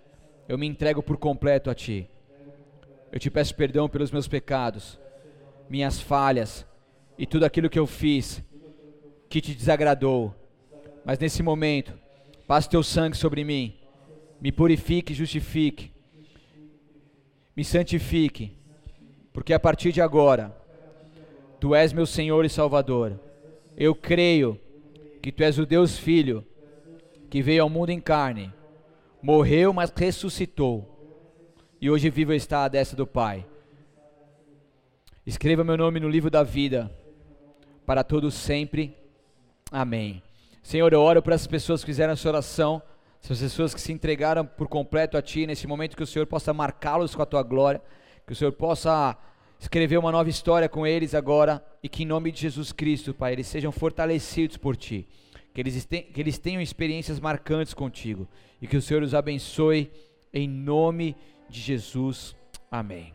eu 0.47 0.57
me 0.57 0.67
entrego 0.67 1.01
por 1.01 1.17
completo 1.17 1.69
a 1.69 1.75
ti. 1.75 2.09
Eu 3.11 3.19
te 3.19 3.31
peço 3.31 3.55
perdão 3.55 3.87
pelos 3.87 4.11
meus 4.11 4.27
pecados, 4.27 4.99
minhas 5.69 5.99
falhas 6.01 6.67
e 7.17 7.25
tudo 7.25 7.45
aquilo 7.45 7.69
que 7.69 7.79
eu 7.79 7.87
fiz 7.87 8.43
que 9.29 9.39
te 9.39 9.55
desagradou 9.55 10.35
mas 11.07 11.17
nesse 11.19 11.41
momento, 11.41 11.97
passe 12.45 12.69
teu 12.69 12.83
sangue 12.83 13.15
sobre 13.15 13.41
mim, 13.45 13.73
me 14.41 14.51
purifique 14.51 15.13
e 15.13 15.15
justifique, 15.15 15.93
me 17.57 17.65
santifique, 17.65 18.55
porque 19.33 19.51
a 19.51 19.59
partir 19.59 19.91
de 19.91 19.99
agora, 19.99 20.55
tu 21.59 21.73
és 21.73 21.91
meu 21.91 22.05
Senhor 22.05 22.45
e 22.45 22.49
Salvador. 22.49 23.19
Eu 23.75 23.95
creio 23.95 24.61
que 25.23 25.31
tu 25.31 25.41
és 25.41 25.57
o 25.57 25.65
Deus 25.65 25.97
Filho 25.97 26.45
que 27.31 27.41
veio 27.41 27.63
ao 27.63 27.69
mundo 27.69 27.89
em 27.89 27.99
carne, 27.99 28.53
morreu, 29.19 29.73
mas 29.73 29.89
ressuscitou, 29.89 30.87
e 31.81 31.89
hoje 31.89 32.11
vivo 32.11 32.31
está 32.31 32.63
à 32.63 32.67
destra 32.67 32.95
do 32.95 33.07
Pai. 33.07 33.43
Escreva 35.25 35.63
meu 35.63 35.75
nome 35.75 35.99
no 35.99 36.07
livro 36.07 36.29
da 36.29 36.43
vida, 36.43 36.95
para 37.87 38.03
todos 38.03 38.35
sempre. 38.35 38.95
Amém. 39.71 40.21
Senhor, 40.61 40.93
eu 40.93 41.01
oro 41.01 41.23
para 41.23 41.33
as 41.33 41.47
pessoas 41.47 41.81
que 41.81 41.87
fizeram 41.87 42.13
essa 42.13 42.29
oração, 42.29 42.83
essas 43.33 43.51
pessoas 43.51 43.73
que 43.73 43.81
se 43.81 43.91
entregaram 43.91 44.45
por 44.45 44.69
completo 44.69 45.17
a 45.17 45.21
Ti, 45.21 45.45
nesse 45.45 45.67
momento 45.67 45.97
que 45.97 46.03
o 46.03 46.07
Senhor 46.07 46.25
possa 46.25 46.53
marcá-los 46.53 47.13
com 47.13 47.21
a 47.21 47.25
Tua 47.25 47.43
glória, 47.43 47.81
que 48.25 48.31
o 48.31 48.35
Senhor 48.35 48.53
possa 48.53 49.17
escrever 49.59 49.97
uma 49.97 50.11
nova 50.11 50.29
história 50.29 50.69
com 50.69 50.87
eles 50.87 51.13
agora, 51.13 51.63
e 51.83 51.89
que 51.89 52.03
em 52.03 52.05
nome 52.05 52.31
de 52.31 52.39
Jesus 52.41 52.71
Cristo, 52.71 53.13
Pai, 53.13 53.33
eles 53.33 53.47
sejam 53.47 53.71
fortalecidos 53.71 54.55
por 54.55 54.77
Ti, 54.77 55.05
que 55.53 55.59
eles, 55.59 55.85
que 55.85 56.21
eles 56.21 56.37
tenham 56.37 56.61
experiências 56.61 57.19
marcantes 57.19 57.73
contigo, 57.73 58.27
e 58.61 58.67
que 58.67 58.77
o 58.77 58.81
Senhor 58.81 59.03
os 59.03 59.13
abençoe, 59.13 59.91
em 60.33 60.47
nome 60.47 61.15
de 61.49 61.59
Jesus, 61.59 62.33
amém. 62.71 63.13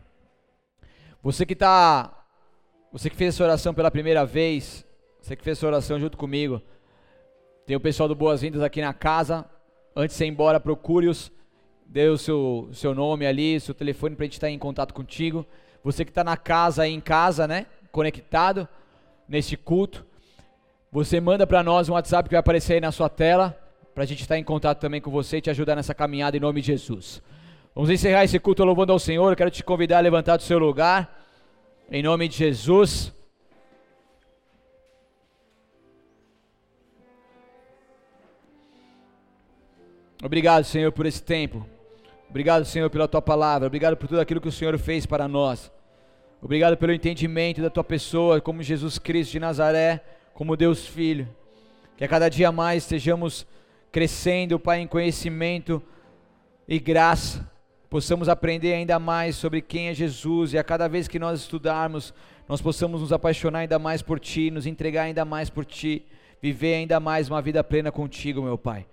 Você 1.23 1.43
que 1.43 1.53
está, 1.53 2.23
você 2.91 3.09
que 3.09 3.15
fez 3.15 3.33
essa 3.33 3.43
oração 3.43 3.73
pela 3.73 3.89
primeira 3.89 4.25
vez, 4.25 4.85
você 5.19 5.35
que 5.35 5.43
fez 5.43 5.57
essa 5.57 5.65
oração 5.65 5.99
junto 5.99 6.17
comigo, 6.17 6.61
tem 7.65 7.75
o 7.75 7.79
pessoal 7.79 8.07
do 8.09 8.15
Boas-Vindas 8.15 8.61
aqui 8.61 8.81
na 8.81 8.93
casa. 8.93 9.49
Antes 9.95 10.17
de 10.17 10.23
ir 10.23 10.27
embora, 10.27 10.59
procure-os. 10.59 11.31
Dê 11.85 12.07
o 12.09 12.17
seu, 12.17 12.69
seu 12.73 12.95
nome 12.95 13.27
ali, 13.27 13.59
seu 13.59 13.75
telefone 13.75 14.15
para 14.15 14.23
a 14.23 14.25
gente 14.25 14.33
estar 14.33 14.49
em 14.49 14.57
contato 14.57 14.93
contigo. 14.93 15.45
Você 15.83 16.03
que 16.03 16.09
está 16.09 16.23
na 16.23 16.35
casa 16.35 16.83
aí 16.83 16.91
em 16.91 16.99
casa, 16.99 17.47
né? 17.47 17.67
Conectado 17.91 18.67
neste 19.27 19.55
culto. 19.55 20.03
Você 20.91 21.19
manda 21.19 21.45
para 21.45 21.61
nós 21.61 21.89
um 21.89 21.93
WhatsApp 21.93 22.27
que 22.27 22.33
vai 22.33 22.39
aparecer 22.39 22.73
aí 22.73 22.81
na 22.81 22.91
sua 22.91 23.09
tela. 23.09 23.55
Para 23.93 24.03
a 24.03 24.07
gente 24.07 24.21
estar 24.21 24.39
em 24.39 24.43
contato 24.43 24.79
também 24.79 24.99
com 24.99 25.11
você 25.11 25.37
e 25.37 25.41
te 25.41 25.51
ajudar 25.51 25.75
nessa 25.75 25.93
caminhada 25.93 26.35
em 26.35 26.39
nome 26.39 26.61
de 26.61 26.67
Jesus. 26.67 27.21
Vamos 27.75 27.91
encerrar 27.91 28.23
esse 28.23 28.39
culto 28.39 28.63
louvando 28.63 28.91
ao 28.91 28.97
Senhor. 28.97 29.31
Eu 29.31 29.35
quero 29.35 29.51
te 29.51 29.63
convidar 29.63 29.99
a 29.99 30.01
levantar 30.01 30.37
do 30.37 30.43
seu 30.43 30.57
lugar. 30.57 31.23
Em 31.91 32.01
nome 32.01 32.27
de 32.27 32.37
Jesus. 32.37 33.13
Obrigado, 40.25 40.63
Senhor, 40.63 40.89
por 40.93 41.05
esse 41.05 41.21
tempo. 41.21 41.67
Obrigado, 42.29 42.63
Senhor, 42.63 42.89
pela 42.89 43.09
tua 43.09 43.21
palavra. 43.21 43.67
Obrigado 43.67 43.97
por 43.97 44.07
tudo 44.07 44.21
aquilo 44.21 44.39
que 44.39 44.47
o 44.47 44.53
Senhor 44.53 44.77
fez 44.79 45.05
para 45.05 45.27
nós. 45.27 45.69
Obrigado 46.41 46.77
pelo 46.77 46.93
entendimento 46.93 47.61
da 47.61 47.69
tua 47.69 47.83
pessoa, 47.83 48.39
como 48.39 48.63
Jesus 48.63 48.97
Cristo 48.97 49.33
de 49.33 49.39
Nazaré, 49.41 50.01
como 50.33 50.55
Deus 50.55 50.87
Filho. 50.87 51.27
Que 51.97 52.05
a 52.05 52.07
cada 52.07 52.29
dia 52.29 52.53
mais 52.53 52.83
estejamos 52.83 53.45
crescendo, 53.91 54.57
Pai, 54.57 54.79
em 54.79 54.87
conhecimento 54.87 55.83
e 56.69 56.79
graça. 56.79 57.45
Possamos 57.89 58.29
aprender 58.29 58.73
ainda 58.75 58.97
mais 58.99 59.35
sobre 59.35 59.61
quem 59.61 59.89
é 59.89 59.93
Jesus 59.93 60.53
e 60.53 60.57
a 60.57 60.63
cada 60.63 60.87
vez 60.87 61.05
que 61.05 61.19
nós 61.19 61.41
estudarmos, 61.41 62.13
nós 62.47 62.61
possamos 62.61 63.01
nos 63.01 63.11
apaixonar 63.11 63.59
ainda 63.59 63.77
mais 63.77 64.01
por 64.01 64.21
Ti, 64.21 64.49
nos 64.49 64.65
entregar 64.65 65.03
ainda 65.03 65.25
mais 65.25 65.49
por 65.49 65.65
Ti, 65.65 66.05
viver 66.41 66.75
ainda 66.75 66.97
mais 66.97 67.29
uma 67.29 67.41
vida 67.41 67.61
plena 67.61 67.91
contigo, 67.91 68.41
meu 68.41 68.57
Pai. 68.57 68.85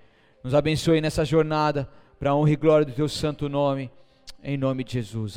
Nos 0.42 0.54
abençoe 0.54 1.02
nessa 1.02 1.22
jornada, 1.22 1.86
para 2.18 2.30
a 2.30 2.34
honra 2.34 2.52
e 2.52 2.56
glória 2.56 2.86
do 2.86 2.92
teu 2.92 3.08
santo 3.08 3.46
nome, 3.46 3.90
em 4.42 4.56
nome 4.56 4.82
de 4.84 4.94
Jesus. 4.94 5.36